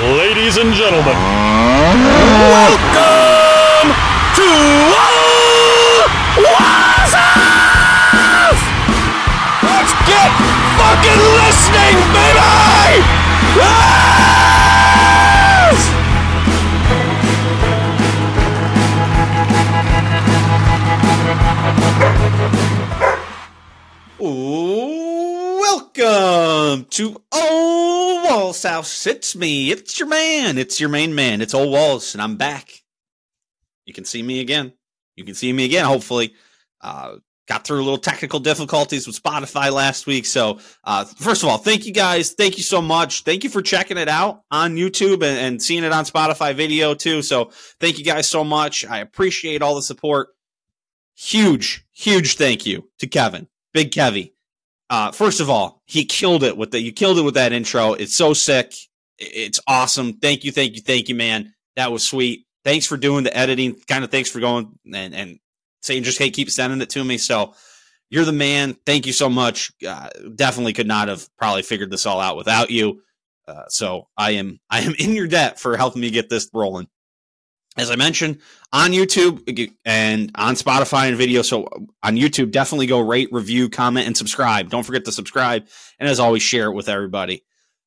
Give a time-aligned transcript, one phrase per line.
[0.00, 1.16] Ladies and gentlemen,
[2.46, 3.90] Welcome
[4.38, 4.46] to
[6.38, 7.40] Wazers!
[9.60, 10.30] Let's get
[10.78, 13.02] fucking listening, baby!
[25.60, 27.77] Welcome to Old
[28.52, 29.06] House.
[29.06, 29.70] It's me.
[29.70, 30.58] It's your man.
[30.58, 31.40] It's your main man.
[31.40, 32.82] It's Ole Walls, and I'm back.
[33.84, 34.72] You can see me again.
[35.16, 35.84] You can see me again.
[35.84, 36.34] Hopefully,
[36.80, 40.26] uh, got through a little technical difficulties with Spotify last week.
[40.26, 42.32] So, uh, first of all, thank you guys.
[42.32, 43.22] Thank you so much.
[43.22, 46.94] Thank you for checking it out on YouTube and, and seeing it on Spotify video
[46.94, 47.22] too.
[47.22, 48.84] So, thank you guys so much.
[48.84, 50.28] I appreciate all the support.
[51.14, 54.32] Huge, huge thank you to Kevin, Big Kevy.
[54.90, 57.92] Uh, first of all, he killed it with the you killed it with that intro.
[57.92, 58.74] It's so sick.
[59.18, 60.14] It's awesome.
[60.14, 61.54] Thank you, thank you, thank you, man.
[61.76, 62.46] That was sweet.
[62.64, 63.76] Thanks for doing the editing.
[63.88, 65.38] Kind of thanks for going and and
[65.82, 67.18] saying just hey, keep sending it to me.
[67.18, 67.54] So
[68.10, 68.76] you're the man.
[68.86, 69.72] Thank you so much.
[69.86, 73.02] Uh, definitely could not have probably figured this all out without you.
[73.46, 76.88] Uh, so I am I am in your debt for helping me get this rolling.
[77.78, 78.40] As I mentioned
[78.72, 81.42] on YouTube and on Spotify and video.
[81.42, 81.68] So
[82.02, 84.68] on YouTube, definitely go rate, review, comment, and subscribe.
[84.68, 85.66] Don't forget to subscribe,
[85.98, 87.44] and as always, share it with everybody.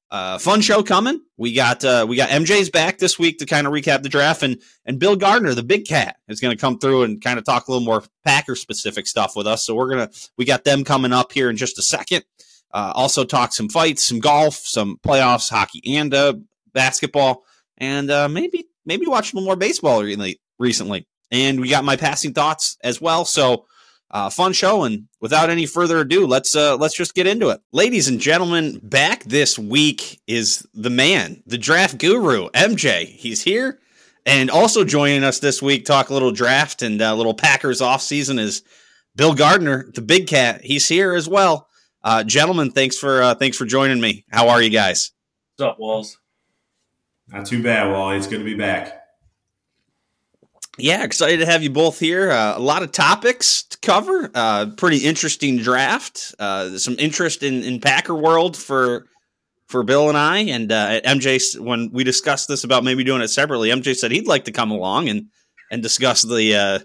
[0.09, 1.21] Uh, fun show coming.
[1.37, 4.43] We got uh, we got MJ's back this week to kind of recap the draft,
[4.43, 7.45] and and Bill Gardner, the big cat, is going to come through and kind of
[7.45, 9.65] talk a little more Packer specific stuff with us.
[9.65, 12.23] So we're gonna we got them coming up here in just a second.
[12.73, 16.33] Uh, also talk some fights, some golf, some playoffs, hockey, and uh,
[16.73, 17.43] basketball,
[17.77, 20.03] and uh, maybe maybe watch a little more baseball
[20.59, 21.07] recently.
[21.31, 23.25] And we got my passing thoughts as well.
[23.25, 23.65] So
[24.11, 24.83] uh, fun show.
[24.83, 27.61] And without any further ado, let's uh, let's just get into it.
[27.71, 33.07] Ladies and gentlemen, back this week is the man, the draft guru, MJ.
[33.07, 33.79] He's here.
[34.25, 37.81] And also joining us this week, talk a little draft and a uh, little Packers
[37.81, 38.61] off season is
[39.15, 40.61] Bill Gardner, the big cat.
[40.63, 41.67] He's here as well.
[42.03, 44.25] Uh, gentlemen, thanks for uh, thanks for joining me.
[44.29, 45.11] How are you guys?
[45.57, 46.20] What's up, Walls?
[47.31, 48.17] Not too bad, Wally.
[48.17, 49.01] It's good to be back.
[50.77, 52.31] Yeah, excited to have you both here.
[52.31, 54.31] Uh, a lot of topics to cover.
[54.33, 56.33] Uh, pretty interesting draft.
[56.39, 59.05] Uh, some interest in, in Packer world for
[59.67, 60.39] for Bill and I.
[60.39, 64.27] And uh, MJ, when we discussed this about maybe doing it separately, MJ said he'd
[64.27, 65.27] like to come along and
[65.71, 66.79] and discuss the uh,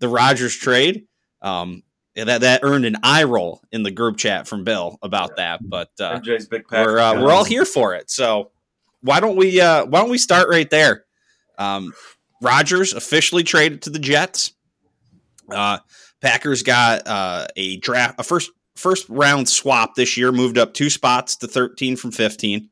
[0.00, 1.06] the Rodgers trade.
[1.42, 1.82] Um,
[2.14, 5.60] that that earned an eye roll in the group chat from Bill about that.
[5.62, 6.94] But uh, MJ's big Packer.
[6.94, 8.10] We're we're all here for it.
[8.10, 8.50] So
[9.02, 11.04] why don't we uh, why don't we start right there?
[11.58, 11.92] Um,
[12.42, 14.52] Rodgers officially traded to the Jets.
[15.50, 15.78] Uh,
[16.20, 20.90] Packers got uh, a draft a first first round swap this year, moved up two
[20.90, 22.68] spots to 13 from 15.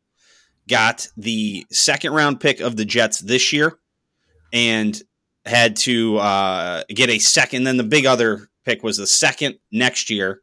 [0.69, 3.79] Got the second round pick of the Jets this year,
[4.53, 5.01] and
[5.45, 7.65] had to uh, get a second.
[7.65, 10.41] Then the big other pick was the second next year,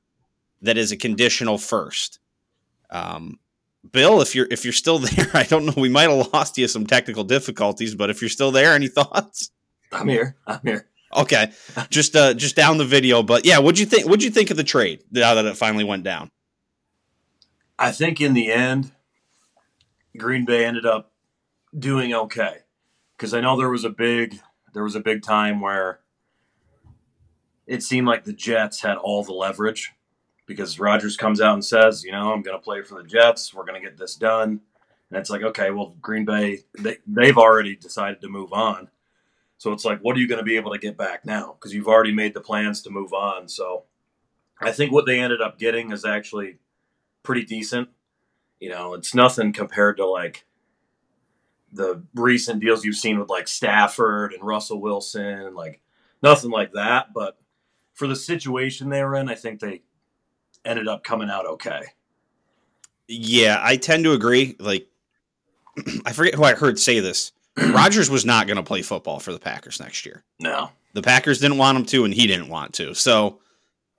[0.61, 2.19] that is a conditional first.
[2.89, 3.39] Um,
[3.89, 5.73] Bill, if you're if you're still there, I don't know.
[5.75, 9.51] We might have lost you some technical difficulties, but if you're still there, any thoughts?
[9.91, 10.35] I'm here.
[10.47, 10.87] I'm here.
[11.13, 11.51] Okay,
[11.89, 14.05] just uh, just down the video, but yeah, what'd you think?
[14.05, 16.31] What'd you think of the trade now that it finally went down?
[17.77, 18.91] I think in the end,
[20.17, 21.11] Green Bay ended up
[21.77, 22.59] doing okay
[23.17, 24.39] because I know there was a big
[24.73, 25.99] there was a big time where
[27.67, 29.91] it seemed like the Jets had all the leverage
[30.51, 33.53] because Rodgers comes out and says, you know, I'm going to play for the Jets.
[33.53, 34.61] We're going to get this done.
[35.09, 38.89] And it's like, okay, well, Green Bay, they, they've already decided to move on.
[39.57, 41.53] So it's like, what are you going to be able to get back now?
[41.53, 43.47] Because you've already made the plans to move on.
[43.47, 43.83] So
[44.59, 46.57] I think what they ended up getting is actually
[47.23, 47.89] pretty decent.
[48.59, 50.45] You know, it's nothing compared to like
[51.73, 55.81] the recent deals you've seen with like Stafford and Russell Wilson, like
[56.23, 57.13] nothing like that.
[57.13, 57.37] But
[57.93, 59.81] for the situation they were in, I think they
[60.65, 61.81] ended up coming out okay.
[63.07, 64.55] Yeah, I tend to agree.
[64.59, 64.87] Like,
[66.05, 67.31] I forget who I heard say this.
[67.57, 70.23] Rodgers was not going to play football for the Packers next year.
[70.39, 72.93] No, the Packers didn't want him to, and he didn't want to.
[72.93, 73.39] So,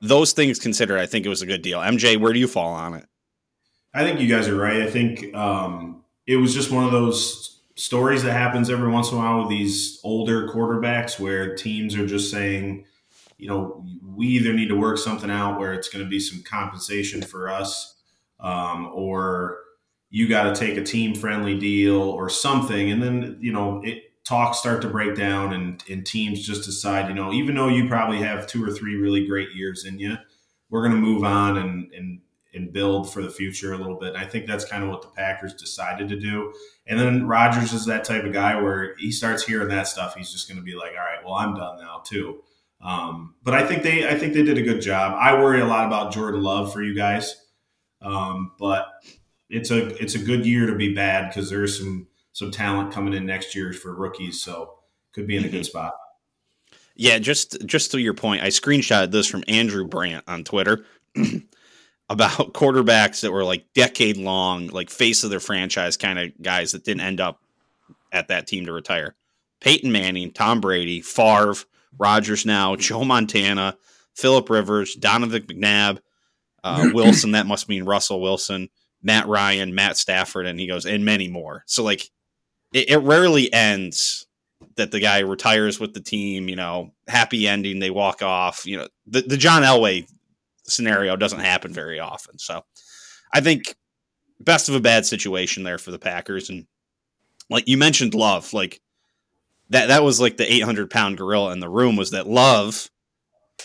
[0.00, 1.78] those things considered, I think it was a good deal.
[1.78, 3.06] MJ, where do you fall on it?
[3.94, 4.82] I think you guys are right.
[4.82, 9.16] I think um, it was just one of those stories that happens every once in
[9.16, 12.84] a while with these older quarterbacks where teams are just saying,
[13.42, 13.84] you know,
[14.14, 17.50] we either need to work something out where it's going to be some compensation for
[17.50, 17.96] us,
[18.38, 19.58] um, or
[20.10, 22.92] you got to take a team friendly deal or something.
[22.92, 27.08] And then, you know, it talks start to break down and, and teams just decide,
[27.08, 30.16] you know, even though you probably have two or three really great years in you,
[30.70, 32.20] we're going to move on and, and,
[32.54, 34.10] and build for the future a little bit.
[34.10, 36.52] And I think that's kind of what the Packers decided to do.
[36.86, 40.30] And then Rodgers is that type of guy where he starts hearing that stuff, he's
[40.30, 42.44] just going to be like, all right, well, I'm done now too.
[42.82, 45.16] Um, but I think they I think they did a good job.
[45.18, 47.36] I worry a lot about Jordan Love for you guys,
[48.00, 48.88] um, but
[49.48, 53.14] it's a it's a good year to be bad because there's some some talent coming
[53.14, 54.78] in next year for rookies, so
[55.12, 55.94] could be in a good spot.
[56.96, 60.84] Yeah, just just to your point, I screenshotted this from Andrew Brandt on Twitter
[62.08, 66.72] about quarterbacks that were like decade long, like face of their franchise kind of guys
[66.72, 67.40] that didn't end up
[68.10, 69.14] at that team to retire.
[69.60, 71.54] Peyton Manning, Tom Brady, Favre,
[71.98, 73.76] Rodgers now, Joe Montana,
[74.14, 75.98] Philip Rivers, Donovan McNabb,
[76.64, 77.32] uh, Wilson.
[77.32, 78.68] That must mean Russell Wilson,
[79.02, 81.64] Matt Ryan, Matt Stafford, and he goes and many more.
[81.66, 82.10] So like,
[82.72, 84.26] it, it rarely ends
[84.76, 86.48] that the guy retires with the team.
[86.48, 87.78] You know, happy ending.
[87.78, 88.66] They walk off.
[88.66, 90.08] You know, the the John Elway
[90.64, 92.38] scenario doesn't happen very often.
[92.38, 92.64] So
[93.32, 93.74] I think
[94.40, 96.50] best of a bad situation there for the Packers.
[96.50, 96.66] And
[97.50, 98.80] like you mentioned, Love, like
[99.72, 102.90] that that was like the 800 pound gorilla in the room was that Love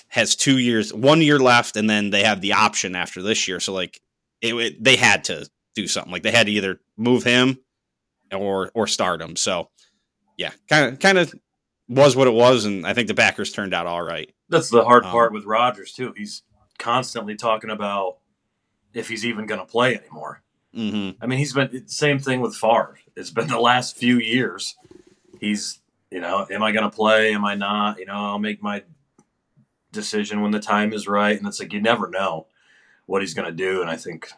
[0.10, 3.60] has two years, one year left, and then they have the option after this year.
[3.60, 4.02] So like
[4.42, 6.12] it, it they had to do something.
[6.12, 7.60] Like they had to either move him
[8.34, 9.36] or or start him.
[9.36, 9.70] So
[10.38, 11.34] yeah, kind of kind of
[11.90, 14.30] was what it was, and I think the Packers turned out all right.
[14.50, 16.14] That's the hard Um, part with Rodgers too.
[16.16, 16.44] He's
[16.78, 18.18] constantly talking about
[18.94, 20.42] if he's even going to play anymore.
[20.76, 21.24] Mm-hmm.
[21.24, 23.00] I mean, he's been the same thing with Favre.
[23.16, 24.76] It's been the last few years.
[25.40, 25.80] He's,
[26.12, 27.34] you know, am I going to play?
[27.34, 28.00] Am I not?
[28.00, 28.84] You know, I'll make my
[29.92, 31.38] decision when the time is right.
[31.38, 32.48] And it's like you never know
[33.06, 33.82] what he's going to do.
[33.82, 34.30] And I think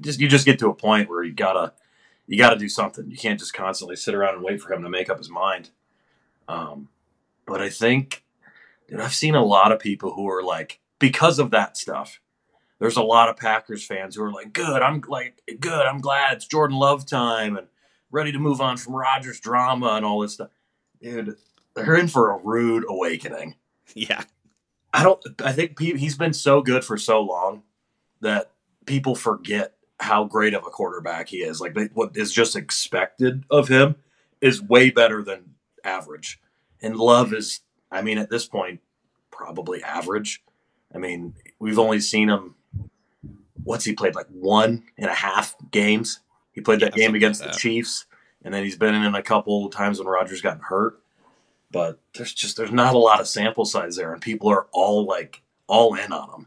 [0.00, 1.72] just you just get to a point where you gotta
[2.26, 3.10] you gotta do something.
[3.10, 5.70] You can't just constantly sit around and wait for him to make up his mind.
[6.48, 6.88] Um,
[7.46, 8.24] but I think,
[8.88, 12.20] dude, I've seen a lot of people who are like because of that stuff
[12.78, 16.34] there's a lot of Packers fans who are like, "Good, I'm like, good, I'm glad
[16.34, 17.68] it's Jordan Love time and
[18.10, 20.50] ready to move on from Rodgers drama and all this stuff."
[21.04, 21.36] Dude,
[21.74, 23.56] they're in for a rude awakening.
[23.94, 24.24] Yeah,
[24.94, 25.22] I don't.
[25.44, 27.62] I think he's been so good for so long
[28.22, 28.52] that
[28.86, 31.60] people forget how great of a quarterback he is.
[31.60, 33.96] Like they, what is just expected of him
[34.40, 35.54] is way better than
[35.84, 36.40] average,
[36.80, 37.60] and Love is.
[37.92, 38.80] I mean, at this point,
[39.30, 40.42] probably average.
[40.94, 42.54] I mean, we've only seen him.
[43.62, 46.20] What's he played like one and a half games?
[46.52, 47.58] He played Yeah, that game against like the.
[47.58, 48.06] Chiefs,
[48.44, 51.00] and then he's been in a couple times when Rodgers gotten hurt.
[51.70, 55.06] But there's just there's not a lot of sample size there, and people are all
[55.06, 56.46] like all in on him.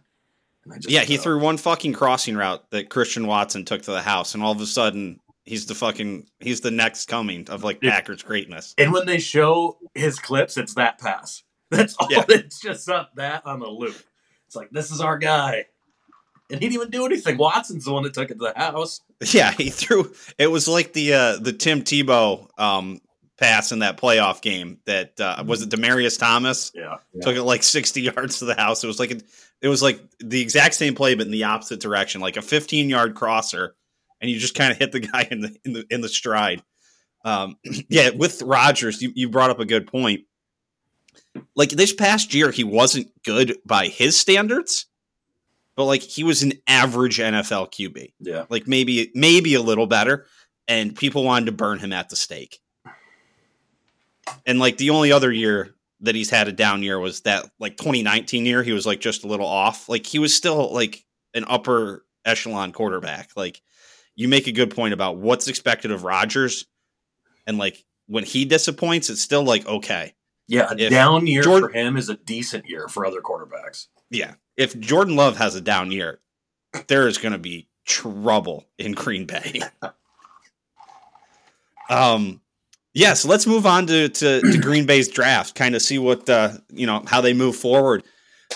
[0.64, 1.02] And I just yeah.
[1.02, 4.44] He uh, threw one fucking crossing route that Christian Watson took to the house, and
[4.44, 7.82] all of a sudden he's the fucking he's the next coming of like.
[7.82, 8.74] Packers greatness.
[8.78, 11.44] And when they show his clips, it's that pass.
[11.72, 12.08] That's all.
[12.10, 12.24] Yeah.
[12.30, 13.98] It's just up that on the loop.
[14.46, 15.66] It's like this is our guy,
[16.50, 17.38] and he didn't even do anything.
[17.38, 19.02] Watson's the one that took it to the house.
[19.34, 20.14] Yeah, he threw.
[20.38, 23.02] It was like the uh, the Tim Tebow um,
[23.40, 24.78] pass in that playoff game.
[24.86, 25.70] That uh, was it.
[25.70, 28.84] Demaryius Thomas Yeah, took it like sixty yards to the house.
[28.84, 29.20] It was like a,
[29.62, 32.90] it was like the exact same play, but in the opposite direction, like a fifteen
[32.90, 33.76] yard crosser,
[34.22, 36.62] and you just kind of hit the guy in the in the in the stride.
[37.26, 37.58] Um,
[37.90, 40.22] yeah, with Rodgers, you, you brought up a good point.
[41.56, 44.86] Like this past year, he wasn't good by his standards,
[45.78, 48.46] but like he was an average NFL QB yeah.
[48.50, 50.26] like maybe maybe a little better
[50.68, 52.60] and people wanted to burn him at the stake.
[54.46, 57.78] And like the only other year that he's had a down year was that like
[57.78, 59.88] 2019 year he was like just a little off.
[59.88, 63.30] Like he was still like an upper echelon quarterback.
[63.38, 63.62] Like
[64.16, 66.66] you make a good point about what's expected of Rodgers
[67.46, 70.14] and like when he disappoints it's still like okay.
[70.50, 73.88] Yeah, a If down year Jordan- for him is a decent year for other quarterbacks.
[74.10, 76.20] yeah if Jordan Love has a down year
[76.88, 79.62] there is going to be trouble in Green Bay.
[81.90, 82.42] um,
[82.94, 86.30] yeah, so let's move on to, to, to Green Bay's draft, kind of see what
[86.30, 88.04] uh, you know how they move forward.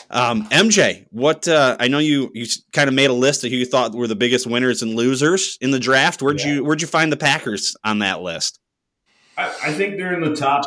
[0.09, 3.57] Um, MJ, what uh, I know you you kind of made a list of who
[3.57, 6.21] you thought were the biggest winners and losers in the draft.
[6.21, 6.53] Where'd Yeah.
[6.53, 8.59] you where'd you find the Packers on that list?
[9.37, 10.63] I, I think they're in the top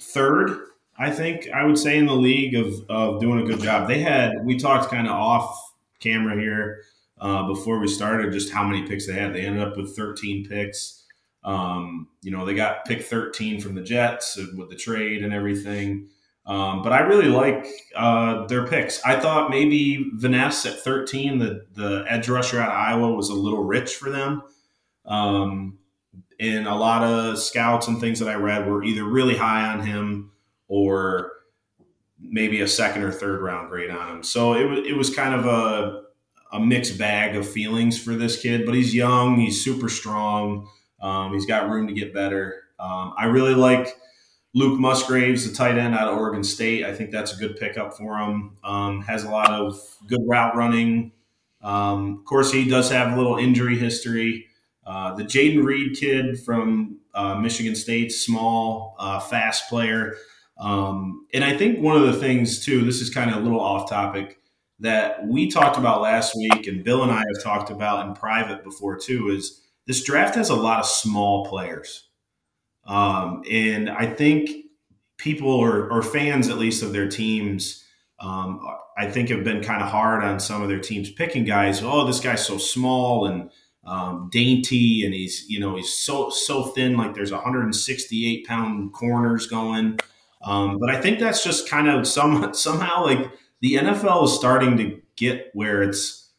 [0.00, 0.58] third.
[0.98, 3.88] I think I would say in the league of of doing a good job.
[3.88, 6.82] They had we talked kind of off camera here
[7.20, 9.32] uh, before we started just how many picks they had.
[9.32, 11.04] They ended up with 13 picks.
[11.44, 16.08] Um, you know, they got pick 13 from the Jets with the trade and everything.
[16.44, 19.02] Um, but I really like uh, their picks.
[19.04, 23.28] I thought maybe Van Ness at 13, the, the edge rusher out of Iowa, was
[23.28, 24.42] a little rich for them.
[25.04, 25.78] Um,
[26.40, 29.86] and a lot of scouts and things that I read were either really high on
[29.86, 30.31] him
[30.72, 31.32] or
[32.18, 34.22] maybe a second or third round grade on him.
[34.22, 36.04] So it was it was kind of a
[36.52, 40.66] a mixed bag of feelings for this kid, but he's young, he's super strong,
[41.02, 42.64] um, he's got room to get better.
[42.78, 43.98] Um, I really like
[44.54, 46.84] Luke Musgraves, the tight end out of Oregon State.
[46.86, 48.56] I think that's a good pickup for him.
[48.64, 51.12] Um, has a lot of good route running.
[51.62, 54.46] Um, of course, he does have a little injury history.
[54.86, 60.16] Uh, the Jayden Reed kid from uh, Michigan State, small, uh, fast player.
[60.62, 63.60] Um, and I think one of the things, too, this is kind of a little
[63.60, 64.38] off topic,
[64.78, 68.62] that we talked about last week, and Bill and I have talked about in private
[68.62, 72.08] before, too, is this draft has a lot of small players.
[72.84, 74.50] Um, and I think
[75.18, 77.84] people or, or, fans, at least of their teams,
[78.20, 78.60] um,
[78.96, 81.82] I think have been kind of hard on some of their teams picking guys.
[81.82, 83.50] Oh, this guy's so small and
[83.84, 86.96] um, dainty, and he's you know he's so so thin.
[86.96, 89.98] Like there's 168 pound corners going.
[90.44, 93.30] Um, but I think that's just kind of some somehow like
[93.60, 96.30] the NFL is starting to get where it's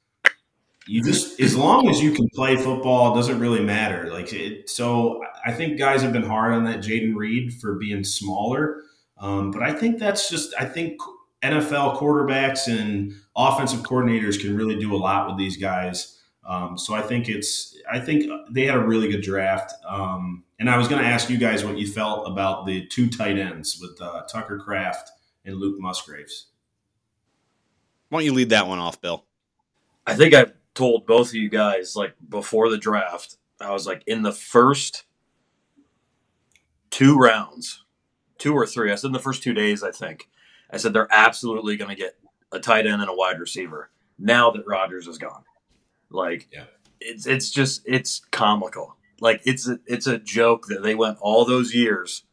[0.85, 4.11] you just as long as you can play football, it doesn't really matter.
[4.11, 8.03] Like it, so, I think guys have been hard on that Jayden Reed for being
[8.03, 8.83] smaller,
[9.17, 10.99] um, but I think that's just I think
[11.41, 16.19] NFL quarterbacks and offensive coordinators can really do a lot with these guys.
[16.45, 19.73] Um, so I think it's I think they had a really good draft.
[19.87, 23.09] Um, and I was going to ask you guys what you felt about the two
[23.09, 25.09] tight ends with uh, Tucker Kraft
[25.45, 26.47] and Luke Musgraves.
[28.09, 29.25] Why don't you lead that one off, Bill?
[30.05, 33.37] I think I told both of you guys like before the draft.
[33.59, 35.05] I was like in the first
[36.89, 37.83] two rounds,
[38.37, 38.91] two or three.
[38.91, 39.83] I said in the first two days.
[39.83, 40.29] I think
[40.69, 42.17] I said they're absolutely going to get
[42.51, 45.43] a tight end and a wide receiver now that Rodgers is gone.
[46.13, 46.65] Like, yeah.
[46.99, 48.95] it's it's just it's comical.
[49.19, 52.23] Like it's a, it's a joke that they went all those years,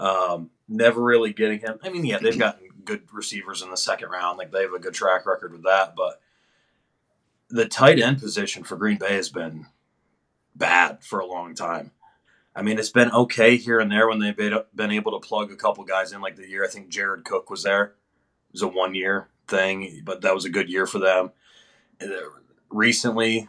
[0.00, 1.78] um, never really getting him.
[1.82, 4.38] I mean, yeah, they've gotten good receivers in the second round.
[4.38, 6.20] Like they have a good track record with that, but
[7.50, 9.66] the tight end position for Green Bay has been
[10.54, 11.92] bad for a long time.
[12.56, 15.56] I mean, it's been okay here and there when they've been able to plug a
[15.56, 16.20] couple guys in.
[16.20, 17.84] Like the year I think Jared Cook was there.
[17.84, 21.32] It was a one year thing, but that was a good year for them
[22.74, 23.48] recently,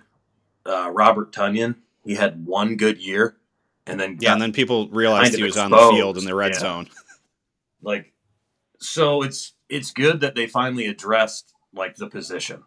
[0.65, 3.35] uh, Robert Tonyan, he had one good year,
[3.85, 5.73] and then yeah, and then people realized he was exposed.
[5.73, 6.59] on the field in the red yeah.
[6.59, 6.87] zone.
[7.81, 8.13] Like,
[8.79, 12.63] so it's it's good that they finally addressed like the position.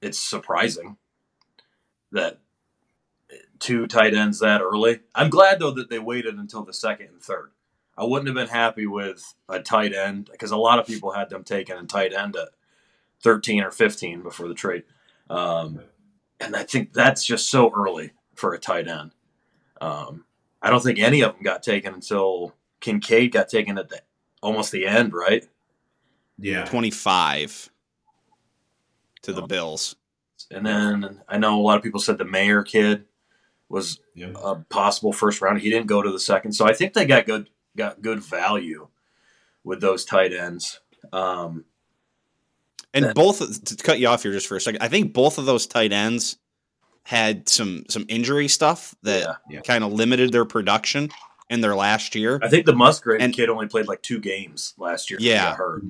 [0.00, 0.96] It's surprising
[2.12, 2.40] that
[3.58, 5.00] two tight ends that early.
[5.14, 7.50] I'm glad though that they waited until the second and third.
[7.96, 11.28] I wouldn't have been happy with a tight end because a lot of people had
[11.28, 12.48] them taken in tight end at
[13.22, 14.84] 13 or 15 before the trade.
[15.30, 15.80] Um,
[16.40, 19.12] and I think that's just so early for a tight end.
[19.80, 20.24] Um,
[20.60, 24.00] I don't think any of them got taken until Kincaid got taken at the
[24.42, 25.46] almost the end, right?
[26.38, 27.70] Yeah, twenty five
[29.22, 29.46] to the oh.
[29.46, 29.96] Bills.
[30.50, 33.04] And then I know a lot of people said the Mayer kid
[33.68, 35.60] was a possible first round.
[35.60, 38.88] He didn't go to the second, so I think they got good got good value
[39.64, 40.80] with those tight ends.
[41.12, 41.64] Um,
[42.94, 45.38] and then, both to cut you off here just for a second, I think both
[45.38, 46.36] of those tight ends
[47.04, 49.60] had some some injury stuff that yeah, yeah.
[49.60, 51.10] kind of limited their production
[51.50, 52.38] in their last year.
[52.42, 55.18] I think the Musgrave and, kid only played like two games last year.
[55.20, 55.84] Yeah, hurt.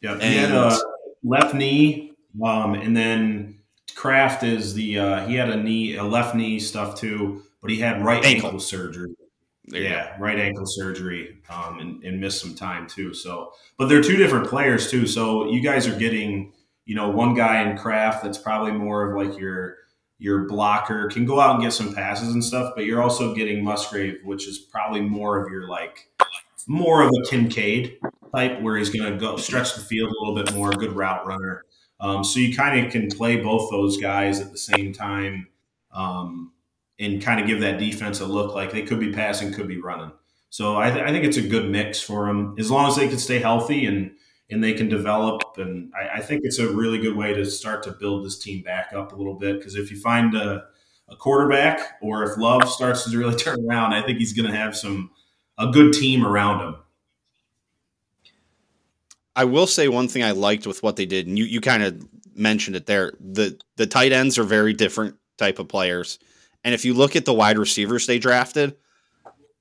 [0.00, 0.78] Yeah, he and, had a
[1.22, 2.12] left knee,
[2.42, 3.58] um, and then
[3.94, 7.78] Kraft is the uh, he had a knee, a left knee stuff too, but he
[7.78, 9.14] had right ankle, ankle surgery
[9.70, 13.14] yeah, right ankle surgery um, and, and missed some time too.
[13.14, 15.06] So, but they're two different players too.
[15.06, 16.52] So you guys are getting,
[16.84, 19.76] you know, one guy in Kraft that's probably more of like your
[20.18, 23.62] your blocker can go out and get some passes and stuff, but you're also getting
[23.62, 26.08] Musgrave, which is probably more of your like
[26.66, 27.98] more of a Kincaid
[28.34, 31.26] type, where he's going to go stretch the field a little bit more, good route
[31.26, 31.64] runner.
[32.00, 35.48] Um, so you kind of can play both those guys at the same time.
[35.92, 36.52] Um,
[36.98, 39.80] and kind of give that defense a look like they could be passing, could be
[39.80, 40.12] running.
[40.50, 43.08] So I, th- I think it's a good mix for them as long as they
[43.08, 44.12] can stay healthy and
[44.50, 45.42] and they can develop.
[45.58, 48.62] And I, I think it's a really good way to start to build this team
[48.62, 50.64] back up a little bit because if you find a,
[51.08, 54.56] a quarterback or if Love starts to really turn around, I think he's going to
[54.56, 55.10] have some
[55.58, 56.76] a good team around him.
[59.36, 61.82] I will say one thing I liked with what they did, and you, you kind
[61.82, 63.12] of mentioned it there.
[63.20, 66.18] The the tight ends are very different type of players.
[66.64, 68.76] And if you look at the wide receivers they drafted,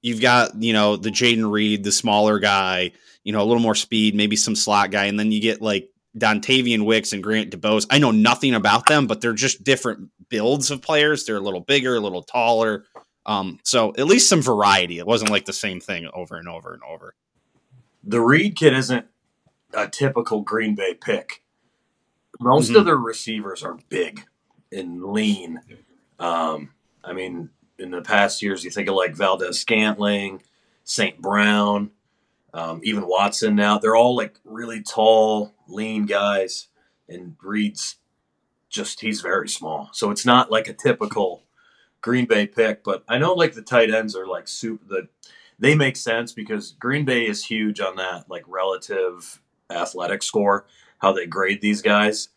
[0.01, 2.91] you've got, you know, the Jayden Reed, the smaller guy,
[3.23, 5.05] you know, a little more speed, maybe some slot guy.
[5.05, 7.85] And then you get like Dontayvion Wicks and Grant DuBose.
[7.89, 11.25] I know nothing about them, but they're just different builds of players.
[11.25, 12.85] They're a little bigger, a little taller.
[13.25, 14.99] Um, so at least some variety.
[14.99, 17.13] It wasn't like the same thing over and over and over.
[18.03, 19.05] The Reed kid isn't
[19.73, 21.43] a typical Green Bay pick
[22.39, 22.77] most Mhm.
[22.79, 24.25] of their receivers are big
[24.71, 25.59] and lean.
[26.19, 26.69] Um,
[27.07, 27.49] I mean,
[27.79, 30.43] in the past years, you think of like Valdes-Scantling,
[30.83, 31.21] St.
[31.21, 31.91] Brown,
[32.53, 33.77] um, even Watson now.
[33.77, 36.67] They're all like really tall, lean guys.
[37.07, 37.95] And Reed's
[38.69, 39.89] just, he's very small.
[39.93, 41.43] So it's not like a typical
[42.01, 42.83] Green Bay pick.
[42.83, 45.07] But I know like the tight ends are like super, the,
[45.59, 50.65] they make sense because Green Bay is huge on that like relative athletic score,
[50.99, 52.29] how they grade these guys.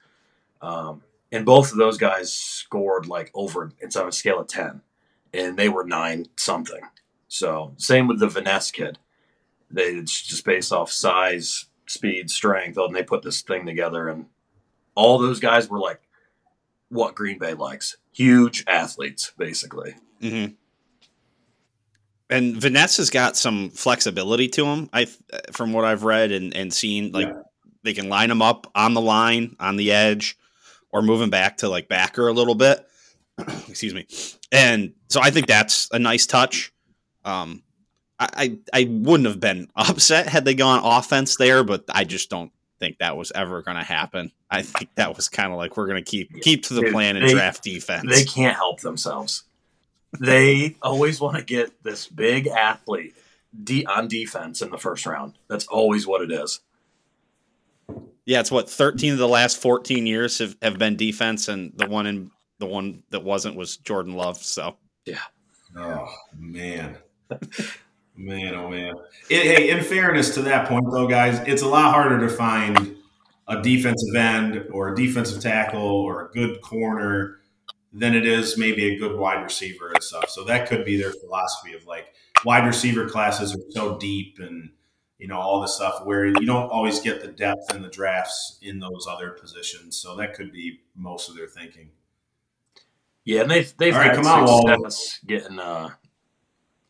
[0.63, 4.81] Um, and both of those guys scored like over it's on a scale of 10
[5.33, 6.81] and they were nine something.
[7.29, 8.99] So same with the Van Ness kid.
[9.71, 14.09] They it's just based off size speed strength and they put this thing together.
[14.09, 14.27] And
[14.95, 16.01] all those guys were like
[16.89, 17.97] what green bay likes.
[18.13, 19.95] Huge athletes basically.
[20.21, 20.47] Hmm
[22.29, 24.89] And Van Ness's got some flexibility to him.
[24.93, 25.07] I,
[25.53, 27.43] from what I've read and, and seen, like Yeah.
[27.83, 30.37] they can line him up on the line, on the edge,
[30.93, 32.87] or him back to like backer a little bit.
[33.69, 34.07] Excuse me.
[34.53, 36.73] And so I think that's a nice touch.
[37.25, 37.63] Um,
[38.19, 42.31] I, I I wouldn't have been upset had they gone offense there, but I just
[42.31, 44.33] don't think that was ever going to happen.
[44.51, 46.93] I think that was kind of like we're going to keep keep to the Dude,
[46.93, 48.05] plan and they- draft defense.
[48.09, 49.45] they can't help themselves
[50.19, 53.15] they always want to get this big athlete
[53.63, 56.59] de- on defense in the first round that's always what it is
[58.31, 61.89] Yeah, it's what thirteen of the last fourteen years have, have been defense, and the
[61.89, 64.37] one in the one that wasn't was Jordan Love.
[64.37, 65.19] So yeah.
[65.77, 66.07] Oh
[66.39, 66.97] man,
[68.15, 68.95] man, oh man.
[69.29, 72.95] It, hey, in fairness to that point, though, guys, it's a lot harder to find
[73.49, 77.41] a defensive end or a defensive tackle or a good corner
[77.93, 80.31] than it is maybe a good wide receiver and stuff.
[80.31, 84.71] So that could be their philosophy of like wide receiver classes are so deep and
[85.21, 88.59] you know all this stuff where you don't always get the depth in the drafts
[88.63, 89.97] in those other positions.
[89.97, 91.91] So that could be most of their thinking.
[93.25, 94.77] Yeah, and they've they've All right, had come on, Waldo.
[94.89, 95.91] success getting uh,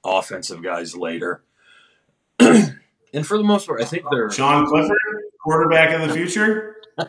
[0.05, 1.43] offensive guys later.
[2.39, 4.97] and for the most part, I think they're Sean Clifford,
[5.43, 6.77] quarterback of the future.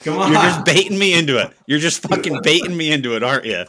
[0.00, 0.32] Come on.
[0.32, 1.52] you're just baiting me into it.
[1.66, 3.66] You're just fucking baiting me into it, aren't you?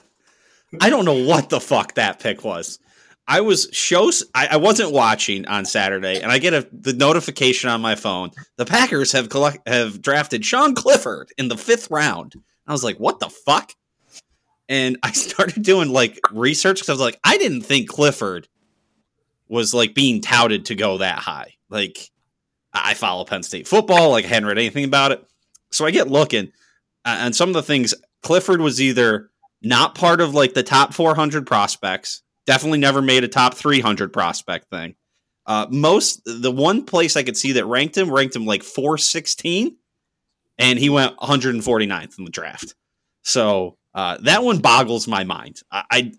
[0.80, 2.80] I don't know what the fuck that pick was.
[3.32, 4.26] I was shows.
[4.36, 8.32] I, I wasn't watching on Saturday, and I get a the notification on my phone.
[8.58, 12.36] The Packers have collect, have drafted Sean Clifford in the fifth round.
[12.67, 13.74] I was like, what the fuck?
[14.67, 18.50] And I started doing like research because I was like, I didn't think Clifford
[19.48, 21.54] was like being touted to go that high.
[21.70, 22.12] Like,
[22.74, 24.12] I follow Penn State football.
[24.12, 25.26] Like, I hadn't read anything about it.
[25.72, 26.52] So I get looking,
[27.06, 29.30] uh, and some of the things Clifford was either
[29.62, 34.69] not part of like the top 400 prospects, definitely never made a top 300 prospect
[34.69, 34.95] thing.
[35.45, 39.75] Uh, most the one place I could see that ranked him ranked him like 416,
[40.58, 42.75] and he went 149th in the draft.
[43.23, 45.62] So uh, that one boggles my mind.
[45.71, 46.12] I, I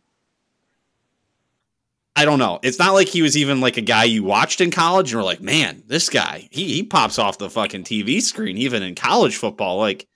[2.14, 2.58] I don't know.
[2.62, 5.24] It's not like he was even like a guy you watched in college and were
[5.24, 9.36] like, man, this guy, he, he pops off the fucking TV screen, even in college
[9.36, 9.78] football.
[9.78, 10.06] Like,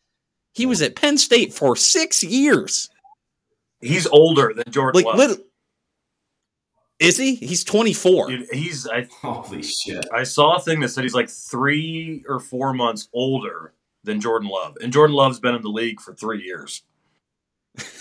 [0.53, 2.91] he was at Penn State for six years.
[3.81, 5.46] he's older than Jordan Like, lit-
[6.99, 7.35] is he?
[7.37, 8.29] He's 24.
[8.29, 10.07] Dude, he's I Holy shit.
[10.15, 14.49] I saw a thing that said he's like three or four months older than Jordan
[14.49, 16.83] Love, and Jordan Love's been in the league for three years.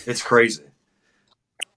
[0.06, 0.64] It's crazy.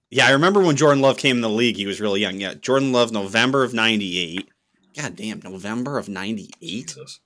[0.09, 2.39] Yeah, I remember when Jordan Love came in the league, he was really young.
[2.39, 4.49] Yeah, Jordan Love, November of 98.
[4.95, 6.87] God damn, November of 98?
[6.87, 7.19] Jesus.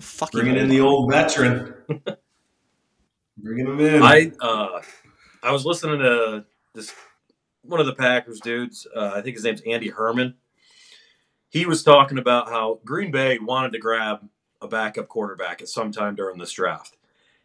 [0.00, 1.74] Fucking Bringing in the old veteran.
[3.36, 4.02] Bringing him in.
[4.02, 4.80] I uh,
[5.42, 6.92] I was listening to this
[7.62, 8.86] one of the Packers dudes.
[8.94, 10.34] Uh, I think his name's Andy Herman.
[11.48, 14.28] He was talking about how Green Bay wanted to grab
[14.60, 16.96] a backup quarterback at some time during this draft,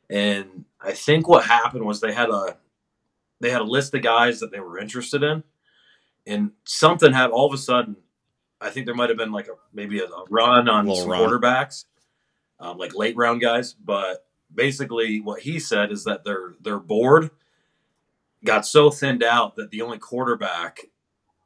[0.10, 2.58] and I think what happened was they had a
[3.40, 5.44] they had a list of guys that they were interested in,
[6.28, 7.34] and something happened.
[7.34, 7.96] All of a sudden,
[8.62, 11.22] I think there might have been like a maybe a, a run on some run.
[11.22, 11.86] quarterbacks,
[12.60, 13.74] um, like late round guys.
[13.74, 17.32] But basically, what he said is that their their board
[18.46, 20.82] got so thinned out that the only quarterback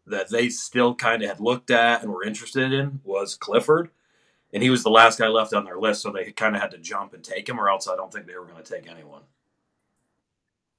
[0.06, 3.90] that they still kind of had looked at and were interested in was Clifford.
[4.52, 6.72] And he was the last guy left on their list, so they kind of had
[6.72, 8.90] to jump and take him, or else I don't think they were going to take
[8.90, 9.22] anyone.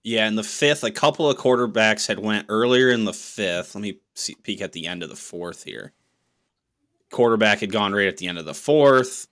[0.02, 3.74] Yeah, in the fifth, a couple of quarterbacks had went earlier in the fifth.
[3.74, 5.92] Let me see, peek at the end of the fourth here.
[7.12, 9.28] Quarterback had gone right at the end of the fourth.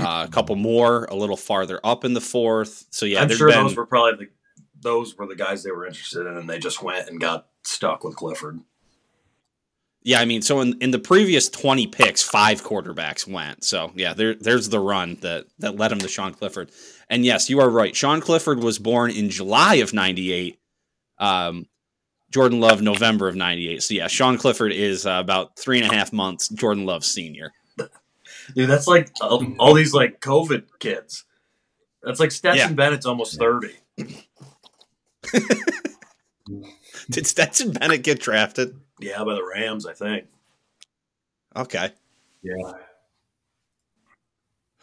[0.00, 2.86] Uh, a couple more a little farther up in the fourth.
[2.90, 4.32] So yeah, I'm sure been those were probably the
[4.86, 8.04] those were the guys they were interested in, and they just went and got stuck
[8.04, 8.60] with Clifford.
[10.02, 13.64] Yeah, I mean, so in, in the previous 20 picks, five quarterbacks went.
[13.64, 16.70] So, yeah, there, there's the run that, that led him to Sean Clifford.
[17.10, 17.96] And yes, you are right.
[17.96, 20.60] Sean Clifford was born in July of 98.
[21.18, 21.66] Um,
[22.30, 23.82] Jordan Love, November of 98.
[23.82, 27.52] So, yeah, Sean Clifford is uh, about three and a half months Jordan Love senior.
[28.54, 31.24] Dude, that's like all, all these like COVID kids.
[32.04, 32.74] That's like Stetson Yeah.
[32.74, 33.74] Bennett's almost 30.
[37.10, 38.78] Did Stetson Bennett get drafted?
[39.00, 40.26] Yeah, by the Rams, I think.
[41.54, 41.90] Okay.
[42.42, 42.72] Yeah.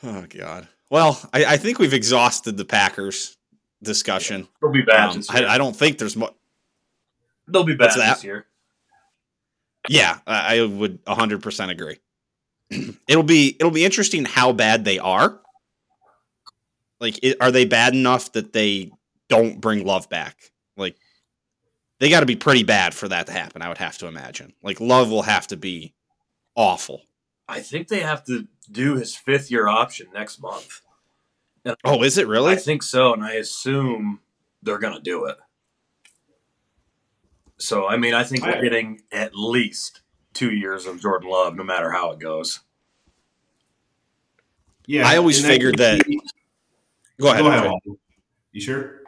[0.04, 0.68] Oh, God.
[0.90, 3.38] Well, I, I think we've exhausted the Packers
[3.82, 4.48] discussion.
[4.62, 5.46] They'll be bad Um, I.
[5.46, 6.34] I don't think there's much.
[7.48, 7.96] They'll be that?
[7.96, 8.46] this year.
[9.90, 11.98] Yeah, I I would 100% agree.
[13.08, 15.42] it'll be it'll be interesting how bad they are.
[17.00, 18.92] Like are they bad enough that they
[19.34, 20.52] don't bring Love back?
[20.78, 20.96] Like
[22.00, 24.54] they got to be pretty bad for that to happen, I would have to imagine.
[24.62, 25.93] Like Love will have to be
[26.56, 27.02] awful.
[27.48, 30.82] I think they have to do his fifth year option next month.
[31.84, 32.54] Oh, is it really?
[32.54, 34.19] I think so, and I assume
[34.62, 35.38] they're going to do it.
[37.58, 40.02] So, I mean, I think we're getting at least
[40.34, 42.60] two years of Jordan Love, no matter how it goes.
[44.86, 45.08] Yeah.
[45.08, 46.02] I always figured that-
[47.22, 47.43] Go ahead.
[47.43, 47.72] Go ahead.
[48.52, 49.03] You sure?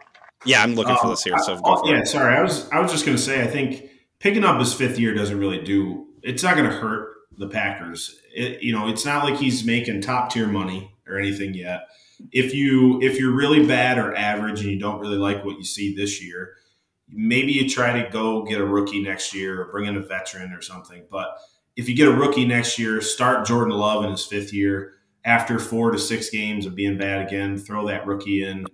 [0.45, 2.08] Yeah, I'm looking for Uh, this here, so I- go for yeah, it.
[2.08, 2.36] sorry.
[2.36, 3.84] I was I was just going to say I think
[4.19, 6.08] picking up his fifth year doesn't really do.
[6.23, 8.19] It's not going to hurt the Packers.
[8.34, 11.88] It, you know, it's not like he's making top tier money or anything yet.
[12.31, 15.63] If you if you're really bad or average and you don't really like what you
[15.65, 16.53] see this year,
[17.10, 20.53] maybe you try to go get a rookie next year or bring in a veteran
[20.53, 21.03] or something.
[21.12, 21.38] But
[21.75, 24.93] if you get a rookie next year, start Jordan Love in his fifth year.
[25.25, 28.65] After four to six games of being bad again, throw that rookie in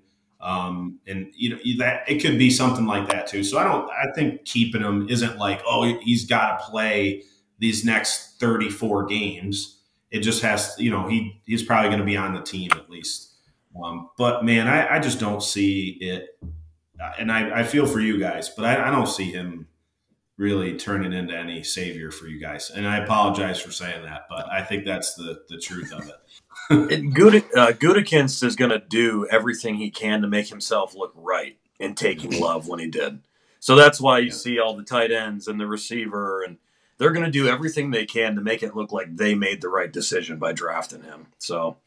[0.41, 3.43] um, and you know that it could be something like that too.
[3.43, 3.89] So I don't.
[3.89, 7.23] I think keeping him isn't like oh he's got to play
[7.59, 9.79] these next thirty four games.
[10.09, 12.89] It just has you know he he's probably going to be on the team at
[12.89, 13.33] least.
[13.81, 16.37] Um, but man, I, I just don't see it,
[16.99, 19.67] Uh, and I, I feel for you guys, but I, I don't see him
[20.37, 22.69] really turning into any savior for you guys.
[22.71, 26.15] And I apologize for saying that, but I think that's the the truth of it.
[26.69, 31.57] Good, uh, Gutekunst is going to do everything he can to make himself look right
[31.79, 33.19] in taking Love when he did.
[33.59, 34.31] So that's why you Yeah.
[34.33, 36.57] see all the tight ends and the receiver, and
[36.97, 39.69] they're going to do everything they can to make it look like they made the
[39.69, 41.27] right decision by drafting him.
[41.39, 41.77] So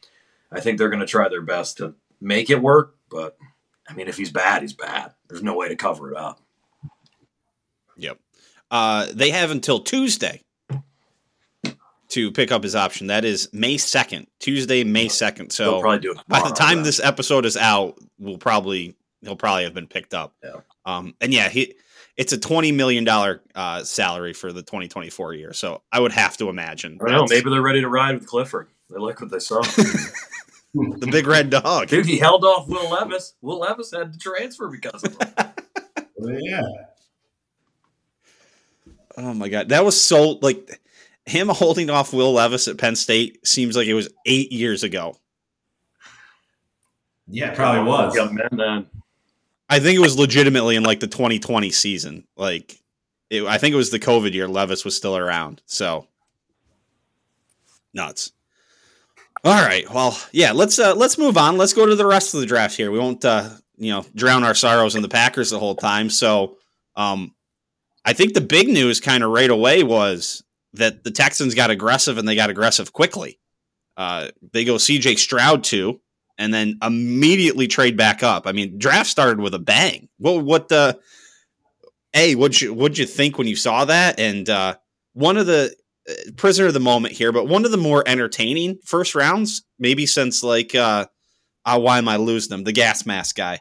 [0.52, 2.94] I think they're going to try their best to make it work.
[3.10, 3.36] But
[3.88, 5.12] I mean, if he's bad, he's bad.
[5.28, 6.40] There's no way to cover it up.
[7.96, 8.18] Yep.
[8.70, 10.42] Uh, they have until Tuesday
[12.14, 13.08] to pick up his option.
[13.08, 15.36] That is May 2nd, Tuesday, May 2nd.
[15.36, 19.34] They'll So probably do it by the time this episode is out, we'll probably he'll
[19.34, 20.32] probably have been picked up.
[20.42, 20.60] Yeah.
[20.86, 21.74] Um, and yeah, he
[22.16, 25.52] it's a twenty million dollar uh, salary for the twenty twenty four year.
[25.52, 27.00] So I would have to imagine.
[27.04, 27.26] I know.
[27.28, 28.68] Maybe they're ready to ride with Clifford.
[28.90, 29.62] They like what they saw.
[30.74, 31.88] the big red dog.
[31.88, 33.34] Dude, he held off Will Levis.
[33.40, 35.52] Will Levis had to transfer because of him.
[36.42, 36.62] yeah,
[39.16, 40.80] Oh my god, that was so like
[41.26, 45.16] him holding off Will Levis at Penn State seems like it was eight years ago.
[47.28, 48.14] yeah, it probably was.
[48.14, 48.86] Young men then.
[49.68, 52.26] I think it was legitimately in like the 2020 season.
[52.36, 52.78] Like,
[53.30, 54.46] it, I think it was the COVID year.
[54.46, 55.62] Levis was still around.
[55.66, 56.06] So
[57.94, 58.32] nuts.
[59.42, 59.88] All right.
[59.90, 60.52] Well, yeah.
[60.52, 61.56] Let's uh, let's move on.
[61.56, 62.90] Let's go to the rest of the draft here.
[62.90, 66.10] We won't uh, you know drown our sorrows in the Packers the whole time.
[66.10, 66.58] So,
[66.96, 67.34] um,
[68.04, 70.42] I think the big news kind of right away was
[70.74, 73.38] that the Texans got aggressive and they got aggressive quickly.
[73.96, 75.16] Uh, they go C.J.
[75.16, 76.00] Stroud too
[76.38, 78.46] and then immediately trade back up.
[78.46, 80.08] I mean, draft started with a bang.
[80.18, 80.98] What what the
[82.14, 84.18] a what'd you what'd you think when you saw that?
[84.18, 84.76] And uh,
[85.12, 85.74] one of the
[86.08, 90.06] uh, prisoner of the moment here, but one of the more entertaining first rounds, maybe
[90.06, 91.06] since like uh,
[91.64, 92.64] uh why am I losing them?
[92.64, 93.60] The gas mask guy,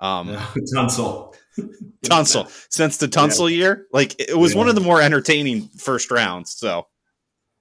[0.00, 0.28] um,
[0.74, 1.34] Tunsil.
[2.02, 2.50] Tunsil.
[2.70, 6.50] Since the Tunsil year, like it was one of the more entertaining first rounds.
[6.50, 6.86] So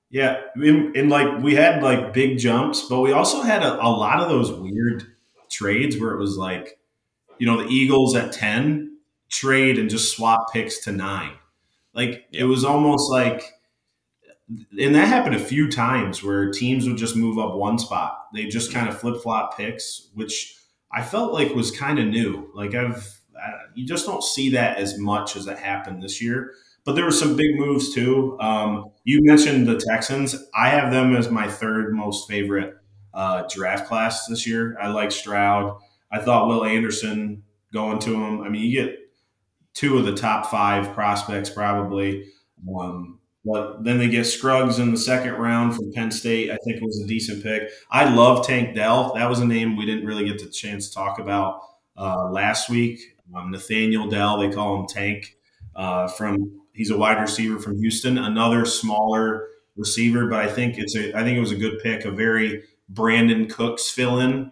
[0.09, 3.89] Yeah, and, and like we had like big jumps, but we also had a, a
[3.89, 5.05] lot of those weird
[5.49, 6.79] trades where it was like,
[7.37, 8.97] you know, the Eagles at ten
[9.29, 11.33] trade and just swap picks to nine.
[11.93, 13.43] Like it was almost like,
[14.79, 18.27] and that happened a few times where teams would just move up one spot.
[18.33, 20.57] They just kind of flip flop picks, which
[20.91, 22.49] I felt like was kind of new.
[22.53, 23.20] Like I've,
[23.75, 26.53] you just don't see that as much as it happened this year.
[26.83, 28.37] But there were some big moves too.
[28.39, 30.35] Um, you mentioned the Texans.
[30.55, 32.75] I have them as my third most favorite
[33.13, 34.75] uh, draft class this year.
[34.81, 35.77] I like Stroud.
[36.11, 38.41] I thought Will Anderson going to him.
[38.41, 38.97] I mean, you get
[39.73, 42.25] two of the top five prospects probably.
[42.77, 46.51] Um, But then they get Scruggs in the second round from Penn State.
[46.51, 47.69] I think it was a decent pick.
[47.89, 49.13] I love Tank Dell.
[49.15, 51.59] That was a name we didn't really get the chance to talk about
[51.97, 52.99] uh, last week.
[53.35, 55.37] Um, Nathaniel Dell, they call him Tank.
[55.75, 60.95] Uh, from he's a wide receiver from Houston, another smaller receiver, but I think it's
[60.95, 64.51] a I think it was a good pick, a very Brandin Cooks fill in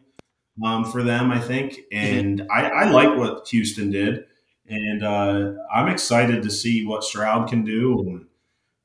[0.63, 2.51] um, for them, I think, and mm-hmm.
[2.51, 4.25] I, I like what Houston did,
[4.67, 7.99] and uh, I'm excited to see what Stroud can do.
[7.99, 8.25] And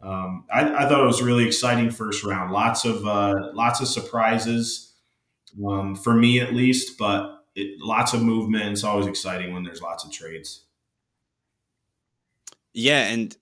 [0.03, 2.53] um, I, I, thought it was a really exciting first round.
[2.53, 4.93] Lots of uh, lots of surprises
[5.67, 8.73] um, for me at least, but it, lots of movement.
[8.73, 10.65] It's always exciting when there's lots of trades.
[12.73, 13.37] Yeah, and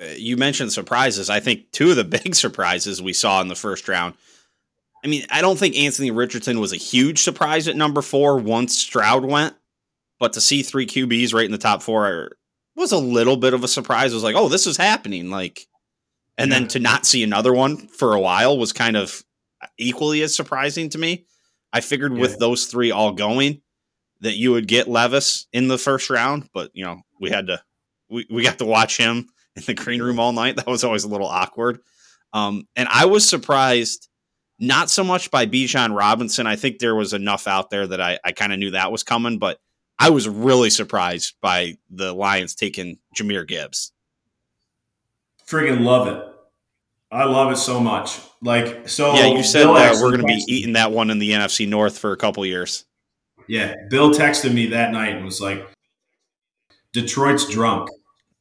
[0.00, 1.30] uh, you mentioned surprises.
[1.30, 4.14] I think two of the big surprises we saw in the first round.
[5.04, 8.76] I mean, I don't think Anthony Richardson was a huge surprise at number four once
[8.76, 9.54] Stroud went,
[10.18, 12.32] but to see three QBs right in the top four
[12.74, 14.12] was a little bit of a surprise.
[14.12, 15.30] It was like, oh, this is happening.
[15.30, 15.66] Like,
[16.38, 19.24] and then to not see another one for a while was kind of
[19.78, 21.24] equally as surprising to me.
[21.72, 22.20] I figured yeah.
[22.20, 23.62] with those three all going
[24.20, 27.60] that you would get Levis in the first round, but you know, we had to
[28.08, 30.56] we, we got to watch him in the green room all night.
[30.66, 31.80] That was always a little awkward.
[32.32, 34.08] Um, and I was surprised,
[34.58, 36.46] not so much by Bijan Robinson.
[36.46, 39.02] I think there was enough out there that I, I kind of knew that was
[39.02, 39.58] coming, but
[39.98, 43.92] I was really surprised by the Lions taking Jahmyr Gibbs.
[45.46, 46.35] Friggin' love it.
[47.16, 48.20] I love it so much.
[48.42, 49.14] Like so.
[49.14, 51.98] Yeah, you said that we're going to be eating that one in the NFC North
[51.98, 52.84] for a couple years.
[53.48, 55.66] Yeah, Bill texted me that night and was like,
[56.92, 57.88] "Detroit's drunk,"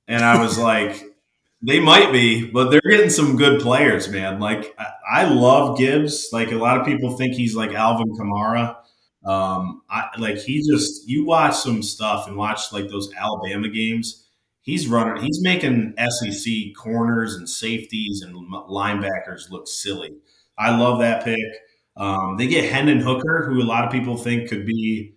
[0.10, 1.02] and I was like,
[1.62, 4.42] "They might be, but they're getting some good players, man.
[4.42, 6.30] Like I, I love Gibbs.
[6.34, 8.76] Like a lot of people think he's like Alvin Kamara."
[9.26, 14.25] Um, I like he just you watch some stuff and watch like those Alabama games.
[14.66, 15.24] He's running.
[15.24, 20.16] He's making SEC corners and safeties and linebackers look silly.
[20.58, 21.38] I love that pick.
[21.96, 25.14] Um, they get Hendon Hooker, who a lot of people think could be,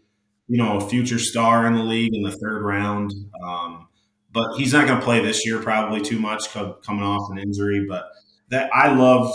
[0.49, 3.11] you know, a future star in the league in the third round.
[3.43, 3.89] Um,
[4.33, 7.87] but he's not going to play this year probably too much coming off an injury.
[7.89, 8.05] But
[8.51, 9.33] that I love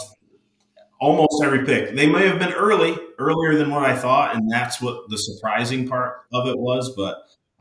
[1.01, 1.95] almost every pick.
[1.95, 5.87] They may have been early, earlier than what I thought, and that's what the surprising
[5.87, 6.93] part of it was.
[6.95, 7.17] But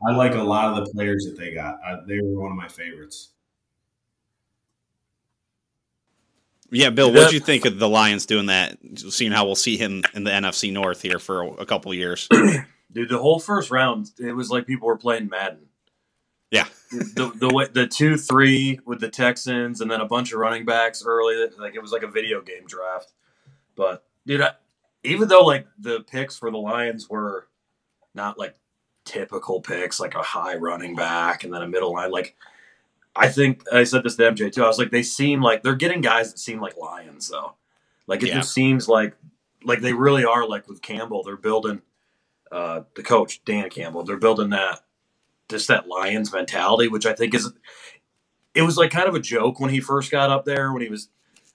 [0.07, 1.75] I like a lot of the players that they got.
[1.85, 3.29] I, they were one of my favorites.
[6.69, 8.77] Yeah, Bill, what do you think of the Lions doing that?
[8.95, 12.27] Seeing how we'll see him in the NFC North here for a, a couple years.
[12.91, 15.67] Dude, the whole first round, it was like people were playing Madden.
[16.49, 20.65] Yeah, the the the two three with the Texans, and then a bunch of running
[20.65, 21.47] backs early.
[21.57, 23.11] Like it was like a video game draft.
[23.75, 24.51] But dude, I,
[25.03, 27.47] even though like the picks for the Lions were
[28.13, 28.55] not like
[29.05, 32.35] typical picks, like a high running back and then a middle line, like
[33.15, 34.63] I think I said this to MJ too.
[34.63, 37.55] I was like, they seem like they're getting guys that seem like Lions though.
[38.07, 38.35] Like it yeah.
[38.35, 39.15] just seems like
[39.63, 41.23] like they really are like with Campbell.
[41.23, 41.81] They're building
[42.51, 44.03] uh, the coach Dan Campbell.
[44.03, 44.79] They're building that
[45.49, 47.51] just that Lions mentality, which I think is
[48.55, 50.89] it was like kind of a joke when he first got up there when he
[50.89, 51.09] was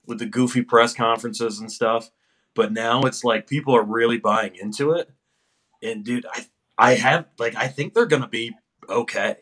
[0.05, 2.09] with the goofy press conferences and stuff.
[2.55, 5.09] But now it's like people are really buying into it.
[5.81, 6.45] And dude, I
[6.79, 8.55] I have like I think they're gonna be
[8.87, 9.35] okay.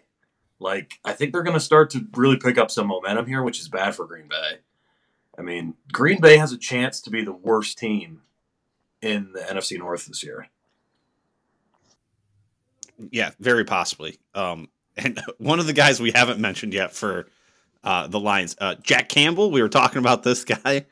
[0.59, 3.69] Like I think they're gonna start to really pick up some momentum here, which is
[3.69, 4.57] bad for Green Bay.
[5.37, 8.23] I mean, Green Bay has a chance to be the worst team
[9.03, 10.47] in the NFC North this year.
[13.11, 14.17] Yeah, very possibly.
[14.33, 17.27] Um, and one of the guys we haven't mentioned yet for
[17.83, 18.55] uh, the Lions.
[18.59, 20.87] Uh, Jack Campbell, we were talking about this guy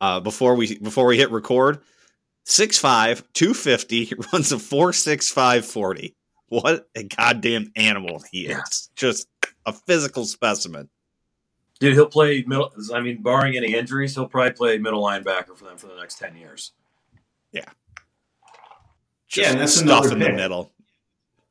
[0.00, 1.80] uh, before we before we hit record.
[2.46, 6.14] 6'5", 250, runs a 4.65 40.
[6.48, 8.90] What a goddamn animal he is.
[8.96, 9.28] Just
[9.66, 10.88] a physical specimen.
[11.80, 12.72] Dude, he'll play middle.
[12.92, 16.18] I mean, barring any injuries, he'll probably play middle linebacker for them for the next
[16.18, 16.72] 10 years.
[17.50, 17.64] Yeah.
[19.26, 20.28] Just yeah, that's stuff in pick.
[20.28, 20.70] the middle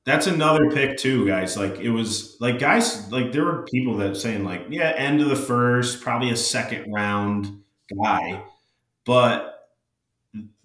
[0.05, 1.55] that's another pick too, guys.
[1.55, 5.29] Like it was like guys like there were people that saying like, yeah, end of
[5.29, 7.61] the first, probably a second round
[8.03, 8.43] guy.
[9.05, 9.52] But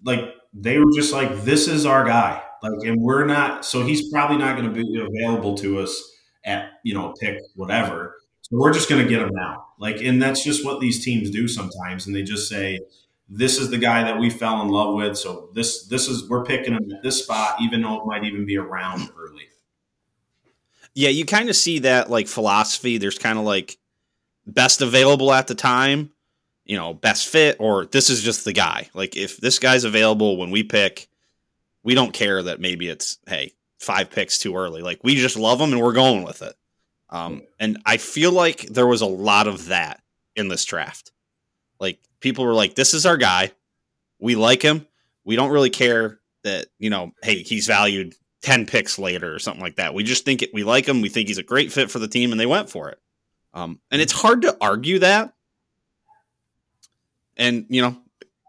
[0.03, 0.21] like
[0.53, 2.41] they were just like, this is our guy.
[2.61, 6.71] Like, and we're not so he's probably not going to be available to us at,
[6.83, 8.15] you know, pick whatever.
[8.41, 9.67] So we're just going to get him now.
[9.77, 12.07] Like, and that's just what these teams do sometimes.
[12.07, 12.79] And they just say,
[13.29, 15.17] this is the guy that we fell in love with.
[15.17, 18.45] So this this is we're picking him at this spot, even though it might even
[18.45, 19.43] be around early.
[20.95, 22.97] Yeah, you kind of see that like philosophy.
[22.97, 23.77] There's kind of like
[24.47, 26.11] best available at the time,
[26.69, 28.87] you know, best fit, or this is just the guy.
[28.93, 31.09] Like if this guy's available when we pick,
[31.81, 34.83] we don't care that maybe it's hey five picks too early.
[34.83, 36.53] Like we just love him and we're going with it.
[37.09, 40.03] Um, and I feel like there was a lot of that
[40.35, 41.11] in this draft.
[41.79, 43.51] Like people were like, "This is our guy.
[44.19, 44.85] We like him.
[45.25, 49.63] We don't really care that you know, hey, he's valued ten picks later or something
[49.63, 49.95] like that.
[49.95, 51.01] We just think it, we like him.
[51.01, 52.99] We think he's a great fit for the team, and they went for it.
[53.55, 55.33] Um, and it's hard to argue that.
[57.39, 57.97] And you know,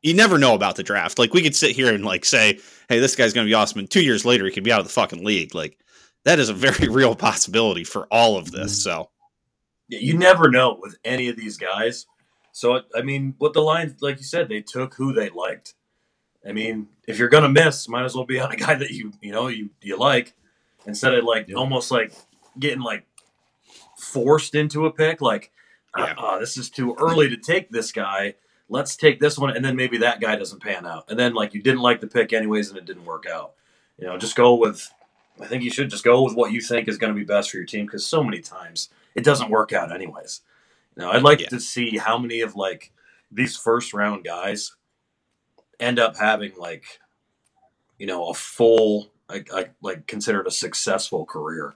[0.02, 1.18] you never know about the draft.
[1.18, 2.58] Like we could sit here and like say,
[2.90, 4.80] "Hey, this guy's going to be awesome," and two years later he could be out
[4.80, 5.54] of the fucking league.
[5.54, 5.78] Like
[6.24, 8.82] that is a very real possibility for all of this.
[8.84, 9.08] So
[9.88, 12.04] Yeah, you never know with any of these guys.
[12.52, 15.74] So I mean, what the Lions, like you said, they took who they liked.
[16.46, 19.12] I mean, if you're gonna miss, might as well be on a guy that you
[19.22, 20.34] you know you you like,
[20.86, 21.56] instead of like Yeah.
[21.56, 22.12] almost like
[22.58, 23.06] getting like
[23.96, 25.20] forced into a pick.
[25.20, 25.52] Like,
[25.96, 26.14] Yeah.
[26.16, 28.34] uh, this is too early to take this guy.
[28.70, 31.52] Let's take this one, and then maybe that guy doesn't pan out, and then like
[31.54, 33.52] you didn't like the pick anyways, and it didn't work out.
[33.98, 34.88] You know, just go with.
[35.40, 37.50] I think you should just go with what you think is going to be best
[37.50, 40.42] for your team because so many times it doesn't work out anyways.
[40.96, 41.48] You know, I'd like Yeah.
[41.48, 42.92] to see how many of like
[43.32, 44.74] these first round guys
[45.78, 47.00] end up having like,
[47.98, 51.74] you know, a full like like, like considered a successful career.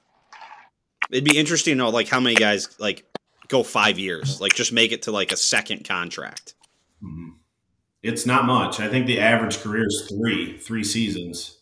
[1.10, 3.04] it'd be interesting to know like how many guys like
[3.48, 6.53] go five years, like just make it to like a second contract.
[7.04, 7.32] Mhm.
[8.02, 8.80] It's not much.
[8.80, 11.58] I think the average career is three, three seasons.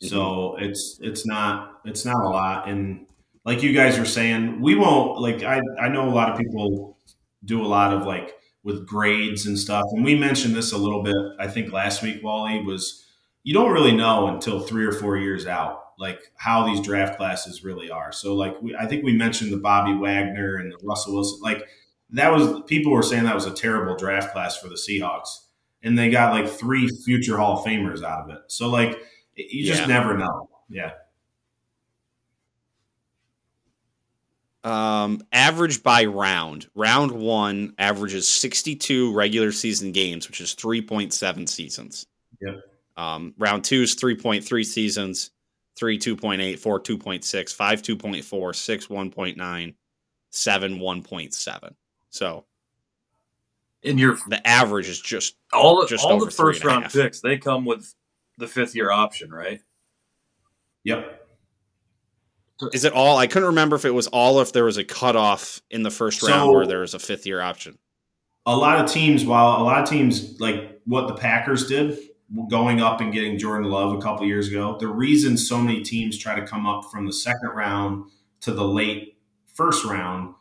[0.00, 2.68] So it's it's not it's not a lot.
[2.68, 3.06] And
[3.44, 6.98] like you guys were saying, we won't like I I know a lot of people
[7.44, 9.84] do a lot of like with grades and stuff.
[9.92, 13.04] And we mentioned this a little bit, I think last week, Wally, was
[13.44, 17.64] you don't really know until three or four years out, like how these draft classes
[17.64, 18.12] really are.
[18.12, 21.66] So like we, I think we mentioned the Bobby Wagner and the Russell Wilson, like
[22.10, 25.28] that was people were saying that was a terrible draft class for the Seahawks,
[25.82, 28.42] and they got like three future Hall of Famers out of it.
[28.48, 28.98] So like
[29.34, 29.86] you just Yeah.
[29.86, 30.48] never know.
[30.68, 30.92] Yeah,
[34.64, 36.68] Um, average by round.
[36.74, 42.06] Round one averages 62 regular season games, which is 3.7 seasons.
[42.40, 42.62] Yep.
[42.96, 45.30] Um, round two is 3.3 seasons,
[45.76, 49.74] three 2.8, four 2.6, five 2.4, six 1.9,
[50.30, 51.74] seven 1.7.
[52.16, 52.44] So
[53.84, 56.92] And your the average is just all the, Just all over the first round half.
[56.92, 57.94] picks they come with
[58.38, 59.60] the fifth year option, right?
[60.84, 61.22] yep.
[62.72, 63.18] Is it all?
[63.18, 66.22] I couldn't remember if it was all, if there was a cutoff in the first
[66.22, 67.78] round So- where there was a fifth year option.
[68.46, 71.98] a lot of teams, while a lot of teams like what the Packers did,
[72.48, 76.16] going up and getting Jordan Love a couple years ago, the reason so many teams
[76.16, 78.04] try to come up from the second round
[78.42, 79.18] to the late
[79.52, 80.34] first round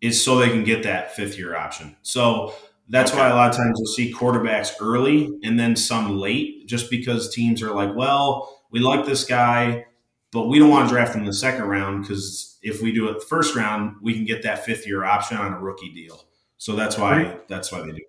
[0.00, 1.96] is so they can get that fifth year option.
[2.02, 2.54] So
[2.88, 6.90] that's why a lot of times you'll see quarterbacks early and then some late, just
[6.90, 9.86] because teams are like, well, we like this guy,
[10.32, 13.08] but we don't want to draft him in the second round because if we do
[13.08, 16.24] it the first round, we can get that fifth year option on a rookie deal.
[16.56, 18.04] So that's why that's why they do it.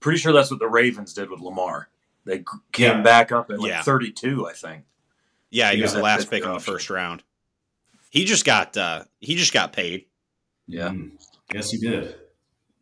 [0.00, 1.88] Pretty sure that's what the Ravens did with Lamar.
[2.24, 3.02] They came Yeah.
[3.02, 3.82] back up at like Yeah.
[3.82, 4.84] 32, I think.
[5.50, 7.22] Yeah, he Yeah, was the last pick in the first round.
[8.10, 10.06] He just got uh he just got paid.
[10.68, 11.12] Mm.
[11.52, 12.16] Yes, he did.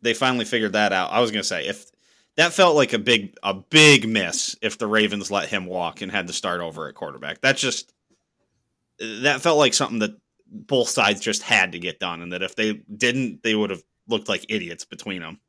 [0.01, 1.11] They finally figured that out.
[1.11, 1.85] I was gonna say if
[2.35, 6.11] that felt like a big a big miss if the Ravens let him walk and
[6.11, 7.41] had to start over at quarterback.
[7.41, 7.91] That just
[8.99, 12.55] that felt like something that both sides just had to get done, and that if
[12.55, 15.39] they didn't, they would have looked like idiots between them.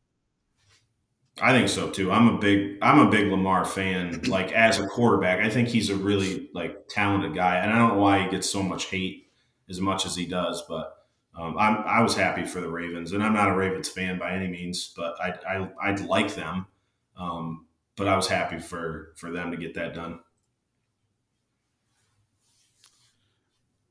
[1.41, 2.13] I think so too.
[2.13, 4.23] I'm a big I'm a big Lamar fan.
[4.23, 7.97] Like as a quarterback, I think he's a really like talented guy, and I don't
[7.97, 9.29] know why he gets so much hate
[9.69, 10.63] as much as he does.
[10.69, 10.93] But
[11.37, 14.49] um, I was happy for the Ravens, and I'm not a Ravens fan by any
[14.49, 16.67] means, but I I I'd like them.
[17.17, 17.67] Um,
[17.97, 20.21] but I was happy for for them to get that done.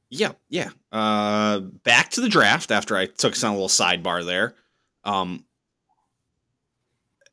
[0.10, 0.70] Yeah, yeah.
[0.92, 4.56] Uh, back to the draft after I took us on a little sidebar there.
[5.04, 5.46] Um,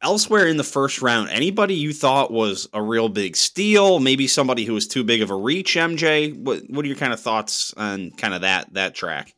[0.03, 3.99] elsewhere in the first round, anybody you thought was a real big steal?
[3.99, 5.75] Maybe somebody who was too big of a reach.
[5.75, 9.36] MJ, what what are your kind of thoughts on kind of that that track?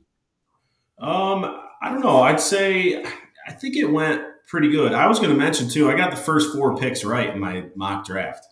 [1.00, 2.22] Um, I don't know.
[2.22, 3.04] I'd say
[3.46, 4.92] I think it went pretty good.
[4.92, 5.90] I was going to mention too.
[5.90, 8.46] I got the first four picks right in my mock draft.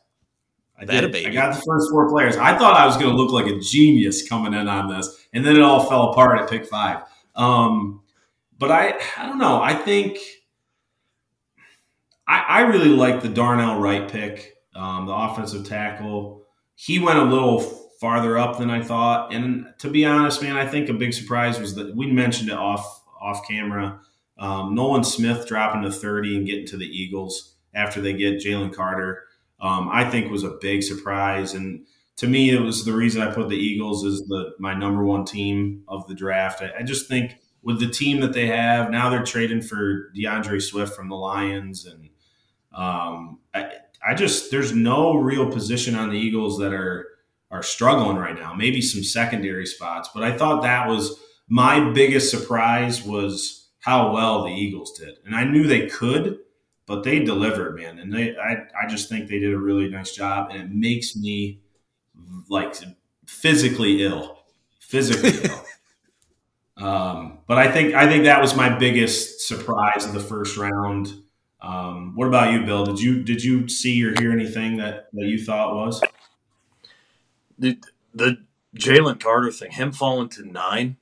[0.79, 1.13] I That did.
[1.13, 1.27] baby.
[1.27, 2.37] I got the first four players.
[2.37, 5.45] I thought I was going to look like a genius coming in on this, and
[5.45, 7.03] then it all fell apart at pick five.
[7.35, 8.03] Um,
[8.59, 9.61] but I, I don't know.
[9.61, 10.19] I think
[12.27, 16.45] I, I really like the Darnell Wright pick, um, the offensive tackle.
[16.75, 20.67] He went a little farther up than I thought, and to be honest, man, I
[20.67, 24.01] think a big surprise was that we mentioned it off off camera.
[24.39, 28.73] Um, Nolan Smith dropping to thirty and getting to the Eagles after they get Jalen
[28.75, 29.27] Carter
[29.61, 31.55] um, I think was a big surprise.
[31.55, 31.87] And
[32.17, 35.25] to me, it was the reason I put the Eagles as the my number one
[35.25, 36.63] team of the draft.
[36.63, 40.59] I, I just think with the team that they have now, they're trading for D'Andre
[40.61, 42.11] Swift from the Lions, and
[42.73, 43.73] um, I,
[44.07, 47.07] I just there's no real position on the Eagles that are
[47.57, 48.55] are struggling right now.
[48.55, 54.45] Maybe some secondary spots, but I thought that was my biggest surprise was how well
[54.45, 56.39] the Eagles did, and I knew they could,
[56.87, 57.99] but they delivered, man.
[57.99, 61.17] And they, I, I just think they did a really nice job, and it makes
[61.17, 61.61] me
[62.49, 62.75] like
[63.27, 64.39] physically ill,
[64.81, 65.65] physically ill.
[66.87, 71.15] Um, but I think I think that was my biggest surprise of the first round.
[71.63, 72.85] Um, what about you, Bill?
[72.85, 76.03] Did you did you see or hear anything that, that you thought was
[77.59, 77.79] the
[78.15, 78.39] the
[78.77, 79.71] Jalen Carter thing?
[79.73, 80.97] Him falling to nine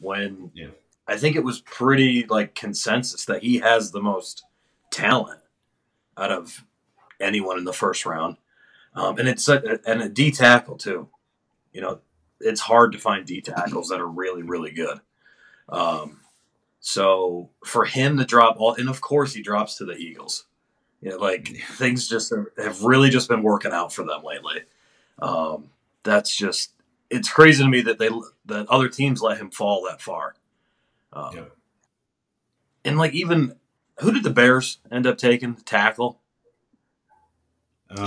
[0.00, 0.68] when Yeah.
[1.06, 4.44] I think it was pretty like consensus that he has the most
[4.90, 5.40] talent
[6.16, 6.64] out of
[7.20, 8.36] anyone in the first round,
[8.94, 11.08] um, and it's a, and a D tackle too.
[11.72, 12.00] You know,
[12.40, 15.00] it's hard to find D tackles that are really really good.
[15.68, 16.20] Um,
[16.80, 20.44] so for him to drop all, and of course he drops to the Eagles.
[21.00, 24.62] You know, like things just are, have really just been working out for them lately.
[25.20, 25.70] Um,
[26.04, 26.72] that's just
[27.10, 28.10] it's crazy to me that they
[28.46, 30.34] that other teams let him fall that far.
[31.12, 31.52] Um, Yep.
[32.84, 33.54] And like even
[34.00, 36.20] who did the Bears end up taking tackle?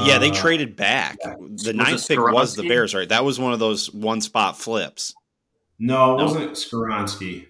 [0.06, 1.18] yeah, they Uh, traded back.
[1.22, 3.10] The Was ninth pick was the Bears, right?
[3.10, 5.16] That was one of those one spot flips.
[5.80, 6.24] No, it No.
[6.26, 7.48] wasn't Skoronski.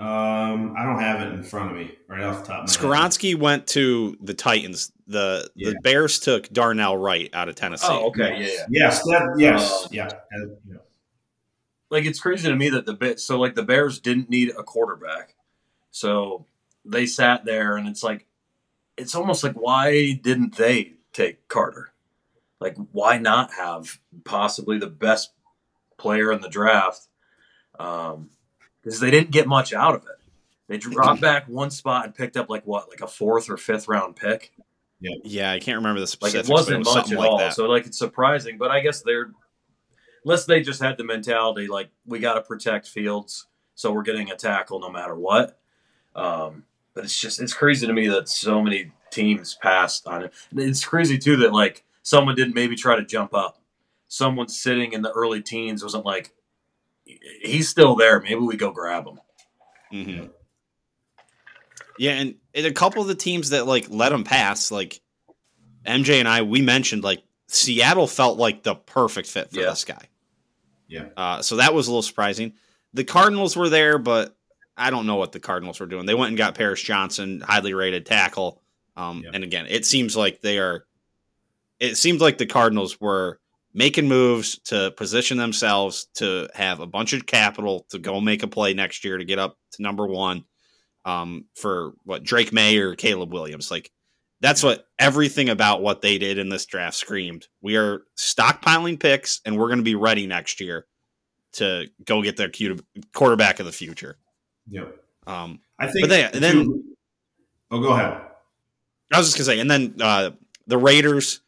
[0.00, 2.98] Um, I don't have it in front of me right off the top of my
[2.98, 3.34] head.
[3.38, 4.92] Went to the Titans.
[5.06, 5.70] The Yeah.
[5.70, 7.86] the Bears took Darnell Wright out of Tennessee.
[7.86, 8.66] Oh, okay, yeah, yeah.
[8.70, 10.76] Yes, that yes, Uh, yeah, uh, yeah.
[11.90, 14.62] Like it's crazy to me that the bit so like the Bears didn't need a
[14.62, 15.34] quarterback,
[15.90, 16.46] so
[16.86, 18.26] they sat there and it's like
[18.96, 21.92] it's almost like why didn't they take Carter?
[22.58, 25.32] Like why not have possibly the best
[25.98, 27.06] player in the draft?
[27.78, 28.30] Um,
[28.82, 30.18] because they didn't get much out of it.
[30.68, 33.88] They dropped back one spot and picked up like what, like a fourth or fifth
[33.88, 34.52] round pick.
[35.00, 37.38] Yeah, yeah, I can't remember the Like it wasn't but was much at like all.
[37.38, 37.54] that.
[37.54, 39.30] So like it's surprising, but I guess they're
[40.24, 44.30] unless they just had the mentality like we got to protect Fields, so we're getting
[44.30, 45.58] a tackle no matter what.
[46.14, 46.64] Um,
[46.94, 50.34] but it's just it's crazy to me that so many teams passed on it.
[50.54, 53.60] It's crazy too that like someone didn't maybe try to jump up.
[54.08, 56.32] Someone sitting in the early teens wasn't like
[57.42, 58.20] he's still there.
[58.20, 59.18] Maybe we go grab him.
[59.90, 60.26] hmm
[61.98, 65.00] Yeah, and, and a couple of the teams that like let him pass, like
[65.86, 69.70] MJ and I, we mentioned like Seattle felt like the perfect fit for Yeah.
[69.70, 70.02] this guy.
[70.88, 71.06] Yeah.
[71.16, 72.54] Uh, so that was a little surprising.
[72.94, 74.36] The Cardinals were there, but
[74.76, 76.06] I don't know what the Cardinals were doing.
[76.06, 78.60] They went and got Paris Johnson, highly rated tackle.
[78.96, 79.30] Um, Yeah.
[79.34, 80.84] And again, it seems like they are.
[81.78, 83.40] It seems like the Cardinals were
[83.72, 88.48] making moves to position themselves to have a bunch of capital to go make a
[88.48, 90.44] play next year to get up to number one
[91.04, 93.70] um, for what Drake Maye or Caleb Williams.
[93.70, 93.90] Like
[94.40, 97.46] that's what everything about what they did in this draft screamed.
[97.62, 100.86] We are stockpiling picks and we're going to be ready next year
[101.52, 102.50] to go get their
[103.12, 104.16] quarterback of the future.
[104.68, 104.96] Yep.
[105.26, 106.08] Um, I think.
[106.08, 106.84] But they- the then-
[107.70, 108.20] oh, go ahead.
[109.12, 110.30] I was just gonna say, and then uh,
[110.68, 111.40] the Raiders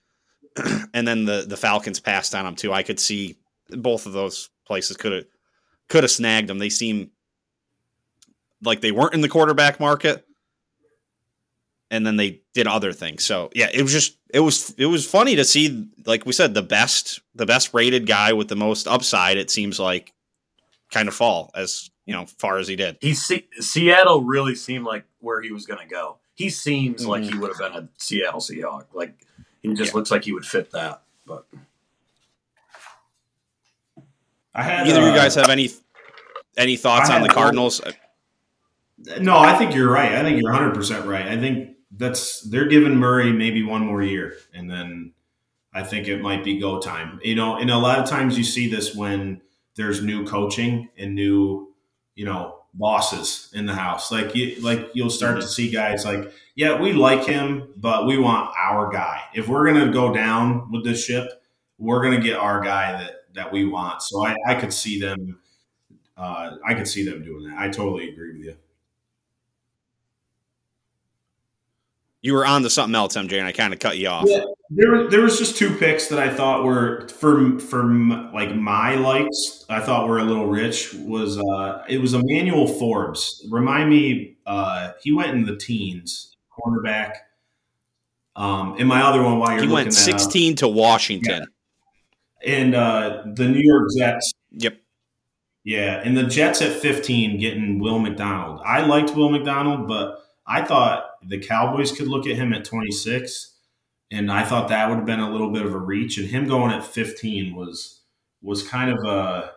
[0.94, 2.72] and then the the Falcons passed on him too.
[2.72, 3.36] I could see
[3.70, 5.24] both of those places could have
[5.88, 6.58] could have snagged them.
[6.58, 7.10] They seem
[8.62, 10.26] like they weren't in the quarterback market,
[11.90, 13.24] and then they did other things.
[13.24, 16.54] So yeah, it was just it was it was funny to see, like we said,
[16.54, 19.36] the best the best rated guy with the most upside.
[19.36, 20.12] It seems like
[20.90, 22.98] kind of fall as you know far as he did.
[23.00, 26.18] He Se- Seattle really seemed like where he was going to go.
[26.34, 27.32] He seems like mm-hmm.
[27.32, 28.86] he would have been a Seattle Seahawk.
[28.94, 29.14] Like
[29.62, 29.96] he just Yeah.
[29.98, 31.02] looks like he would fit that.
[31.26, 31.46] But
[34.54, 35.70] I had Either of you uh, guys have any
[36.56, 37.80] any thoughts I on the had- Cardinals?
[39.20, 40.12] No, I think you're right.
[40.12, 41.26] I think you're 100 percent right.
[41.26, 45.12] I think that's they're giving Murray maybe one more year, and then
[45.74, 47.18] I think it might be go time.
[47.22, 49.40] You know, and a lot of times you see this when
[49.74, 51.74] there's new coaching and new,
[52.14, 54.10] you know, bosses in the house.
[54.10, 58.18] Like you, like you'll start to see guys like, yeah, we like him, but we
[58.18, 59.22] want our guy.
[59.34, 61.42] If we're gonna go down with this ship,
[61.78, 64.02] we're gonna get our guy that that we want.
[64.02, 65.38] So I, I could see them.
[66.16, 67.58] Uh, I could see them doing that.
[67.58, 68.56] I totally agree with you.
[72.22, 74.26] You were on to something else, MJ, and I kind of cut you off.
[74.28, 77.82] Yeah, there, there was just two picks that I thought were for for
[78.32, 79.64] like my likes.
[79.68, 80.94] I thought were a little rich.
[80.94, 83.44] Was uh, it was Emmanuel Forbes?
[83.50, 87.14] Remind me, uh, he went in the teens, cornerback.
[88.36, 91.46] Um, and my other one, while you're He looking went that up, 16 to Washington.
[92.46, 94.32] and uh, the New York Jets.
[94.52, 94.78] Yep.
[95.64, 98.60] Yeah, and the Jets at 15 getting Will McDonald.
[98.64, 103.56] I liked Will McDonald, but I thought the Cowboys could look at him at 26,
[104.10, 106.18] and I thought that would have been a little bit of a reach.
[106.18, 108.00] And him going at 15 was
[108.42, 109.52] was kind of a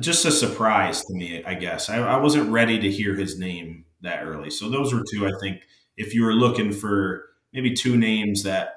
[0.00, 1.42] just a surprise to me.
[1.44, 4.50] I guess I, I wasn't ready to hear his name that early.
[4.50, 5.26] So those were two.
[5.26, 5.62] I think
[5.96, 8.76] if you were looking for maybe two names that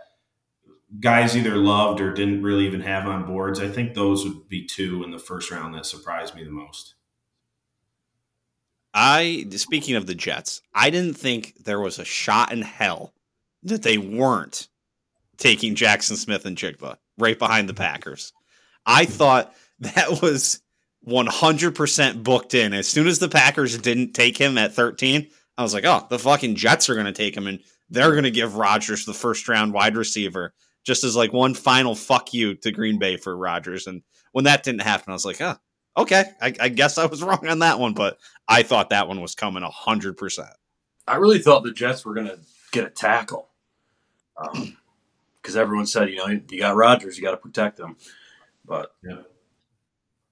[1.00, 4.66] guys either loved or didn't really even have on boards, I think those would be
[4.66, 6.96] two in the first round that surprised me the most.
[8.96, 13.14] I speaking of the Jets, I didn't think there was a shot in hell
[13.64, 14.70] that they weren't
[15.38, 18.32] taking Jackson Smith-Njigba right behind the Packers.
[18.86, 20.62] I thought that was
[21.06, 22.74] 100% booked in.
[22.74, 25.28] As soon as the Packers didn't take him at 13,
[25.58, 28.24] I was like, "Oh, the fucking Jets are going to take him and they're going
[28.24, 30.54] to give Rodgers the first round wide receiver."
[30.86, 33.88] Just as like one final fuck you to Green Bay for Rodgers.
[33.88, 35.56] And when that didn't happen, I was like, oh,
[35.98, 38.18] okay, I, I, guess I was wrong on that one, but
[38.48, 40.50] I thought that one was coming hundred percent.
[41.08, 42.40] I really thought the Jets were going to
[42.72, 43.50] get a tackle
[44.36, 47.96] because um, everyone said, you know, you got Rodgers, you got to protect him.
[48.66, 49.22] But yeah.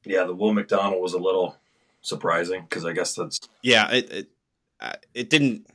[0.06, 1.58] yeah, the Will McDonald was a little
[2.02, 4.30] surprising because I guess that's yeah, it it,
[4.80, 5.68] uh, it didn't.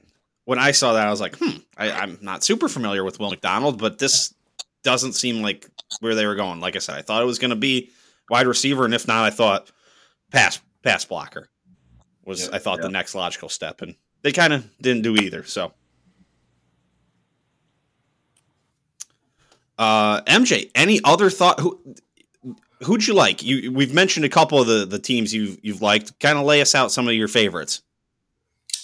[0.45, 3.31] When I saw that, I was like, hmm, I, I'm not super familiar with Will
[3.31, 4.35] McDonald, but this
[4.83, 5.69] doesn't seem like
[6.01, 6.59] where they were going.
[6.61, 7.91] Like I said, I thought it was going to be
[8.31, 9.71] wide receiver, and if not, I thought
[10.31, 11.49] pass pass blocker
[12.25, 15.45] was I thought the next logical step, and they kind of didn't do either.
[15.45, 15.73] So,
[19.79, 21.61] uh, MJ, any other thought?
[21.61, 21.81] Who
[22.83, 23.43] who'd you like?
[23.43, 26.19] You we've mentioned a couple of the the teams you've you've liked.
[26.21, 27.83] Kind of lay us out some of your favorites.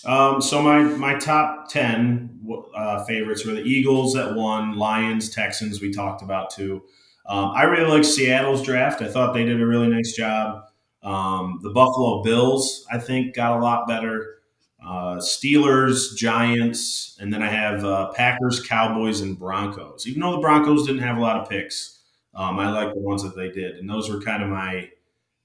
[0.07, 2.41] Um, so my my top ten
[2.75, 5.81] uh, favorites were the Eagles at one, Lions, Texans.
[5.81, 6.83] We talked about too.
[7.27, 9.01] Um, I really like Seattle's draft.
[9.01, 10.65] I thought they did a really nice job.
[11.05, 14.39] Um, the Buffalo Bills, I think, got a lot better.
[14.85, 20.07] Uh, Steelers, Giants, and then I have uh, Packers, Cowboys, and Broncos.
[20.07, 22.01] Even though the Broncos didn't have a lot of picks,
[22.35, 24.91] um, I like the ones that they did, and those were kind of my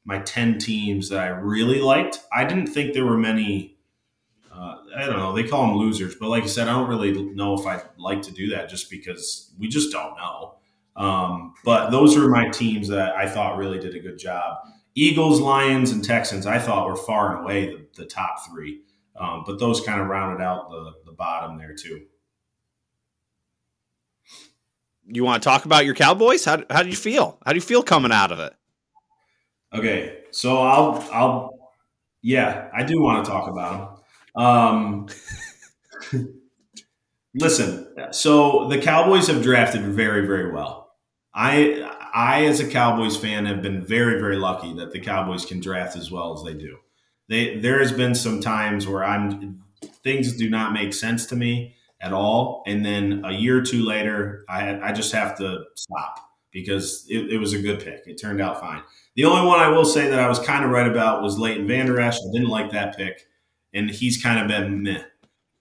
[0.06, 2.20] my ten teams that I really liked.
[2.34, 3.78] I didn't think there were many
[4.52, 5.34] uh, I don't know.
[5.34, 8.22] They call them losers, but like I said, I don't really know if I'd like
[8.24, 10.56] to do that just because we just don't know.
[10.96, 14.58] Um, but those are my teams that I thought really did a good job.
[14.96, 18.82] Eagles, Lions, and Texans, I thought were far and away the, the top three.
[19.16, 22.06] Um, but those kind of rounded out the, the bottom there too.
[25.06, 26.46] You want to talk about your Cowboys?
[26.46, 27.40] How, how do you feel?
[27.46, 28.54] How do you feel coming out of it?
[29.74, 31.60] Okay, so I'll I'll
[32.22, 34.04] yeah, I do want to talk about
[34.36, 34.44] them.
[34.44, 35.08] Um,
[37.36, 40.89] listen, so the Cowboys have drafted very, very well.
[41.34, 45.60] I, I, as a Cowboys fan, have been very, very lucky that the Cowboys can
[45.60, 46.78] draft as well as they do.
[47.28, 49.64] They, there has been some times where I'm
[50.04, 53.86] things do not make sense to me at all, and then a year or two
[53.86, 56.20] later, I, I just have to stop
[56.52, 58.08] because it, it was a good pick.
[58.08, 58.82] It turned out fine.
[59.16, 61.68] The only one I will say that I was kind of right about was Leighton
[61.68, 62.16] Vander Esch.
[62.16, 63.28] I didn't like that pick
[63.74, 65.04] and he's kind of been meh.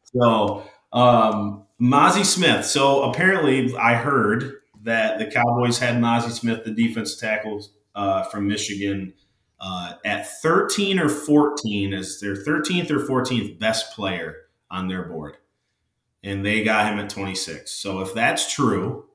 [0.04, 2.64] So um, Mazi Smith.
[2.64, 7.64] So apparently, I heard that the Cowboys had Mazi Smith, the defense tackle
[7.94, 9.14] uh, from Michigan,
[9.60, 14.36] uh, at 13 or 14 as their 13th or 14th best player
[14.70, 15.36] on their board,
[16.22, 17.70] and they got him at 26.
[17.70, 19.06] So if that's true,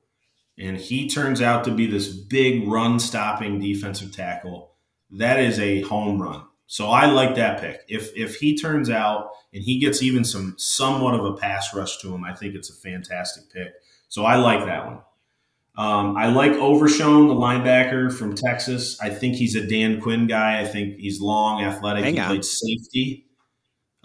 [0.58, 4.72] and he turns out to be this big run-stopping defensive tackle,
[5.10, 7.82] that is a home run so I like that pick.
[7.88, 11.98] If if he turns out and he gets even some somewhat of a pass rush
[11.98, 13.72] to him, I think it's a fantastic pick.
[14.08, 15.00] So I like that one.
[15.76, 19.00] Um, I like Overshown, the linebacker from Texas.
[19.00, 20.60] I think he's a Dan Quinn guy.
[20.60, 22.04] I think he's long, athletic.
[22.04, 22.26] Hang he on.
[22.28, 23.26] played safety.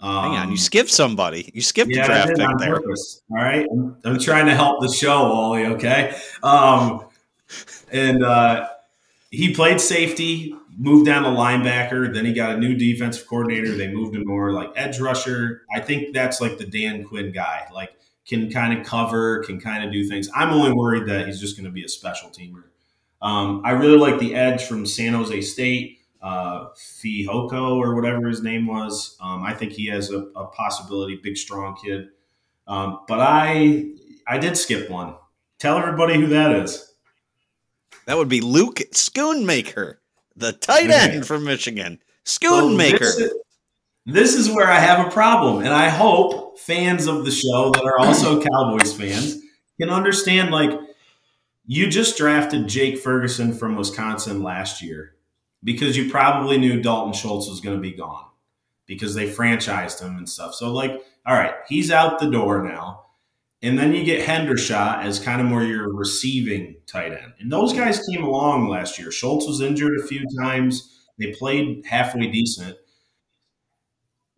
[0.00, 1.50] Um, Hang on, you um, skipped somebody.
[1.54, 2.80] You skipped yeah, the draft pick there.
[2.80, 5.66] Purpose, all right, I'm, I'm, trying to help the show, Wally.
[5.66, 7.04] Okay, um,
[7.92, 8.68] and uh,
[9.30, 12.12] he played safety moved down to linebacker.
[12.12, 13.76] Then he got a new defensive coordinator.
[13.76, 15.62] They moved him more like edge rusher.
[15.72, 17.66] I think that's like the Dan Quinn guy.
[17.72, 17.92] Like
[18.26, 20.28] can kind of cover, can kind of do things.
[20.34, 22.64] I'm only worried that he's just going to be a special teamer.
[23.22, 28.42] Um, I really like the edge from San Jose State, uh, Fehoko or whatever his
[28.42, 29.16] name was.
[29.20, 31.16] Um, I think he has a, a possibility.
[31.16, 32.08] Big, strong kid.
[32.66, 33.90] Um, but I
[34.26, 35.14] I did skip one.
[35.58, 36.94] Tell everybody who that is.
[38.06, 39.96] That would be Luke Schoonmaker
[40.36, 43.04] the tight end from Michigan, Schoonmaker.
[43.04, 43.34] So this,
[44.06, 47.84] this is where I have a problem, and I hope fans of the show that
[47.84, 49.38] are also Cowboys fans
[49.80, 50.50] can understand.
[50.50, 50.78] Like,
[51.66, 55.14] you just drafted Jake Ferguson from Wisconsin last year,
[55.62, 58.26] because you probably knew Dalton Schultz was going to be gone
[58.86, 60.54] because they franchised him and stuff.
[60.54, 63.06] So, like, all right, he's out the door now.
[63.62, 67.34] And then you get Hendershot as kind of more your receiving tight end.
[67.38, 69.12] And those guys came along last year.
[69.12, 70.98] Schultz was injured a few times.
[71.18, 72.78] They played halfway decent.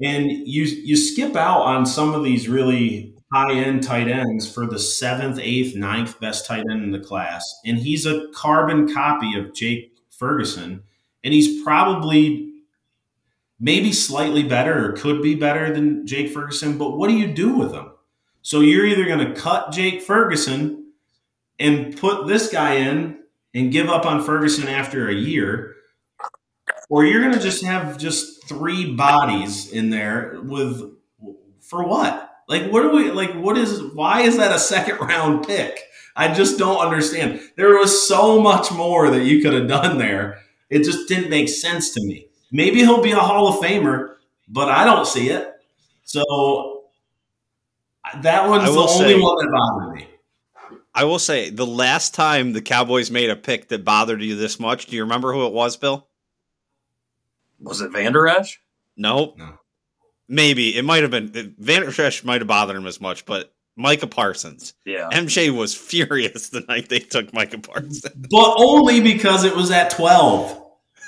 [0.02, 4.66] And you you skip out on some of these really high end tight ends for
[4.66, 7.60] the seventh, eighth, ninth best tight end in the class.
[7.64, 10.82] And he's a carbon copy of Jake Ferguson.
[11.24, 12.52] And he's probably
[13.60, 16.76] maybe slightly better or could be better than Jake Ferguson.
[16.76, 17.92] But what do you do with him?
[18.42, 20.92] So you're either going to cut Jake Ferguson
[21.60, 23.20] and put this guy in
[23.54, 25.76] and give up on Ferguson after a year,
[26.90, 30.82] or you're going to just have just three bodies in there with
[31.60, 32.30] for what?
[32.48, 35.80] Like what are we like what is why is that a second round pick?
[36.14, 37.40] I just don't understand.
[37.56, 40.40] There was so much more that you could have done there.
[40.68, 42.26] It just didn't make sense to me.
[42.50, 44.16] Maybe he'll be a Hall of Famer,
[44.48, 45.50] but I don't see it.
[46.04, 46.82] So
[48.20, 50.08] that one's the only say- one that bothered me.
[50.94, 54.60] I will say the last time the Cowboys made a pick that bothered you this
[54.60, 56.06] much, do you remember who it was, Bill?
[57.62, 58.60] Was it Vander Esch?
[58.96, 59.38] Nope.
[59.38, 59.58] No.
[60.28, 64.06] Maybe it might have been Vander Esch might have bothered him as much, but Micah
[64.06, 64.74] Parsons.
[64.84, 65.08] Yeah.
[65.12, 68.02] MJ was furious the night they took Micah Parsons.
[68.30, 70.58] but only because it was at 12.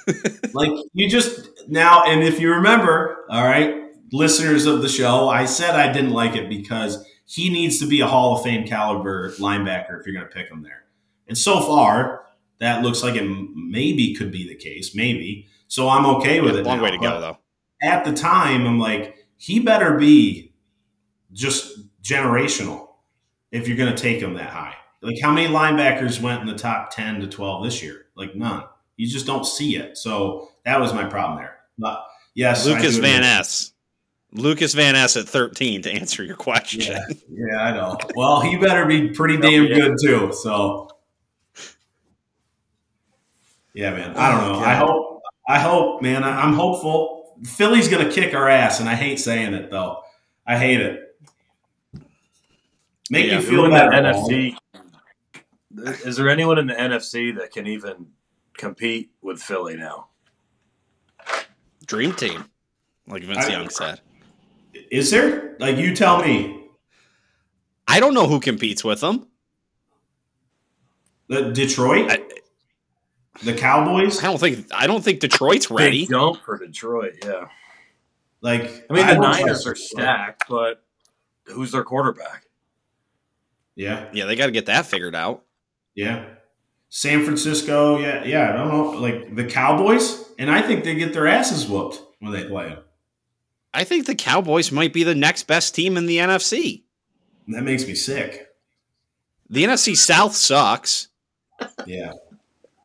[0.52, 5.46] like you just now, and if you remember, all right, listeners of the show, I
[5.46, 9.30] said I didn't like it because he needs to be a Hall of Fame caliber
[9.32, 10.84] linebacker if you're going to pick him there.
[11.26, 12.26] And so far,
[12.60, 15.48] that looks like it maybe could be the case, maybe.
[15.74, 16.64] So I'm okay with it.
[16.64, 16.84] Long now.
[16.84, 17.38] way to But go though.
[17.82, 20.54] At the time, I'm like, he better be
[21.32, 21.68] just
[22.00, 22.90] generational
[23.50, 24.76] if you're going to take him that high.
[25.02, 28.06] Like, how many linebackers went in the top 10 to 12 this year?
[28.14, 28.62] Like, none.
[28.96, 29.98] You just don't see it.
[29.98, 31.56] So that was my problem there.
[31.76, 32.04] But
[32.36, 33.24] yes, Lucas Van.
[33.24, 33.72] S.
[34.30, 36.82] Lucas Van S at 13 to answer your question.
[36.82, 37.98] Yeah, yeah, I know.
[38.14, 40.32] Well, he better be pretty damn good too.
[40.32, 40.88] So,
[43.72, 44.16] yeah, man.
[44.16, 44.58] I don't know.
[44.60, 45.13] I hope.
[45.48, 46.24] I hope, man.
[46.24, 47.36] I, I'm hopeful.
[47.44, 50.02] Philly's gonna kick our ass, and I hate saying it though.
[50.46, 51.00] I hate it.
[53.10, 53.90] Make Yeah, me feel in the better.
[54.14, 54.56] NFC?
[56.06, 58.06] Is there anyone in the NFC that can even
[58.56, 60.08] compete with Philly now?
[61.86, 62.44] Dream team,
[63.08, 64.00] like Vince I- Young said.
[64.90, 65.56] Is there?
[65.58, 66.68] Like, you tell me.
[67.86, 69.28] I don't know who competes with them.
[71.28, 72.22] The Detroit, I,
[73.42, 74.20] the Cowboys.
[74.20, 76.02] I don't think I don't think Detroit's ready.
[76.02, 77.14] Big jump for Detroit.
[77.24, 77.48] Yeah.
[78.40, 80.82] Like, I mean, the don't Niners are stacked, but
[81.46, 82.44] who's their quarterback?
[83.74, 85.44] Yeah, Yeah, they got to get that figured out.
[85.94, 86.26] yeah.
[86.90, 87.98] San Francisco.
[87.98, 88.50] Yeah, yeah.
[88.50, 88.90] I don't know.
[89.00, 92.84] Like the Cowboys, and I think they get their asses whooped when they play them.
[93.72, 96.84] I think the Cowboys might be the next best team in the NFC.
[97.48, 98.46] That makes me sick.
[99.50, 101.08] The NFC South sucks.
[101.84, 102.12] Yeah.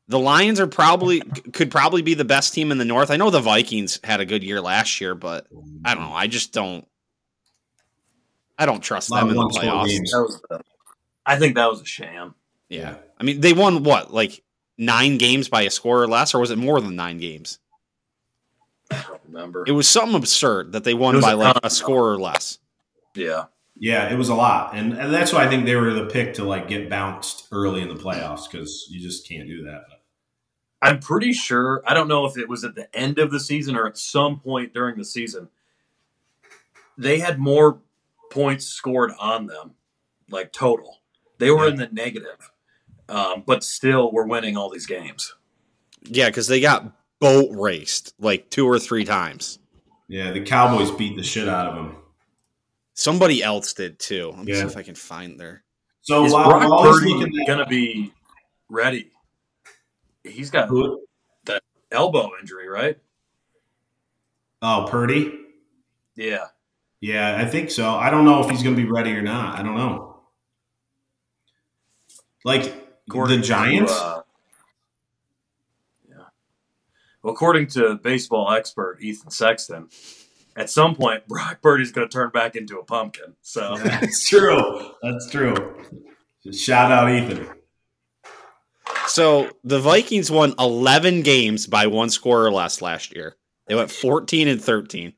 [0.10, 3.12] The Lions are probably could probably be the best team in the North.
[3.12, 5.46] I know the Vikings had a good year last year, but
[5.86, 6.16] I don't know.
[6.16, 6.86] I just don't.
[8.58, 9.88] I don't trust them in the playoffs.
[9.88, 10.12] games.
[10.12, 10.62] That was the,
[11.28, 12.34] I think that was a sham.
[12.70, 14.44] Yeah, I mean they won what like
[14.80, 17.60] nine games by a score or less, or was it more than nine games?
[18.90, 19.64] I don't remember.
[19.68, 22.58] It was something absurd that they won by a like a score or less.
[23.14, 23.46] yeah.
[23.82, 26.34] Yeah, it was a lot, and, and that's why I think they were the pick
[26.34, 29.84] to like get bounced early in the playoffs because you just can't do that.
[30.82, 31.84] I'm pretty sure.
[31.86, 34.40] I don't know if it was at the end of the season or at some
[34.40, 35.50] point during the season.
[36.98, 37.80] They had more
[38.32, 39.72] points scored on them,
[40.30, 41.02] like total.
[41.38, 41.72] They were Yeah.
[41.72, 42.52] in the negative,
[43.08, 45.34] um, but still were winning all these games.
[46.04, 49.60] Yeah, because they got boat raced like two or three times.
[50.08, 51.96] Yeah, the Cowboys beat the shit out of them.
[52.94, 54.30] Somebody else did too.
[54.36, 54.66] Let me see Yeah.
[54.66, 55.64] if I can find their.
[56.02, 57.12] So Is while, Brock while Purdy
[57.46, 58.14] going to be
[58.70, 59.12] ready?
[60.24, 61.06] He's got who,
[61.92, 62.98] elbow injury, right?
[64.62, 65.32] oh Purdy,
[66.16, 66.46] Yeah.
[67.00, 67.90] yeah, I think so.
[67.96, 69.58] I don't know if he's going to be ready or not.
[69.58, 70.20] I don't know.
[72.46, 72.74] Like
[73.08, 74.22] According the to, Giants, uh,
[76.10, 76.16] yeah.
[77.24, 79.88] Well, according to baseball expert Ethan Sexton,
[80.56, 83.36] at some point Brock Purdy's going to turn back into a pumpkin.
[83.42, 84.92] So that's true.
[85.02, 85.84] That's true.
[86.52, 87.50] Shout out Ethan.
[89.10, 93.36] So the Vikings won 11 games by one score or less last year.
[93.68, 95.14] They went 14 and 13.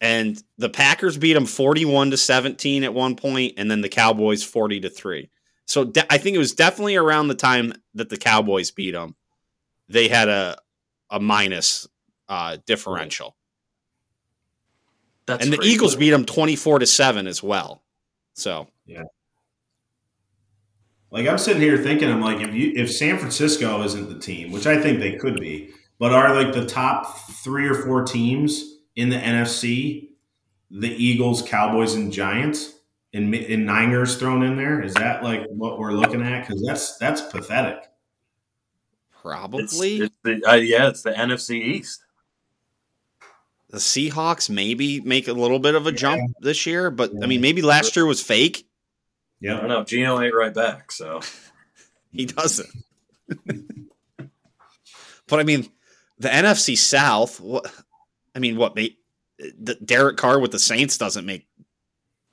[0.00, 4.42] And the Packers beat them 41 to 17 at one point, and then the Cowboys
[4.42, 5.30] 40 to 3.
[5.66, 9.14] So de- I think it was definitely around the time that the Cowboys beat them.
[9.88, 10.56] They had a
[11.10, 11.88] a minus
[12.28, 13.36] uh, differential.
[15.26, 15.60] That's and the.
[15.62, 17.82] Eagles beat them 24 to 7 as well.
[18.34, 18.68] So,
[21.10, 24.52] Like I'm sitting here thinking, I'm like, if you if San Francisco isn't the team,
[24.52, 28.78] which I think they could be, but are like the top three or four teams
[28.96, 30.10] in the NFC,
[30.70, 32.74] the Eagles, Cowboys, and Giants,
[33.12, 36.46] and, and Niners thrown in there, is that like what we're looking at?
[36.46, 37.88] Because that's that's pathetic.
[39.20, 42.04] probably It's, it's the, uh, yeah, it's the NFC East.
[43.70, 47.40] the Seahawks maybe make a little bit of a jump this year, but I mean,
[47.40, 48.66] maybe last year was fake.
[49.42, 49.84] I don't know.
[49.84, 51.20] Geno ain't right back, so
[52.12, 52.68] He doesn't.
[55.28, 55.68] but I mean,
[56.18, 57.40] the NFC South.
[57.40, 57.72] What?
[58.34, 58.74] I mean, what?
[58.76, 58.96] May,
[59.38, 61.46] the Derek Carr with the Saints doesn't make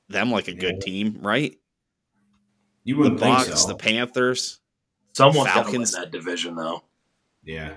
[0.09, 0.85] them like a good Yeah.
[0.85, 1.57] team, right?
[2.83, 3.67] you The wouldn't think Bucks, so.
[3.67, 4.59] the Panthers.
[5.13, 5.91] someone's win Falcons.
[5.93, 6.83] that division, though.
[7.43, 7.73] yeah,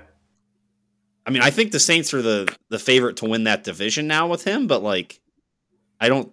[1.27, 4.27] I mean, I think the Saints are the the favorite to win that division now
[4.29, 5.21] with him, but like,
[6.01, 6.33] I don't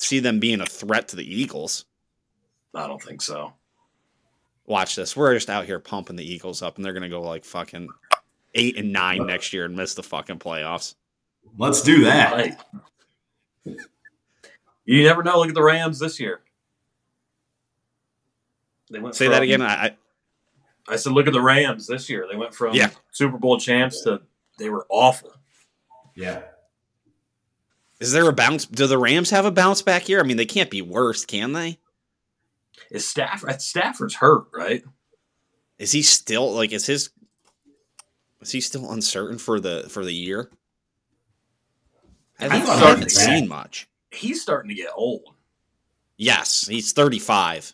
[0.00, 1.84] see them being a threat to the Eagles.
[2.74, 3.52] I don't think so.
[4.66, 5.16] Watch this.
[5.16, 7.88] We're just out here pumping the Eagles up, and they're gonna go like fucking
[8.54, 10.94] eight and nine next year and miss the fucking playoffs.
[11.58, 12.32] let's do that.
[13.64, 13.76] Like,
[14.84, 15.38] you never know.
[15.38, 16.40] Look at the Rams this year.
[18.90, 19.62] They went Say from- that again.
[19.62, 19.96] I, I
[20.88, 22.26] I said, look at the Rams this year.
[22.30, 22.90] They went from Yeah.
[23.12, 24.20] Super Bowl champs to
[24.58, 25.32] they were awful.
[26.16, 26.42] Yeah,
[28.00, 28.66] Is there a bounce?
[28.66, 30.20] Do the Rams have a bounce back here?
[30.20, 31.78] I mean, they can't be worse, can they?
[32.90, 33.50] Is Stafford?
[33.50, 34.82] Uh, Stafford's hurt, right?
[35.78, 36.72] Is he still like?
[36.72, 37.10] Is his?
[38.40, 40.50] Is he still uncertain for the for the year?
[42.40, 43.24] I, I haven't- I haven't was back.
[43.26, 43.88] seen much.
[44.10, 45.22] He's starting to get old.
[46.16, 47.72] Yes, he's thirty five.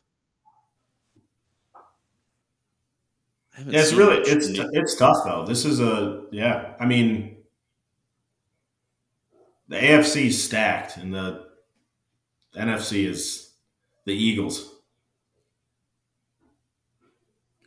[3.67, 5.45] Yeah, it's really it's it's tough though.
[5.45, 6.75] This is a yeah.
[6.79, 7.39] I mean,
[9.69, 11.47] the AFC is stacked, and the
[12.55, 13.55] NFC is
[14.05, 14.75] the Eagles.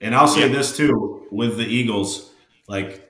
[0.01, 0.47] And I'll say Yeah.
[0.57, 2.31] this too with the Eagles,
[2.67, 3.07] like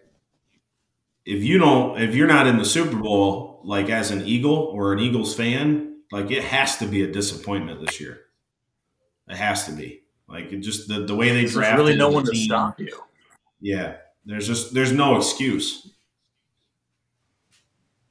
[1.25, 4.93] if you don't if you're not in the Super Bowl, like as an Eagle or
[4.93, 8.21] an Eagles fan, like it has to be a disappointment this year.
[9.29, 10.03] It has to be.
[10.27, 12.79] Like it just the, the way they There's drafted really no the one to stop
[12.79, 13.01] you.
[13.61, 15.93] yeah, there's just there's no excuse.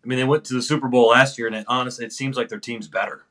[0.02, 2.36] I mean, they went to the Super Bowl last year, and it, honestly, it seems
[2.36, 3.26] like their team's better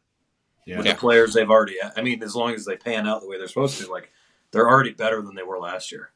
[0.67, 0.93] Yeah, with Yeah.
[0.93, 1.77] the players they've already.
[1.95, 4.11] I mean, as long as they pan out the way they're supposed to, like
[4.51, 6.11] they're already better than they were last year.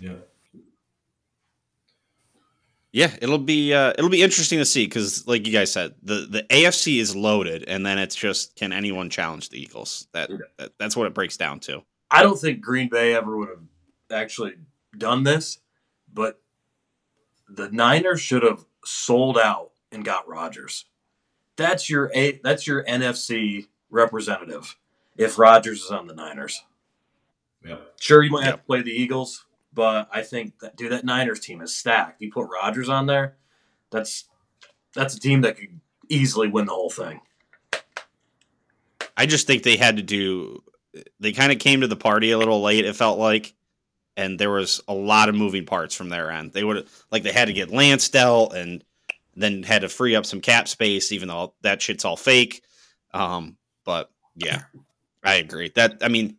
[0.00, 0.14] yeah,
[2.92, 6.26] Yeah, it'll be uh, it'll be interesting to see because, like you guys said, the
[6.28, 10.08] the AFC is loaded, and then it's just can anyone challenge the Eagles?
[10.12, 11.82] That, that that's what it breaks down to.
[12.10, 13.62] I don't think Green Bay ever would have
[14.10, 14.54] actually
[14.98, 15.58] done this,
[16.12, 16.40] but
[17.48, 20.84] the Niners should have sold out and got Rodgers.
[21.56, 24.76] That's your a that's your NFC representative.
[25.16, 26.62] If Rodgers is on the Niners,
[27.64, 27.76] yeah.
[28.00, 28.60] sure you might have Yep.
[28.60, 32.20] to play the Eagles, but I think that dude that Niners team is stacked.
[32.20, 33.36] You put Rodgers on there,
[33.90, 34.24] that's
[34.94, 37.20] that's a team that could easily win the whole thing.
[39.16, 40.62] I just think they had to do.
[41.20, 42.84] They kind of came to the party a little late.
[42.84, 43.54] It felt like,
[44.16, 46.52] and there was a lot of moving parts from their end.
[46.52, 48.84] They would like they had to get Lance dealt, and
[49.34, 52.62] then had to free up some cap space, even though that shit's all fake.
[53.14, 54.62] Um, but yeah,
[55.22, 55.70] I agree.
[55.74, 56.36] That I mean,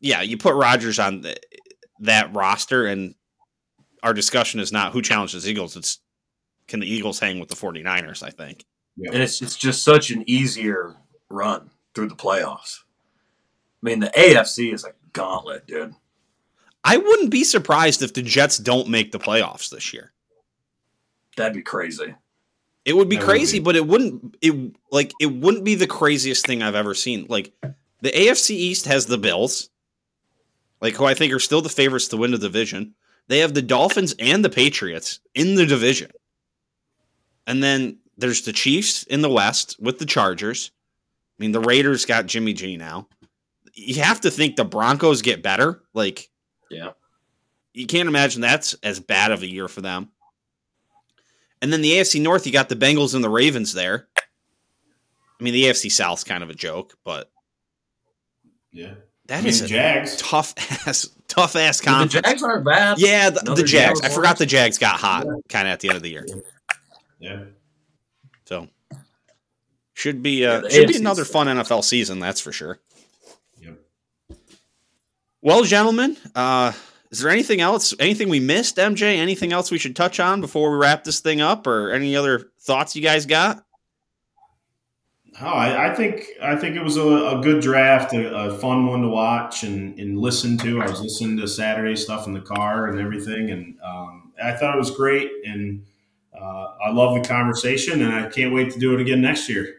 [0.00, 1.36] yeah, you put Rodgers on the,
[2.00, 3.14] that roster, and
[4.02, 5.76] our discussion is not who challenges the Eagles.
[5.76, 5.98] It's
[6.68, 8.64] can the Eagles hang with the 49ers, I think.
[8.98, 10.94] and it's it's just such an easier
[11.28, 12.78] run through the playoffs.
[13.82, 15.94] I mean, the AFC is a gauntlet, dude.
[16.82, 20.12] I wouldn't be surprised if the Jets don't make the playoffs this year.
[21.36, 22.14] That'd be crazy.
[22.84, 23.64] It would be That would crazy, be.
[23.64, 27.26] but it wouldn't it like it wouldn't be the craziest thing I've ever seen.
[27.28, 27.52] Like
[28.04, 29.70] the AFC East has the Bills,
[30.82, 32.94] like who I think are still the favorites to win the division.
[33.28, 36.10] They have the Dolphins and the Patriots in the division.
[37.46, 40.70] And then there's the Chiefs in the West with the Chargers.
[41.38, 43.08] I mean, the Raiders got Jimmy G now.
[43.72, 45.82] You have to think the Broncos get better.
[45.94, 46.28] Like,
[46.70, 46.90] Yeah.
[47.72, 50.10] you can't imagine that's as bad of a year for them.
[51.62, 54.06] And then the AFC North, you got the Bengals and the Ravens there.
[54.18, 57.30] I mean, the AFC South's kind of a joke, but
[58.74, 58.94] Yeah.
[59.26, 60.16] that I mean, is a Jags.
[60.16, 60.52] tough
[60.86, 62.08] ass, tough ass The.
[62.08, 62.98] Jags aren't bad.
[62.98, 64.00] yeah, the, Another the Jags.
[64.00, 64.14] I Jaguars.
[64.14, 66.26] forgot the Jags got hot kind of at the end of the year.
[67.18, 67.44] Yeah.
[68.46, 68.68] So
[69.94, 72.52] should be Yeah, uh, the should be AFC 's another fun NFL season, that's for
[72.52, 72.80] sure.
[73.62, 73.78] Yep.
[75.40, 76.72] Well, gentlemen, uh,
[77.10, 77.94] Is there anything else?
[78.00, 79.16] Anything we missed, MJ?
[79.18, 82.50] Anything else we should touch on before we wrap this thing up, or any other
[82.60, 83.63] thoughts you guys got?
[85.40, 88.86] Oh, I, I think I think it was a, a good draft, a, a, fun
[88.86, 90.80] one to watch and, and listen to.
[90.80, 94.76] I was listening to Saturday stuff in the car and everything, and um, I thought
[94.76, 95.30] it was great.
[95.44, 95.84] And
[96.40, 99.74] uh, I love the conversation, and I can't wait to do it again next year.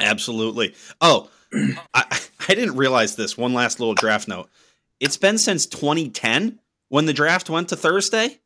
[0.00, 0.74] Absolutely.
[1.00, 1.28] Oh,
[1.94, 3.36] I, I didn't realize this.
[3.36, 4.48] One last little draft note.
[5.00, 6.60] It's been since 2010
[6.90, 8.38] when the draft went to Thursday.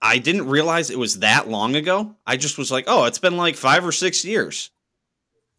[0.00, 2.16] I didn't realize it was that long ago.
[2.26, 4.70] I just was like, oh, it's been like five or six years.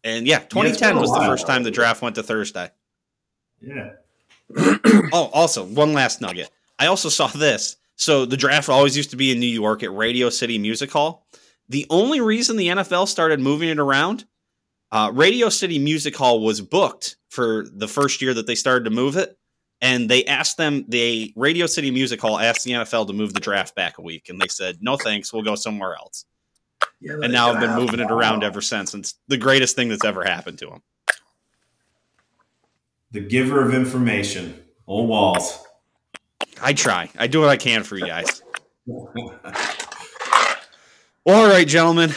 [0.04, 2.70] And yeah, 2010 yeah, was the first time the draft went to Thursday.
[3.60, 3.90] Yeah.
[5.12, 6.50] oh, also, one last nugget.
[6.78, 7.76] I also saw this.
[7.96, 11.26] So the draft always used to be in New York at Radio City Music Hall.
[11.68, 14.24] The only reason the NFL started moving it around,
[14.92, 18.90] uh, Radio City Music Hall was booked for the first year that they started to
[18.90, 19.36] move it.
[19.80, 23.40] And they asked them, the Radio City Music Hall asked the NFL to move the
[23.40, 24.28] draft back a week.
[24.28, 26.24] And they said, no thanks, we'll go somewhere else.
[27.06, 28.92] Yeah, and now I've been moving it around ever since.
[28.92, 30.82] It's the greatest thing that's ever happened to him.
[33.12, 35.64] The giver of information, Ole Walls.
[36.60, 37.08] I try.
[37.16, 38.42] I do what I can for you guys.
[41.24, 42.10] All right, gentlemen.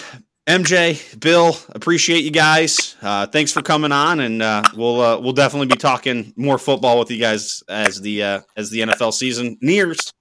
[0.47, 2.95] MJ, Bill, appreciate you guys.
[3.03, 6.97] Uh, thanks for coming on, and uh, we'll uh, we'll definitely be talking more football
[6.97, 10.11] with you guys as the uh, as the NFL season nears.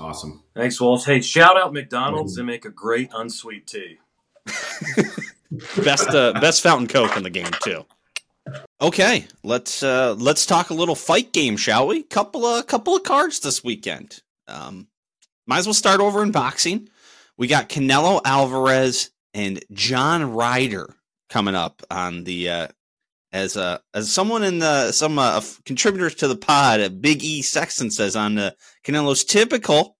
[0.00, 0.42] Awesome.
[0.54, 1.04] Thanks, Walsh.
[1.04, 2.36] Hey, shout out McDonald's.
[2.36, 3.98] They make a great unsweet tea.
[5.84, 7.84] best uh, best fountain coke in the game too.
[8.80, 12.02] Okay, let's uh, let's talk a little fight game, shall we?
[12.02, 14.22] Couple of couple of cards this weekend.
[14.48, 14.88] Um,
[15.46, 16.88] might as well start over in boxing.
[17.36, 20.94] We got Canelo Alvarez and John Ryder
[21.28, 22.68] coming up on the uh,
[23.32, 27.42] as uh, as someone in the some uh, contributors to the pod, uh, Big E
[27.42, 29.96] Sexton says on the Canelo's typical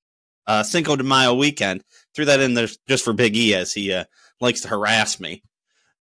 [0.46, 1.84] uh, Cinco de Mayo weekend.
[2.14, 4.04] Threw that in there just for Big E as he uh,
[4.40, 5.42] likes to harass me.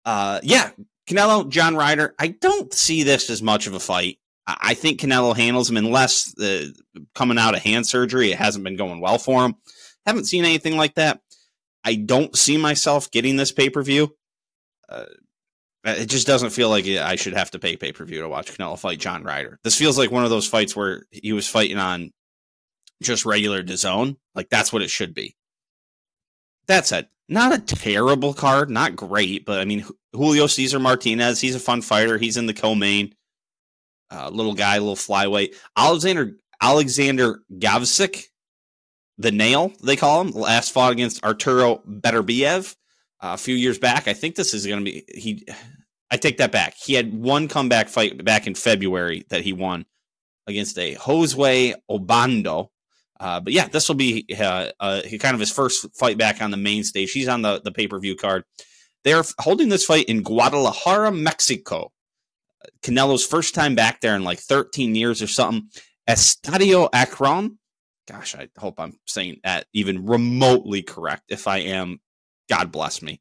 [0.04, 0.70] Uh, yeah,
[1.08, 2.14] Canelo, John Ryder.
[2.18, 4.18] I don't see this as much of a fight.
[4.46, 6.66] I think Canelo handles him unless uh,
[7.14, 9.54] coming out of hand surgery, it hasn't been going well for him.
[10.04, 11.20] Haven't seen anything like that.
[11.82, 14.14] I don't see myself getting this pay per view.
[14.88, 15.04] Uh,
[15.84, 18.52] it just doesn't feel like I should have to pay pay per view to watch
[18.52, 19.58] Canelo fight John Ryder.
[19.62, 22.10] This feels like one of those fights where he was fighting on
[23.02, 24.16] just regular DAZN.
[24.34, 25.36] Like that's what it should be.
[26.66, 31.54] That said, not a terrible card, not great, but I mean Julio Cesar Martinez, he's
[31.54, 32.16] a fun fighter.
[32.18, 33.14] He's in the co-main.
[34.10, 35.54] Uh, little guy, little flyweight.
[35.76, 38.24] Alexander Alexander Gvozdyk,
[39.18, 42.74] the nail they call him, last fought against Arturo Beterbiev
[43.24, 44.06] uh, a few years back.
[44.06, 45.46] I think this is going to be he.
[46.10, 46.74] I take that back.
[46.76, 49.86] He had one comeback fight back in February that he won
[50.46, 52.68] against a Josue Obando.
[53.18, 56.50] Uh, but yeah, this will be uh, uh, kind of his first fight back on
[56.50, 57.12] the main stage.
[57.12, 58.44] He's on the, the pay per view card.
[59.04, 61.92] They're holding this fight in Guadalajara, Mexico.
[62.82, 65.68] Canelo's first time back there in like 13 years or something.
[66.08, 67.58] Estadio Akron.
[68.06, 71.24] Gosh, I hope I'm saying that even remotely correct.
[71.28, 72.00] If I am,
[72.50, 73.20] God bless me.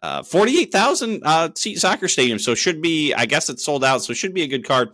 [0.00, 2.38] Uh, 48,000 uh, seat soccer stadium.
[2.38, 4.02] So should be, I guess it's sold out.
[4.02, 4.90] So should be a good card.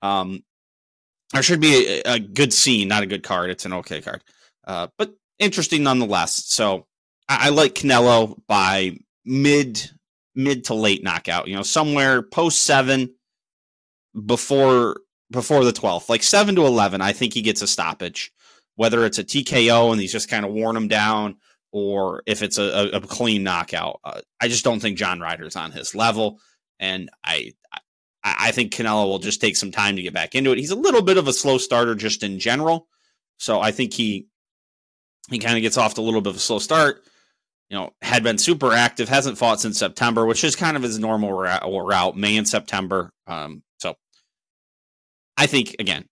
[0.00, 0.42] Um,
[1.34, 3.50] or should be a, a good scene, not a good card.
[3.50, 4.22] It's an okay card.
[4.66, 6.44] Uh, but interesting nonetheless.
[6.46, 6.86] So
[7.28, 9.90] I, I like Canelo by mid,
[10.34, 13.14] mid to late knockout, you know, somewhere post seven
[14.26, 17.00] before, before the 12th, like seven to 11.
[17.00, 18.32] I think he gets a stoppage,
[18.74, 21.36] whether it's a TKO and he's just kind of worn him down
[21.72, 23.98] or if it's a, a, clean knockout.
[24.04, 26.38] Uh, I just don't think John Ryder's on his level,
[26.78, 27.80] and I, I
[28.22, 30.58] I think Canelo will just take some time to get back into it.
[30.58, 32.86] He's a little bit of a slow starter just in general,
[33.38, 34.26] so I think he
[35.30, 37.02] he kind of gets off to a little bit of a slow start.
[37.70, 40.98] You know, had been super active, hasn't fought since September, which is kind of his
[40.98, 43.10] normal route, May and September.
[43.26, 43.96] Um, so
[45.38, 46.04] I think again,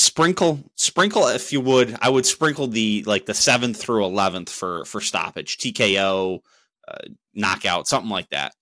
[0.00, 4.84] sprinkle sprinkle if you would i would sprinkle the like the 7th through 11th for
[4.86, 6.40] for stoppage tko
[6.88, 6.96] uh,
[7.34, 8.52] knockout something like that.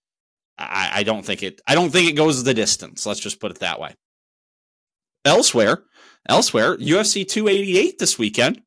[0.58, 3.06] I, I don't think it i don't think it goes the distance.
[3.06, 3.94] Let's just put it that way.
[5.24, 5.84] Elsewhere
[6.28, 8.62] elsewhere ufc 288 this weekend.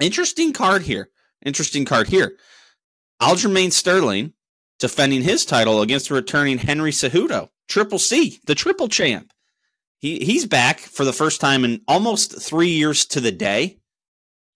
[0.00, 1.10] Interesting card here
[1.44, 2.36] interesting card here.
[3.20, 4.32] Aljamain sterling
[4.80, 9.32] defending his title against returning henry cejudo triple c the triple champ
[10.02, 13.78] he he's back for the first time in almost three years to the day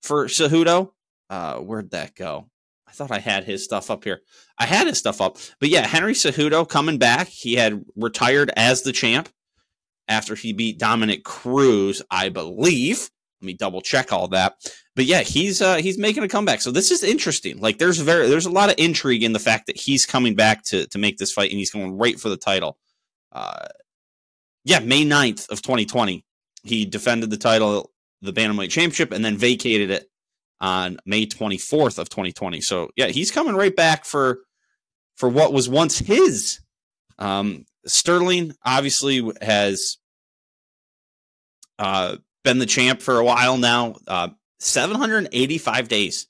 [0.02, 0.90] for Cejudo.
[1.30, 2.50] Uh, where'd that go?
[2.86, 4.20] I thought I had his stuff up here.
[4.58, 7.28] I had his stuff up, but yeah, Henry Cejudo coming back.
[7.28, 9.28] He had retired as the champ
[10.08, 13.08] after he beat Dominick Cruz, I believe.
[13.40, 14.54] Let me double check all that.
[14.96, 16.60] But yeah, he's uh, he's making a comeback.
[16.60, 17.60] So this is interesting.
[17.60, 20.64] Like there's very there's a lot of intrigue in the fact that he's coming back
[20.64, 22.78] to to make this fight and he's going right for the title.
[23.30, 23.66] Uh,
[24.66, 26.24] yeah, May 9th of 2020,
[26.64, 30.10] he defended the title, the Bantamweight Championship, and then vacated it
[30.60, 32.60] on May 24th of 2020.
[32.60, 34.40] So yeah, he's coming right back for
[35.14, 36.58] for what was once his.
[37.18, 39.98] Um, Sterling obviously has
[41.78, 43.94] uh, been the champ for a while now.
[44.08, 46.26] Uh, 785 days.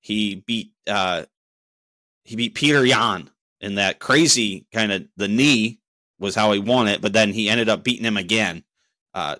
[0.00, 1.24] He beat uh,
[2.24, 3.28] he beat Petr Yan
[3.60, 5.81] in that crazy kind of the knee
[6.22, 8.64] was how he won it, but then he ended up beating him again
[9.12, 9.36] uh,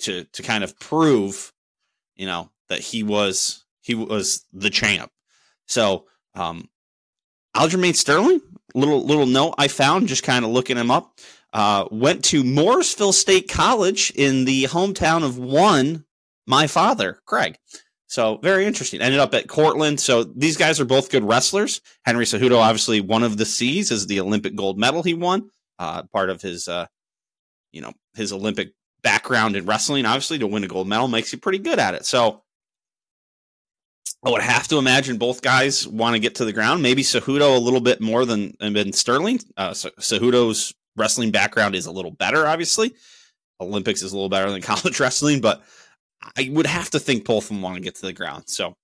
[0.00, 1.52] to to kind of prove,
[2.16, 5.10] you know, that he was he was the champ.
[5.66, 6.68] So um,
[7.56, 8.42] Aljamain Sterling,
[8.74, 11.18] little little note I found just kind of looking him up.
[11.52, 16.04] Uh, went to Morrisville State College in the hometown of one
[16.46, 17.56] my father, Craig.
[18.08, 19.00] So very interesting.
[19.00, 19.98] Ended up at Cortland.
[20.00, 21.80] So these guys are both good wrestlers.
[22.04, 25.50] Henry Cejudo, obviously one of the C's, is the Olympic gold medal he won.
[25.78, 26.86] Uh, part of his, uh,
[27.72, 28.72] you know, his Olympic
[29.02, 30.06] background in wrestling.
[30.06, 32.06] Obviously, to win a gold medal makes you pretty good at it.
[32.06, 32.42] So
[34.24, 36.82] I would have to imagine both guys want to get to the ground.
[36.82, 39.40] Maybe Cejudo a little bit more than than Sterling.
[39.56, 42.94] Uh, Cejudo's wrestling background is a little better, obviously.
[43.60, 45.62] Olympics is a little better than college wrestling, but
[46.36, 48.44] I would have to think both of them want to get to the ground.
[48.46, 48.74] So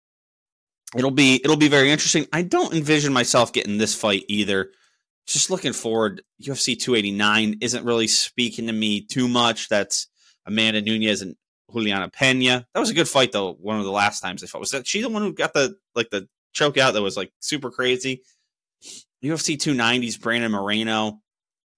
[0.97, 2.27] it'll be it'll be very interesting.
[2.33, 4.71] I don't envision myself getting this fight either.
[5.27, 9.69] Just looking forward, UFC 289 isn't really speaking to me too much.
[9.69, 10.09] That's
[10.47, 11.37] Amanda Nunes and
[11.73, 12.67] Juliana Pena.
[12.75, 13.53] That was a good fight though.
[13.53, 15.77] One of the last times they fought was that she the one who got the
[15.95, 18.23] like the choke out that was like super crazy.
[19.25, 21.21] UFC 290's Brandon Moreno.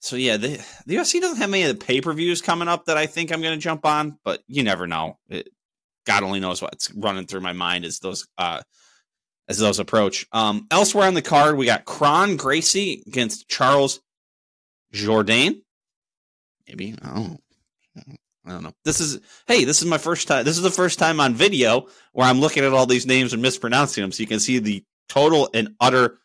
[0.01, 2.87] So yeah, the the UFC doesn't have many of the pay per views coming up
[2.87, 5.19] that I think I'm going to jump on, but you never know.
[5.29, 5.49] It,
[6.07, 8.61] God only knows what's running through my mind is those uh
[9.49, 10.27] as those approach.
[10.33, 14.01] Um, elsewhere on the card, we got Kron Gracie against Charles
[14.93, 15.61] Jourdain.
[16.69, 17.37] Maybe oh,
[18.47, 18.73] I don't know.
[18.85, 20.45] This is hey, this is my first time.
[20.45, 23.43] This is the first time on video where I'm looking at all these names and
[23.43, 26.19] mispronouncing them, so you can see the total and utter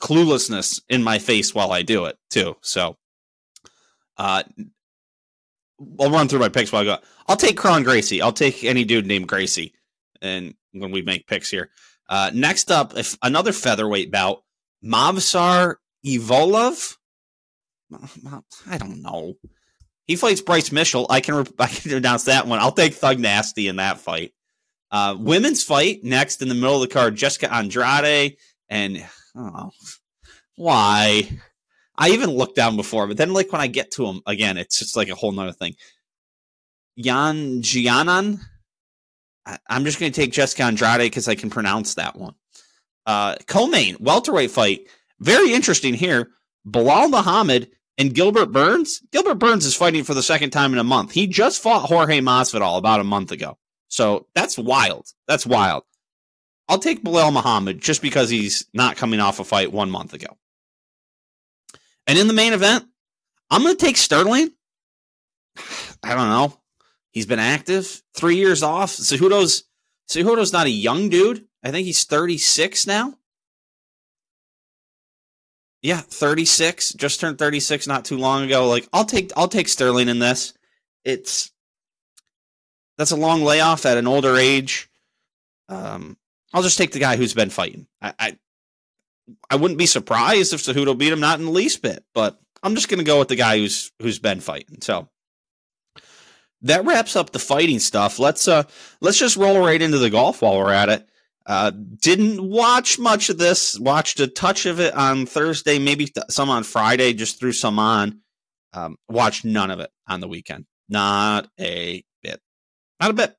[0.00, 2.56] cluelessness in my face while I do it too.
[2.62, 2.96] So,
[4.16, 4.42] uh,
[6.00, 6.98] I'll run through my picks while I go.
[7.26, 8.22] I'll take Kron Gracie.
[8.22, 9.74] I'll take any dude named Gracie,
[10.22, 11.70] and when we make picks here.
[12.08, 14.42] Uh, next up, if another featherweight bout,
[14.84, 16.96] Movsar Evloev.
[18.68, 19.34] I don't know.
[20.06, 21.06] He fights Bryce Mitchell.
[21.08, 22.58] I can I can announce that one.
[22.58, 24.32] I'll take Thug Nasty in that fight.
[24.90, 28.36] Uh, women's fight next in the middle of the card: Jessica Andrade
[28.68, 29.04] and
[29.36, 29.70] oh,
[30.56, 31.28] why?
[31.96, 34.78] I even looked down before, but then like when I get to him again, it's
[34.78, 35.74] just like a whole nother thing.
[36.96, 38.40] Yan Jianan.
[39.46, 42.34] I, am just going to take Jessica Andrade because I can pronounce that one.
[43.06, 44.88] Uh, co-main welterweight fight,
[45.20, 46.30] very interesting here.
[46.66, 49.00] Belal Muhammad and Gilbert Burns.
[49.12, 51.12] Gilbert Burns is fighting for the second time in a month.
[51.12, 55.06] He just fought Jorge Masvidal about a month ago, so that's wild.
[55.28, 55.84] That's wild.
[56.68, 60.38] I'll take Belal Muhammad just because he's not coming off a fight one month ago.
[62.06, 62.86] And in the main event,
[63.50, 64.50] I'm going to take Sterling.
[66.02, 66.58] I don't know.
[67.14, 68.90] He's been active, three years off.
[68.90, 69.62] Cejudo's
[70.10, 71.46] Cejudo's not a young dude.
[71.62, 73.14] I think he's 36 now.
[75.80, 76.94] Yeah, 36.
[76.94, 78.66] Just turned 36 not too long ago.
[78.66, 80.54] Like I'll take I'll take Sterling in this.
[81.04, 81.52] It's
[82.98, 84.90] that's a long layoff at an older age.
[85.68, 86.16] Um,
[86.52, 87.86] I'll just take the guy who's been fighting.
[88.02, 88.38] I, I,
[89.50, 92.04] I wouldn't be surprised if Cejudo beat him, not in the least bit.
[92.12, 94.80] But I'm just to go with the guy who's who's been fighting.
[94.80, 95.08] So
[96.64, 98.18] that wraps up the fighting stuff.
[98.18, 98.64] Let's uh
[99.00, 101.08] let's just roll right into the golf while we're at it.
[101.46, 103.78] Uh, didn't watch much of this.
[103.78, 107.12] Watched a touch of it on Thursday, maybe some on Friday.
[107.12, 108.20] Just threw some on.
[108.72, 110.64] Um, watched none of it on the weekend.
[110.88, 112.40] Not a bit.
[113.00, 113.36] Not a bit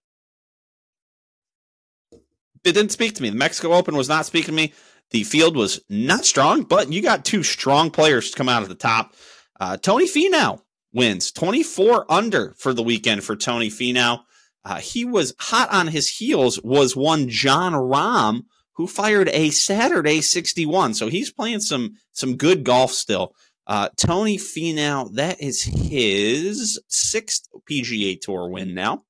[2.65, 3.30] it didn't speak to me.
[3.30, 4.73] The Mexico Open was not speaking to me.
[5.11, 8.69] The field was not strong, but you got two strong players to come out at
[8.69, 9.13] the top.
[9.59, 10.61] Uh, Tony Finau
[10.95, 14.21] wins 24 under for the weekend for Tony Finau.
[14.63, 20.21] Uh, he was hot on his heels, was one Jon Rahm, who fired a Saturday
[20.21, 20.95] 61.
[20.95, 23.35] So he's playing some some good golf still.
[23.67, 29.03] Uh, Tony Finau, that is his sixth PGA Tour win now.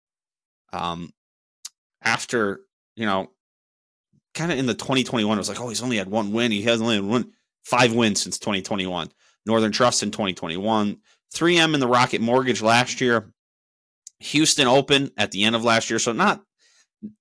[0.73, 1.11] Um,
[2.01, 2.61] after
[2.95, 3.27] you know
[4.33, 6.51] kind of in the 2021, it was like, oh, he's only had one win.
[6.51, 7.31] He has only had one
[7.63, 9.09] five wins since 2021.
[9.45, 10.97] Northern Trust in 2021,
[11.35, 13.31] 3M in the Rocket Mortgage last year.
[14.19, 15.99] Houston Open at the end of last year.
[15.99, 16.41] So not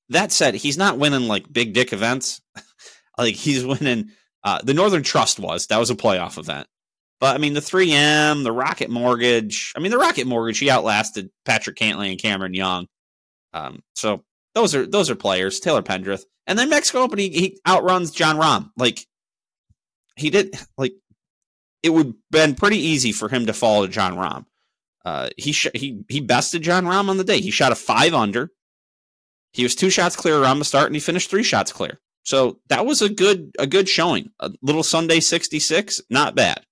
[0.09, 2.41] that said, he's not winning like big dick events.
[3.19, 4.11] like he's winning
[4.45, 6.67] uh, the Northern Trust was that was a playoff event.
[7.21, 9.73] But I mean the 3M, the Rocket Mortgage.
[9.77, 10.59] I mean the Rocket Mortgage.
[10.59, 12.87] He outlasted Patrick Cantlay and Cameron Young.
[13.53, 15.61] Um, so those are those are players.
[15.61, 17.19] Taylor Pendrith, and then Mexico Open.
[17.19, 18.71] He, he outruns Jon Rahm.
[18.77, 19.07] Like
[20.17, 20.55] he did.
[20.79, 20.95] Like
[21.85, 24.47] it would been pretty easy for him to fall to Jon Rahm.
[25.05, 27.41] Uh, he sh- he he bested Jon Rahm on the day.
[27.41, 28.51] He shot a five under.
[29.53, 32.01] He was two shots clear around the start, and he finished three shots clear.
[32.25, 34.31] So that was a good a good showing.
[34.41, 36.65] A little Sunday sixty six, not bad.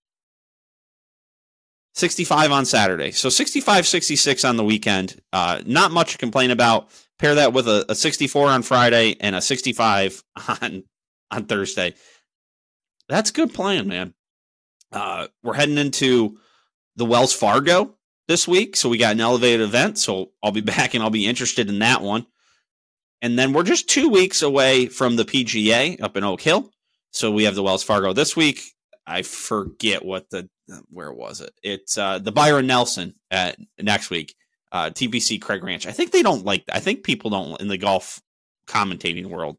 [1.94, 3.10] 65 on Saturday.
[3.10, 5.20] So 65 66 on the weekend.
[5.30, 6.88] Uh, not much to complain about.
[7.18, 10.24] Pair that with a, a 64 on Friday and a 65
[10.62, 10.84] on
[11.30, 11.92] on Thursday.
[13.10, 14.14] That's good playing, man.
[14.92, 16.38] Uh, we're heading into
[16.96, 17.96] the Wells Fargo
[18.28, 18.76] this week.
[18.76, 19.98] So we got an elevated event.
[19.98, 22.26] So I'll be back and I'll be interested in that one.
[23.20, 26.70] And then we're just two weeks away from the PGA up in Oak Hill.
[27.12, 28.62] So we have the Wells Fargo this week.
[29.06, 30.48] I forget what the
[30.90, 31.52] where was it?
[31.62, 34.34] It's uh, the Byron Nelson at next week.
[34.70, 35.86] Uh, TPC Craig Ranch.
[35.86, 36.64] I think they don't like.
[36.72, 38.22] I think people don't in the golf
[38.66, 39.58] commentating world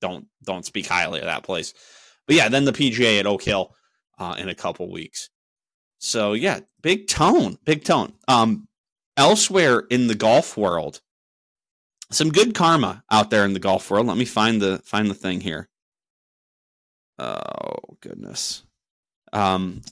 [0.00, 1.74] don't don't speak highly of that place.
[2.26, 3.74] But yeah, then the PGA at Oak Hill
[4.18, 5.30] uh, in a couple weeks.
[5.98, 8.14] So yeah, big tone, big tone.
[8.26, 8.68] Um,
[9.16, 11.00] elsewhere in the golf world,
[12.10, 14.06] some good karma out there in the golf world.
[14.06, 15.68] Let me find the find the thing here.
[17.18, 18.62] Oh goodness.
[19.32, 19.82] Um,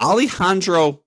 [0.00, 1.02] Alejandro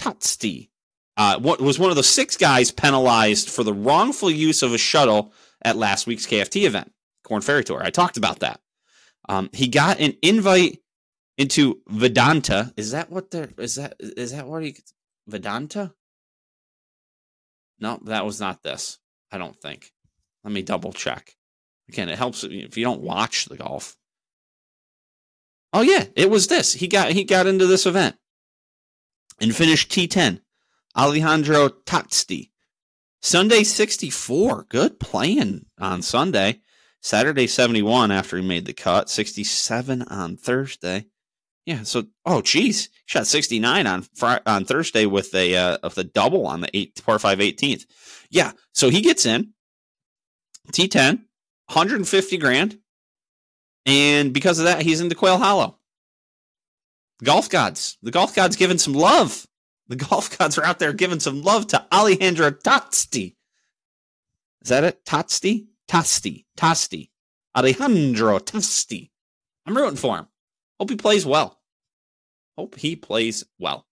[0.00, 0.70] Tatsti
[1.16, 5.32] uh, was one of the six guys penalized for the wrongful use of a shuttle
[5.62, 7.82] at last week's KFT event, Korn Ferry Tour.
[7.82, 8.60] I talked about that.
[9.28, 10.81] Um, he got an invite
[11.42, 12.72] into Vedanta.
[12.76, 14.76] Is that what there is that is that what he
[15.26, 15.92] Vedanta?
[17.78, 18.98] No, that was not this.
[19.30, 19.92] I don't think.
[20.44, 21.36] Let me double check.
[21.88, 23.96] Again, it helps if you don't watch the golf.
[25.72, 26.74] Oh yeah, it was this.
[26.74, 28.16] He got he got into this event
[29.40, 30.40] and finished T10.
[30.96, 32.50] Alejandro Tatsti.
[33.20, 34.66] Sunday 64.
[34.68, 36.60] Good playing on Sunday.
[37.00, 39.08] Saturday 71 after he made the cut.
[39.10, 41.06] 67 on Thursday.
[41.64, 41.82] Yeah.
[41.82, 46.46] So, oh, geez, shot 69 on Friday, on Thursday with a uh, of the double
[46.46, 47.86] on the eight par five 18th.
[48.30, 48.52] Yeah.
[48.72, 49.52] So he gets in
[50.72, 51.18] T10,
[51.68, 52.78] 150 grand,
[53.86, 55.78] and because of that, he's into Quail Hollow.
[57.22, 59.46] Golf gods, the golf gods giving some love.
[59.88, 63.36] The golf gods are out there giving some love to Alejandro Tosti.
[64.62, 65.04] Is that it?
[65.04, 67.10] Tosti, Tosti, Tosti,
[67.56, 69.10] Alejandro Tosti.
[69.66, 70.26] I'm rooting for him.
[70.78, 71.58] Hope he plays well.
[72.56, 73.86] Hope he plays well.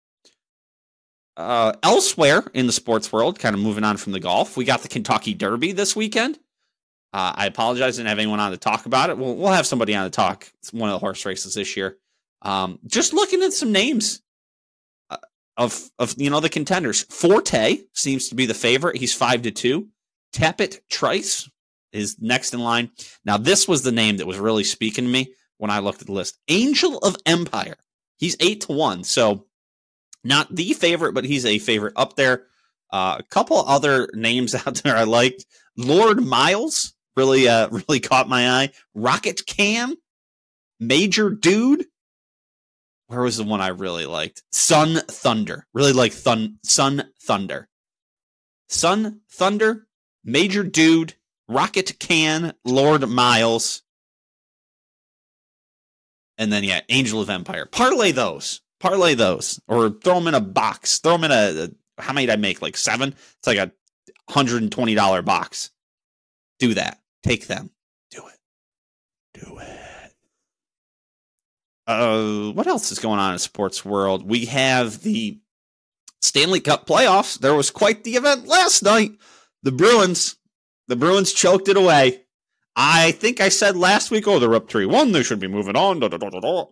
[1.35, 4.81] Uh, elsewhere in the sports world, kind of moving on from the golf, we got
[4.81, 6.39] the Kentucky Derby this weekend.
[7.13, 9.17] Uh, I apologize, I didn't have anyone on to talk about it.
[9.17, 10.51] We'll, we'll have somebody on to talk.
[10.59, 11.97] It's one of the horse races this year.
[12.41, 14.21] Um, just looking at some names
[15.09, 15.17] uh,
[15.55, 17.03] of of you know the contenders.
[17.03, 18.97] Forte seems to be the favorite.
[18.97, 19.87] He's five to two.
[20.33, 21.49] Tapit Trice
[21.91, 22.91] is next in line.
[23.25, 26.07] Now, this was the name that was really speaking to me when I looked at
[26.07, 26.37] the list.
[26.47, 27.77] Angel of Empire.
[28.17, 29.45] He's eight to one, so
[30.23, 32.43] not the favorite, but he's a favorite up there.
[32.91, 35.45] Uh, a couple other names out there I liked.
[35.75, 38.71] Lord Miles really, uh, really caught my eye.
[38.93, 39.95] Rocket Can,
[40.79, 41.85] Major Dude.
[43.07, 44.43] Where was the one I really liked?
[44.51, 45.65] Sun Thunder.
[45.73, 47.69] Really like Thun Sun Thunder.
[48.67, 49.87] Sun Thunder,
[50.25, 51.13] Major Dude,
[51.47, 53.83] Rocket Can, Lord Miles,
[56.37, 57.65] and then yeah, Angel of Empire.
[57.65, 58.61] Parlay those.
[58.79, 60.99] Parlay those, or throw them in a box.
[60.99, 61.63] Throw them in a.
[61.63, 62.61] a how many did I make?
[62.61, 63.09] Like seven.
[63.09, 63.71] It's like a
[64.29, 65.71] hundred and twenty dollar box.
[66.59, 66.99] Do that.
[67.23, 67.71] Take them.
[68.11, 69.39] Do it.
[69.39, 70.13] Do it.
[71.87, 74.27] Uh, what else is going on in sports world?
[74.27, 75.39] We have the
[76.21, 77.39] Stanley Cup playoffs.
[77.39, 79.13] There was quite the event last night.
[79.63, 80.35] The Bruins,
[80.87, 82.25] the Bruins choked it away.
[82.79, 85.11] I think I said last week, oh, they're up 3 1.
[85.11, 85.99] They should be moving on.
[85.99, 86.65] Da, da, da,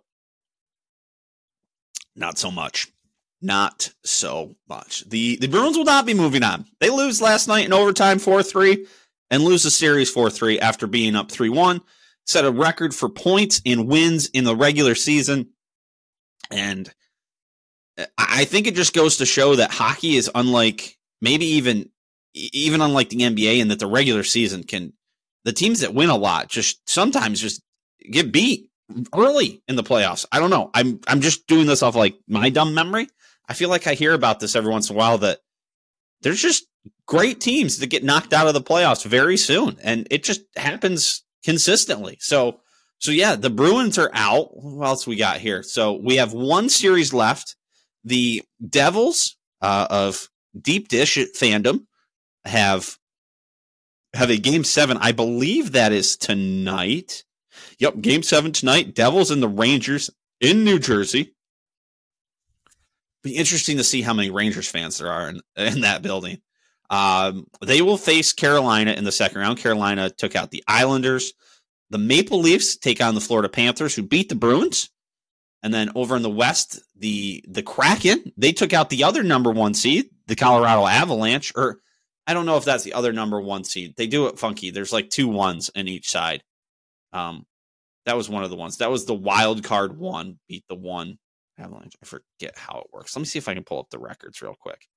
[2.16, 2.88] not so much.
[3.42, 5.08] Not so much.
[5.10, 6.66] The, the Bruins will not be moving on.
[6.80, 8.88] They lose last night in overtime 4 3
[9.30, 11.82] and lose the series 4 3 after being up 3 1.
[12.26, 15.50] Set a record for points and wins in the regular season.
[16.50, 16.92] And
[17.98, 21.90] uh, I think it just goes to show that hockey is unlike maybe even
[22.34, 24.94] even unlike the NBA and that the regular season can
[25.46, 27.62] the teams that win a lot just sometimes just
[28.12, 28.70] get beat
[29.16, 30.26] early in the playoffs.
[30.32, 30.72] I don't know.
[30.74, 33.08] I'm I'm just doing this off like my dumb memory.
[33.48, 35.40] I feel like I hear about this every once in a while that
[36.22, 36.66] there's just
[37.06, 41.24] great teams that get knocked out of the playoffs very soon, and it just happens
[41.44, 42.18] consistently.
[42.20, 42.62] So,
[42.98, 44.58] so yeah, the Bruins are out.
[44.58, 45.62] What else we got here?
[45.62, 47.56] So we have one series left.
[48.04, 51.86] The Devils uh, of Deep Dish fandom
[52.46, 52.98] have
[54.16, 54.98] have a game seven.
[55.00, 57.24] I believe that is tonight.
[57.80, 58.96] Yep, game seven tonight.
[58.96, 60.10] Devils and the Rangers
[60.42, 61.36] in New Jersey.
[63.24, 66.42] Be interesting to see how many Rangers fans there are in, in that building.
[66.90, 69.58] Um, they will face Carolina in the second round.
[69.58, 71.34] Carolina took out the Islanders.
[71.90, 74.90] The Maple Leafs take on the Florida Panthers, who beat the Bruins.
[75.64, 79.50] And then over in the West, the the Kraken they took out the other number
[79.50, 81.52] one seed, the Colorado Avalanche.
[81.56, 81.80] Or
[82.28, 83.96] I don't know if that's the other number one seed.
[83.98, 84.72] They do it funky.
[84.72, 86.44] There's like two ones in each side.
[87.14, 87.46] Um,
[88.06, 88.78] that was one of the ones.
[88.78, 91.18] That was the wild card one beat the one
[91.58, 91.96] Avalanche.
[92.02, 93.16] I forget how it works.
[93.16, 94.88] Let me see if I can pull up the records real quick.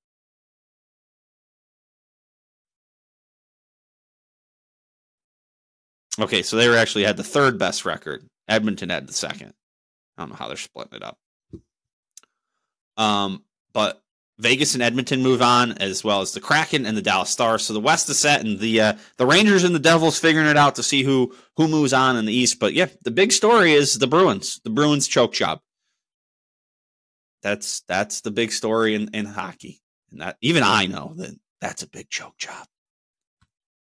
[6.19, 8.25] Okay, so they were actually had the third best record.
[8.47, 9.53] Edmonton had the second.
[10.17, 11.17] I don't know how they're splitting it up.
[12.97, 13.43] Um,
[13.73, 14.01] but
[14.39, 17.65] Vegas and Edmonton move on, as well as the Kraken and the Dallas Stars.
[17.65, 20.57] So the West is set, and the uh, the Rangers and the Devils figuring it
[20.57, 22.57] out to see who who moves on in the East.
[22.59, 24.61] But yeah, the big story is the Bruins.
[24.63, 25.59] The Bruins choke job.
[27.43, 31.83] That's that's the big story in, in hockey, and that even I know that that's
[31.83, 32.65] a big choke job.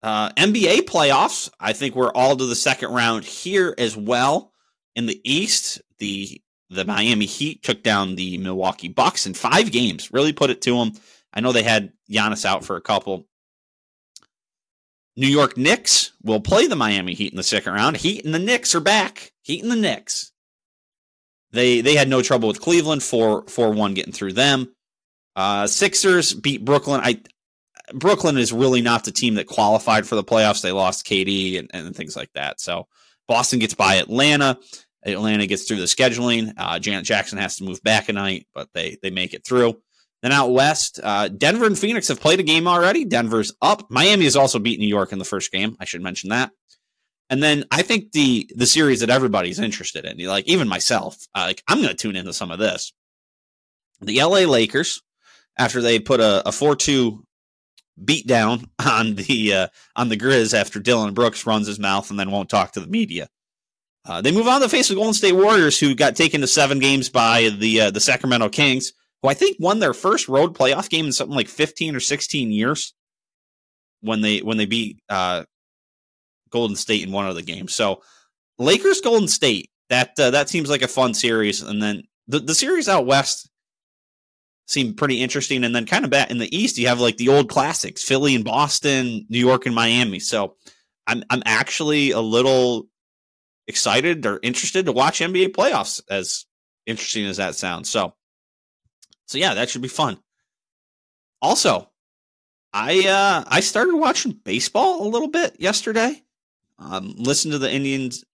[0.02, 1.50] Uh, NBA playoffs.
[1.60, 4.54] I think we're all to the second round here as well.
[4.96, 10.12] In the East, the the Miami Heat took down the Milwaukee Bucks in five games.
[10.12, 10.94] Really put it to them.
[11.34, 13.26] I know they had Giannis out for a couple.
[15.16, 17.98] New York Knicks will play the Miami Heat in the second round.
[17.98, 19.32] Heat and the Knicks are back.
[19.42, 20.32] Heat and the Knicks.
[21.52, 24.74] They they had no trouble with Cleveland for four one getting through them.
[25.36, 27.02] Uh, Sixers beat Brooklyn.
[27.04, 27.22] I
[27.94, 30.62] Brooklyn is really not the team that qualified for the playoffs.
[30.62, 32.62] They lost KD and, and things like that.
[32.62, 32.88] So
[33.28, 34.60] Boston gets by Atlanta.
[35.06, 36.54] Atlanta gets through the scheduling.
[36.58, 39.82] Uh, Janet Jackson has to move back a night, but they they make it through.
[40.22, 43.06] Then out west, uh, Denver and Phoenix have played a game already.
[43.06, 43.90] Denver's up.
[43.90, 45.78] Miami has also beat New York in the first game.
[45.80, 46.52] I should mention that.
[47.30, 51.44] And then I think the the series that everybody's interested in, like even myself, uh,
[51.48, 52.92] like I'm going to tune into some of this.
[54.02, 55.02] The LA Lakers,
[55.58, 57.26] after they put a, four two
[58.04, 62.20] beat down on the uh, on the Grizz after Dillon Brooks runs his mouth and
[62.20, 63.30] then won't talk to the media.
[64.10, 66.80] Uh, they move on to face the Golden State Warriors, who got taken to seven
[66.80, 68.92] games by the uh, the Sacramento Kings,
[69.22, 72.52] who I think won their first road playoff game in something like fifteen or sixteen
[72.52, 72.96] years
[74.02, 75.44] when they when they beat uh,
[76.50, 77.76] Golden State in one of the games.
[77.76, 78.02] So
[78.58, 82.56] Lakers Golden State that uh, that seems like a fun series, and then the the
[82.56, 83.48] series out west
[84.66, 87.30] seemed pretty interesting, and then kind of back in the east you have like the
[87.30, 90.20] old classics: Philly and Boston, New York and Miami.
[90.20, 90.56] So
[91.06, 92.88] I'm I'm actually a little
[93.70, 96.46] excited or interested to watch NBA playoffs, as
[96.86, 97.90] interesting as that sounds.
[97.90, 98.14] So,
[99.28, 100.18] so yeah, that should be fun.
[101.42, 101.90] Also,
[102.74, 106.22] I uh, I started watching baseball a little bit yesterday.
[106.80, 108.26] Um, listen to the Indians.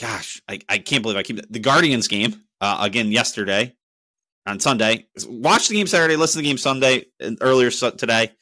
[0.00, 3.76] Gosh, I, I can't believe I keep the Guardians game uh, again yesterday
[4.46, 5.06] on Sunday.
[5.26, 8.32] Watch the game Saturday, listen to the game Sunday and earlier today.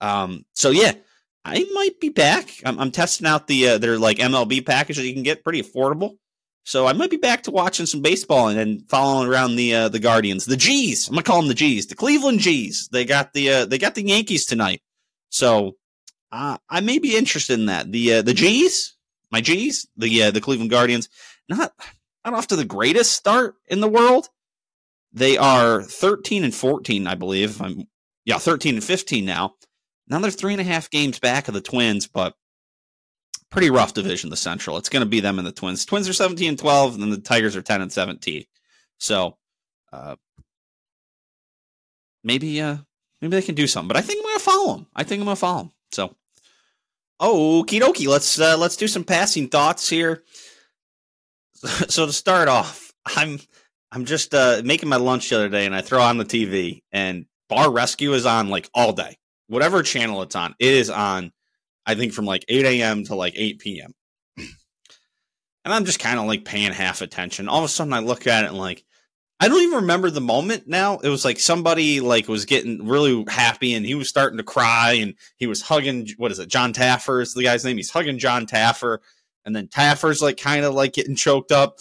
[0.00, 0.92] Um, so yeah,
[1.46, 2.50] I might be back.
[2.64, 5.62] I'm, I'm testing out the uh, their like MLB package that you can get pretty
[5.62, 6.16] affordable.
[6.64, 9.88] So I might be back to watching some baseball and then following around the uh,
[9.88, 11.06] the Guardians, the G's.
[11.06, 12.88] I'm gonna call them the G's, the Cleveland G's.
[12.90, 14.82] They got the uh, they got the Yankees tonight.
[15.28, 15.76] So
[16.32, 17.92] uh, I may be interested in that.
[17.92, 18.96] The uh, the G's,
[19.30, 21.08] my G's, the uh, the Cleveland Guardians.
[21.48, 21.72] Not
[22.24, 24.30] not off to the greatest start in the world.
[25.12, 27.62] They are 13 and 14, I believe.
[27.62, 27.84] I'm
[28.24, 29.54] yeah, 13 and 15 now.
[30.08, 32.34] Now they're three and a half games back of the Twins, but
[33.50, 34.76] pretty rough division, the Central.
[34.76, 35.84] It's going to be them and the Twins.
[35.84, 38.44] Twins are 17 and 12, and then the Tigers are 10 and 17.
[38.98, 39.36] So
[39.92, 40.16] uh,
[42.22, 42.76] maybe uh,
[43.20, 43.88] maybe they can do something.
[43.88, 44.86] But I think I'm going to follow them.
[44.94, 45.72] I think I'm going to follow them.
[45.92, 46.16] So,
[47.20, 48.08] okie dokie.
[48.08, 50.24] Let's uh, let's do some passing thoughts here.
[51.88, 53.38] so to start off, I'm
[53.92, 56.82] I'm just uh, making my lunch the other day, and I throw on the TV,
[56.92, 59.16] and Bar Rescue is on like all day
[59.48, 61.32] whatever channel it's on, it is on,
[61.84, 63.04] I think from like 8 a.m.
[63.04, 63.94] to like 8 p.m.
[64.36, 67.48] And I'm just kind of like paying half attention.
[67.48, 68.84] All of a sudden I look at it and like,
[69.40, 70.98] I don't even remember the moment now.
[70.98, 74.92] It was like somebody like was getting really happy and he was starting to cry
[74.92, 76.48] and he was hugging, what is it?
[76.48, 77.76] Jon Taffer is the guy's name.
[77.76, 78.98] He's hugging Jon Taffer.
[79.44, 81.78] And then Taffer's like kind of like getting choked up.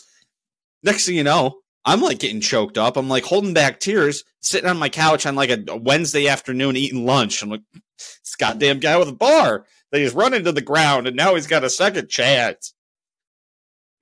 [0.84, 2.98] Next thing you know, I'm like getting choked up.
[2.98, 7.06] I'm like holding back tears, sitting on my couch on like a, Wednesday afternoon eating
[7.06, 7.42] lunch.
[7.42, 7.62] I'm like,
[7.98, 11.48] this goddamn guy with a bar that he's run into the ground and now he's
[11.48, 12.74] got a second chance.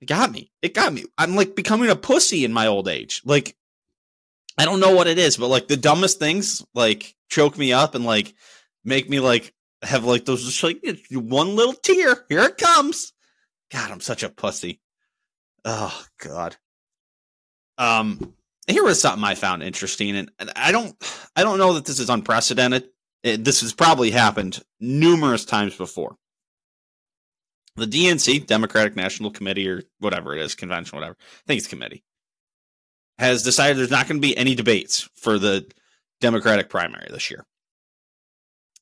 [0.00, 0.50] It got me.
[0.62, 1.04] It got me.
[1.18, 3.22] I'm like becoming a pussy in my old age.
[3.24, 3.56] Like,
[4.56, 7.94] I don't know what it is, but like the dumbest things like choke me up
[7.94, 8.34] and like
[8.84, 9.52] make me like
[9.82, 12.24] have like those just like one little tear.
[12.28, 13.12] Here it comes.
[13.70, 14.80] God, I'm such a pussy.
[15.64, 16.56] Oh God.
[17.78, 18.34] Um,
[18.66, 20.94] here was something I found interesting, and, and I don't,
[21.36, 22.88] I don't know that this is unprecedented.
[23.22, 26.16] It, this has probably happened numerous times before.
[27.76, 31.16] The DNC, Democratic National Committee, or whatever it is, convention, whatever.
[31.20, 32.04] I think it's committee,
[33.18, 35.66] has decided there's not going to be any debates for the
[36.20, 37.44] Democratic primary this year.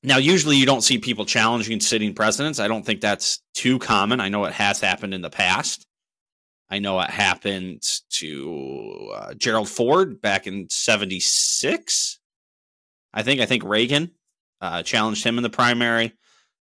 [0.04, 2.58] Now, usually you don't see people challenging sitting presidents.
[2.58, 4.20] I don't think that's too common.
[4.20, 5.86] I know it has happened in the past.
[6.72, 7.82] I know it happened
[8.12, 12.18] to uh, Gerald Ford back in 76.
[13.12, 14.12] I think I think Reagan
[14.62, 16.14] uh, challenged him in the primary.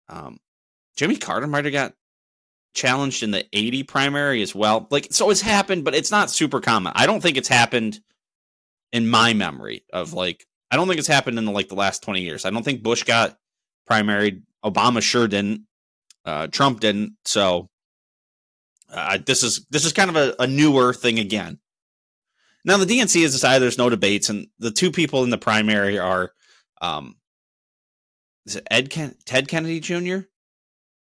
[0.09, 0.39] Um,
[0.97, 1.93] Jimmy Carter might have got
[2.73, 4.87] challenged in the 80 primary as well.
[4.91, 6.91] Like so it's happened, but it's not super common.
[6.97, 8.01] I don't think it's happened
[8.91, 12.03] in my memory of like I don't think it's happened in the, like the last
[12.03, 12.43] 20 years.
[12.43, 13.37] I don't think Bush got
[13.89, 14.41] primaried.
[14.65, 15.61] Obama sure didn't.
[16.25, 17.13] Uh, Trump didn't.
[17.23, 17.69] So
[18.93, 21.59] uh, this is this is kind of a, a newer thing again.
[22.65, 25.99] Now the DNC has decided there's no debates, and the two people in the primary
[25.99, 26.31] are,
[26.81, 27.15] um,
[28.45, 30.27] is it Ed Ken- Ted Kennedy Jr.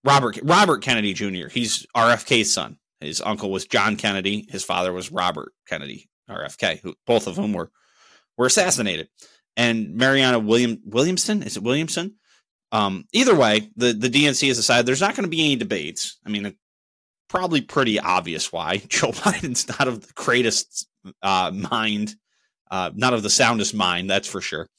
[0.04, 1.48] Robert Robert Kennedy Jr.
[1.50, 2.78] He's RFK's son.
[3.02, 4.48] His uncle was John Kennedy.
[4.50, 6.80] His father was Robert Kennedy, RFK.
[6.80, 7.72] Who both of whom were
[8.38, 9.10] were assassinated
[9.58, 11.44] and Marianne William Williamson.
[11.44, 12.16] Is it Williamson?
[12.72, 16.20] Um, either way, the the DNC has decided there's not going to be any debates.
[16.26, 16.56] I mean,
[17.36, 20.88] probably pretty obvious why Joe Biden's not of the greatest
[21.22, 22.16] uh, mind,
[22.72, 24.10] uh, not of the soundest mind.
[24.10, 24.70] That's for sure.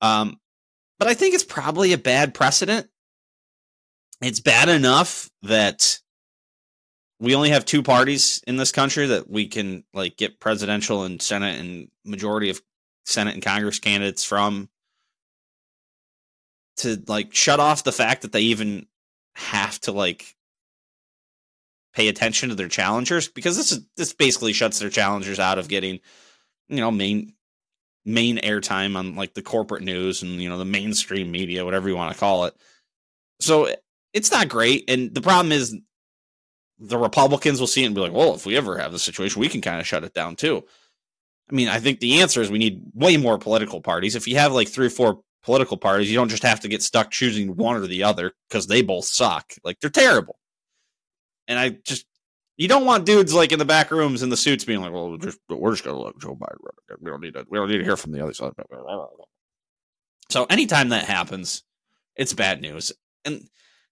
[0.00, 0.38] Um,
[0.98, 2.88] but I think it's probably a bad precedent.
[4.20, 6.00] It's bad enough that
[7.20, 11.22] we only have two parties in this country that we can like get presidential and
[11.22, 12.60] senate and majority of
[13.06, 14.68] Senate and Congress candidates from
[16.78, 18.86] to like shut off the fact that they even
[19.34, 20.34] have to like
[21.98, 25.66] pay attention to their challengers because this is this basically shuts their challengers out of
[25.66, 25.98] getting
[26.68, 27.34] you know main
[28.04, 31.96] main airtime on like the corporate news and you know the mainstream media whatever you
[31.96, 32.54] want to call it
[33.40, 33.68] so
[34.12, 35.76] it's not great and the problem is
[36.78, 39.40] the republicans will see it and be like well if we ever have the situation
[39.40, 40.62] we can kind of shut it down too
[41.50, 44.14] I mean, I think the answer is we need way more political parties.
[44.14, 46.82] If you have like three or four political parties, you don't just have to get
[46.82, 49.54] stuck choosing one or the other because they both suck.
[49.64, 50.37] Like they're terrible.
[51.48, 52.06] And I just
[52.56, 55.12] you don't want dudes like in the back rooms in the suits being like, "Well,
[55.12, 56.56] we're just, we're just gonna let Joe Biden.
[57.00, 57.46] We don't need to.
[57.48, 58.52] We don't need to hear from the other side."
[60.30, 61.62] So anytime that happens,
[62.16, 62.92] it's bad news.
[63.24, 63.48] And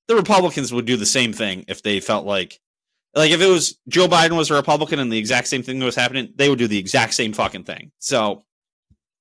[0.08, 2.60] the Republicans would do the same thing if they felt like
[3.14, 5.96] like if it was Joe Biden was a Republican and the exact same thing was
[5.96, 7.92] happening, they would do the exact same fucking thing.
[7.98, 8.44] So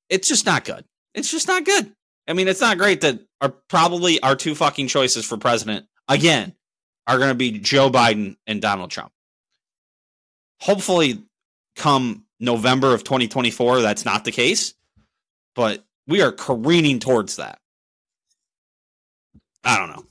[0.10, 0.86] it's just not good.
[1.14, 1.94] It's just not good.
[2.28, 6.56] I mean, it's not great that our probably our two fucking choices for president again
[7.08, 9.12] are going to be Joe Biden and Donald Trump.
[10.62, 11.22] Hopefully,
[11.76, 14.74] come November of 2024, that's not the case,
[15.56, 17.60] but we are careening towards that.
[19.64, 20.06] I don't know.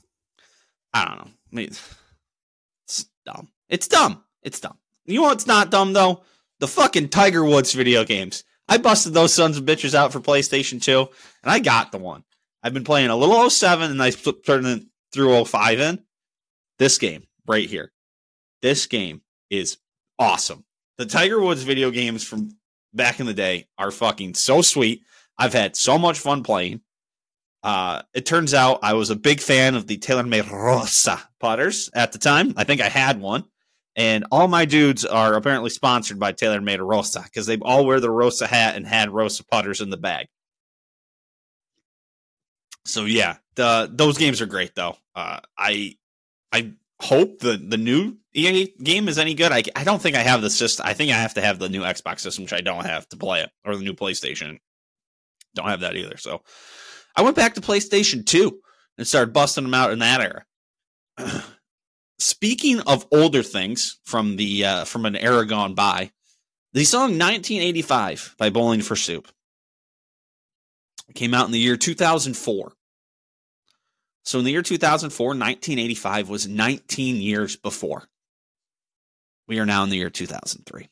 [0.93, 1.31] I don't know.
[1.31, 3.49] I mean, it's dumb.
[3.69, 4.23] It's dumb.
[4.43, 4.77] It's dumb.
[5.05, 6.23] You know what's not dumb though?
[6.59, 8.43] The fucking Tiger Woods video games.
[8.67, 10.99] I busted those sons of bitches out for PlayStation 2,
[11.43, 12.23] and I got the one.
[12.63, 16.03] I've been playing a little 07 and I turned it through 05 in.
[16.79, 17.91] This game right here.
[18.61, 19.77] This game is
[20.19, 20.65] awesome.
[20.97, 22.57] The Tiger Woods video games from
[22.93, 25.03] back in the day are fucking so sweet.
[25.37, 26.81] I've had so much fun playing.
[27.63, 31.89] Uh, it turns out I was a big fan of the Taylor TaylorMade Rossa putters
[31.93, 32.53] at the time.
[32.55, 33.43] I think I had one.
[33.97, 37.99] And all my dudes are apparently sponsored by Taylor TaylorMade Rossa because they all wear
[37.99, 40.27] the Rossa hat and had Rossa putters in the bag.
[42.85, 44.97] So yeah, the those games are great though.
[45.15, 45.95] Uh, I
[46.55, 46.71] I
[47.01, 49.51] hope the the new EA game is any good.
[49.51, 50.85] I I don't think I have the system.
[50.87, 53.17] I think I have to have the new Xbox system, which I don't have to
[53.17, 54.59] play it, or the new PlayStation.
[55.53, 56.15] Don't have that either.
[56.17, 56.41] So
[57.15, 58.57] I went back to PlayStation 2
[58.97, 60.45] and started busting them out in that era.
[62.19, 66.11] Speaking of older things from the uh, from an era gone by,
[66.71, 69.27] the song 1985 by Bowling for Soup
[71.15, 72.71] came out in the year 2004.
[74.25, 78.07] So in the year 2004, 1985 was 19 years before.
[79.47, 80.89] We are now in the year 2003.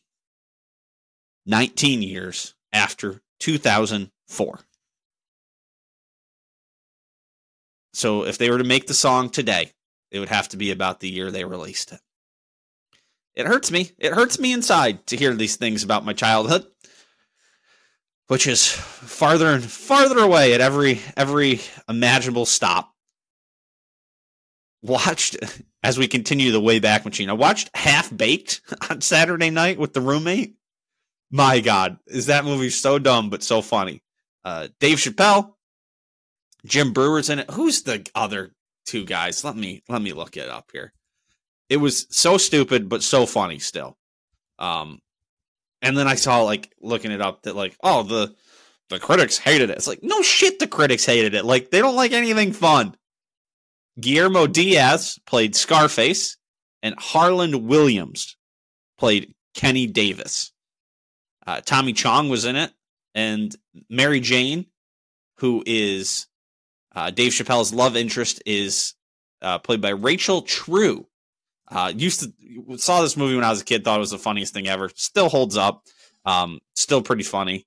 [1.48, 4.60] 19 years after 2004.
[7.94, 9.72] So if they were to make the song today,
[10.12, 12.00] it would have to be about the year they released it.
[13.34, 13.92] It hurts me.
[13.98, 16.68] It hurts me inside to hear these things about my childhood,
[18.28, 22.93] which is farther and farther away at every every imaginable stop.
[24.84, 25.38] Watched
[25.82, 27.30] as we continue the way back Machine.
[27.30, 30.56] I watched Half Baked on Saturday night with the roommate.
[31.32, 34.04] My God, is that movie so dumb but so funny?
[34.46, 35.54] Uh, Dave Chappelle,
[36.66, 37.50] Jim Breuer's in it.
[37.52, 38.52] Who's the other
[38.86, 39.44] two guys?
[39.44, 40.94] Let me let me look it up here.
[41.70, 43.98] It was so stupid but so funny still.
[44.60, 45.00] Um,
[45.82, 48.36] and then I saw like looking it up that like oh the
[48.90, 49.78] the critics hated it.
[49.78, 51.46] It's like no shit, the critics hated it.
[51.46, 52.96] Like they don't like anything fun.
[54.00, 56.38] Guillermo Diaz played Scarface,
[56.82, 58.38] and Harland Williams
[58.98, 60.52] played Kenny Davis.
[61.46, 62.72] Uh, Tommy Chong was in it,
[63.14, 63.56] and
[63.90, 64.66] Mary Jane,
[65.38, 66.28] who is
[66.96, 68.94] uh, Dave Chappelle's love interest, is
[69.42, 71.08] uh, played by Rachel True.
[71.70, 74.18] Uh, used to saw this movie when I was a kid, thought it was the
[74.18, 74.90] funniest thing ever.
[74.96, 75.84] Still holds up.
[76.26, 77.66] Um, still pretty funny.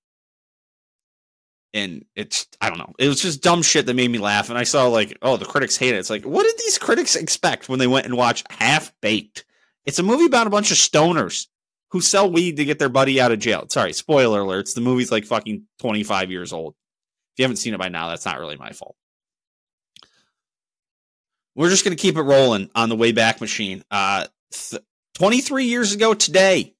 [1.76, 2.94] And it's I don't know.
[2.98, 4.48] It was just dumb shit that made me laugh.
[4.48, 5.98] And I saw like, oh, the critics hate it.
[5.98, 9.44] It's like, what did these critics expect when they went and watched Half Baked?
[9.84, 11.48] It's a movie about a bunch of stoners
[11.90, 13.66] who sell weed to get their buddy out of jail.
[13.68, 14.74] Sorry, spoiler alerts.
[14.74, 16.74] The movie's like fucking 25 years old.
[17.34, 18.96] If you haven't seen it by now, that's not really my fault.
[21.54, 23.84] We're just going to keep it rolling on the Wayback Machine.
[23.90, 24.82] Uh, th-
[25.14, 26.74] 23 years ago today,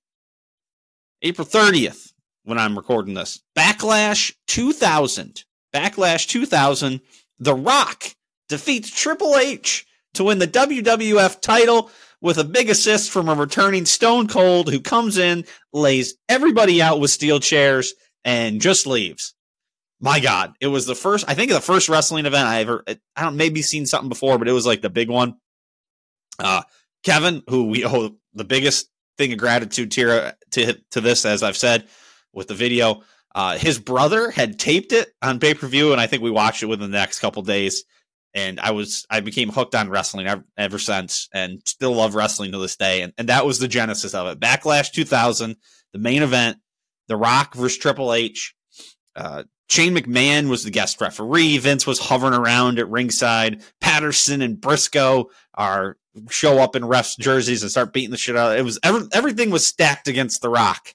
[1.23, 2.06] April 30th,
[2.47, 5.45] when I'm recording this, Backlash 2000.
[5.75, 7.01] Backlash 2000,
[7.41, 8.05] The Rock
[8.49, 11.91] defeats Triple H to win the WWF title
[12.23, 17.01] with a big assist from a returning Stone Cold who comes in, lays everybody out
[17.01, 17.93] with steel chairs,
[18.25, 19.35] and just leaves
[20.01, 23.23] my God, it was the first, I think the first wrestling event I ever, I
[23.23, 25.37] don't, maybe seen something before, but it was like the big one.
[26.39, 26.63] Uh,
[27.03, 31.57] Kevin, who we owe the biggest thing of gratitude to, to, to this, as I've
[31.57, 31.89] said
[32.37, 33.03] with the video,
[33.35, 36.63] uh, his brother had taped it on pay per view, and I think we watched
[36.63, 37.85] it within the next couple days.
[38.35, 42.53] And I was, I became hooked on wrestling ever, ever since, and still love wrestling
[42.53, 43.01] to this day.
[43.01, 44.39] And, and that was the genesis of it.
[44.39, 45.57] Backlash 2000,
[45.95, 46.59] the main event,
[47.09, 48.55] The Rock versus Triple H.
[49.15, 51.57] Uh, Shane McMahon was the guest referee.
[51.59, 53.63] Vince was hovering around at ringside.
[53.81, 55.97] Patterson and Briscoe are
[56.31, 58.53] show up in refs jerseys and start beating the shit out.
[58.53, 60.95] Of it was every, everything was stacked against The Rock.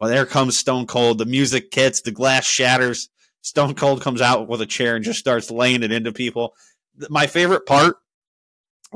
[0.00, 1.18] Well, there comes Stone Cold.
[1.18, 3.08] The music hits, the glass shatters.
[3.42, 6.54] Stone Cold comes out with a chair and just starts laying it into people.
[7.08, 7.96] My favorite part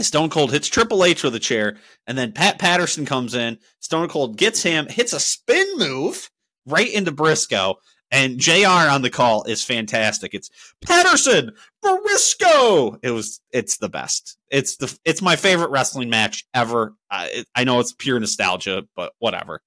[0.01, 1.77] Stone Cold hits Triple H with a chair,
[2.07, 3.59] and then Pat Patterson comes in.
[3.79, 6.31] Stone Cold gets him, hits a spin move
[6.67, 7.77] right into Briscoe,
[8.11, 10.35] and JR on the call is fantastic.
[10.35, 10.51] It's
[10.85, 12.99] Patterson, Briscoe.
[13.03, 14.37] It was, it's the best.
[14.51, 16.95] It's the, it's my favorite wrestling match ever.
[17.11, 19.63] I, I know it's pure nostalgia, but whatever.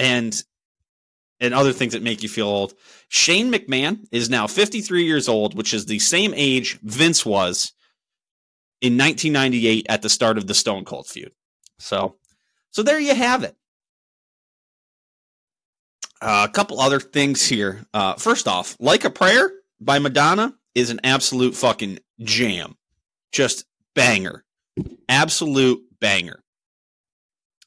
[0.00, 0.42] And,
[1.38, 2.74] and other things that make you feel old.
[3.08, 7.72] Shane McMahon is now 53 years old, which is the same age Vince was
[8.80, 11.32] in 1998 at the start of the Stone Cold feud.
[11.78, 12.16] So,
[12.70, 13.56] so there you have it.
[16.20, 17.84] Uh, a couple other things here.
[17.94, 19.50] Uh, first off, Like a Prayer
[19.80, 22.76] by Madonna is an absolute fucking jam.
[23.32, 23.64] Just
[23.94, 24.44] banger.
[25.08, 26.42] Absolute banger.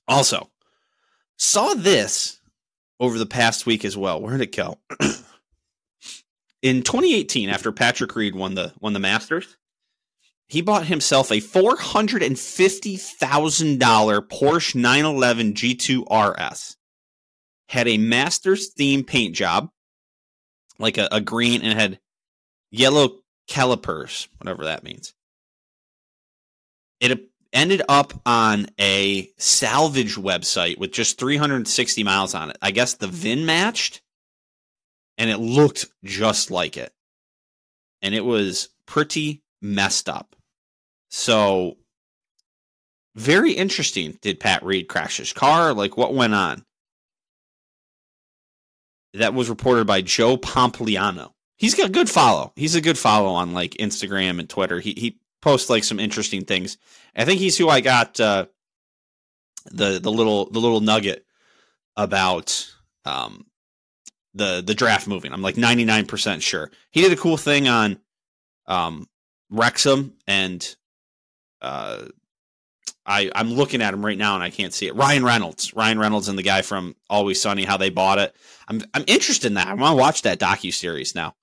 [0.08, 0.50] Also,
[1.44, 2.40] saw this
[3.00, 4.22] over the past week as well.
[4.22, 4.78] Where did it go?
[6.62, 9.58] In 2018, after Patrick Reed won the won the Masters,
[10.48, 16.78] he bought himself a $450,000 Porsche 911 GT2 RS
[17.68, 19.70] had a master's theme paint job,
[20.80, 22.00] like a, a green, and had
[22.72, 25.14] yellow calipers, whatever that means.
[27.00, 32.58] It ended up on a salvage website with just 360 miles on it.
[32.62, 33.16] I guess the mm-hmm.
[33.16, 34.02] VIN matched,
[35.18, 36.92] and it looked just like it.
[38.02, 40.36] And it was pretty messed up.
[41.10, 41.78] So,
[43.16, 44.18] very interesting.
[44.22, 45.74] Did Pat Reed crash his car?
[45.74, 46.66] Like, what went on?
[49.14, 51.32] that was reported by Joe Pompliano.
[51.58, 52.52] He's got a good follow.
[52.56, 54.80] He's a good follow on like Instagram and Twitter.
[54.80, 56.78] He he posts like some interesting things.
[57.16, 58.46] I think he's who I got uh,
[59.72, 61.26] the the little the little nugget
[61.96, 62.72] about
[63.06, 63.46] um,
[64.34, 65.32] the the draft moving.
[65.32, 66.72] I'm like 99% sure.
[66.92, 68.00] He did a cool thing on
[68.68, 69.08] um,
[69.50, 70.76] Wrexham and
[71.62, 72.06] uh,
[73.06, 74.96] I I'm looking at him right now and I can't see it.
[74.96, 78.36] Ryan Reynolds, Ryan Reynolds, and the guy from Always Sunny, how they bought it.
[78.68, 79.68] I'm I'm interested in that.
[79.68, 81.36] I want to watch that docu series now.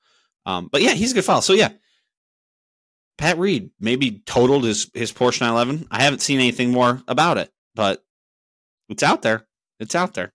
[0.47, 1.41] Um, but yeah, he's a good fellow.
[1.41, 1.71] So yeah,
[3.21, 5.87] Pat Reed maybe totaled his his Porsche 911.
[5.91, 8.03] I haven't seen anything more about it, but
[8.89, 9.47] it's out there.
[9.79, 10.33] It's out there.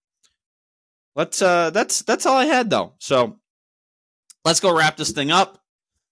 [1.16, 2.94] Let's uh that's that's all I had though.
[3.00, 3.40] So
[4.46, 5.64] let's go wrap this thing up.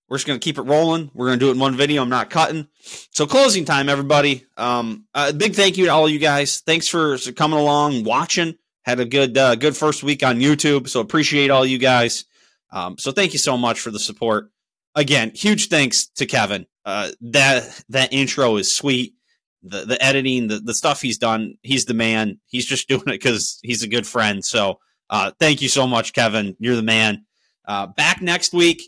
[0.09, 1.11] We're just gonna keep it rolling.
[1.13, 2.01] We're gonna do it in one video.
[2.01, 2.67] I'm not cutting.
[3.11, 4.43] So closing time, everybody.
[4.57, 6.61] Um, a big thank you to all you guys.
[6.61, 8.55] Thanks for coming along, watching.
[8.83, 10.89] Had a good uh, good first week on YouTube.
[10.89, 12.25] So appreciate all you guys.
[12.71, 14.49] Um, so thank you so much for the support.
[14.95, 16.65] Again, huge thanks to Kevin.
[16.85, 19.13] Uh, that that intro is sweet.
[19.63, 22.39] The the editing, the the stuff he's done, he's the man.
[22.47, 24.43] He's just doing it because he's a good friend.
[24.43, 24.79] So
[25.09, 26.55] uh, thank you so much, Kevin.
[26.59, 27.25] You're the man.
[27.65, 28.81] Uh, back next week.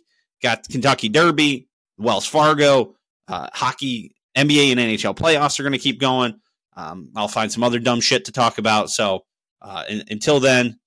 [0.43, 2.95] Got Kentucky Derby, Wells Fargo,
[3.27, 6.39] uh, hockey, NBA, and NHL playoffs are going to keep going.
[6.75, 8.89] Um, I'll find some other dumb shit to talk about.
[8.89, 9.23] So
[9.61, 10.79] uh, until then,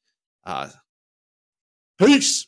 [0.45, 0.69] uh,
[1.99, 2.48] peace.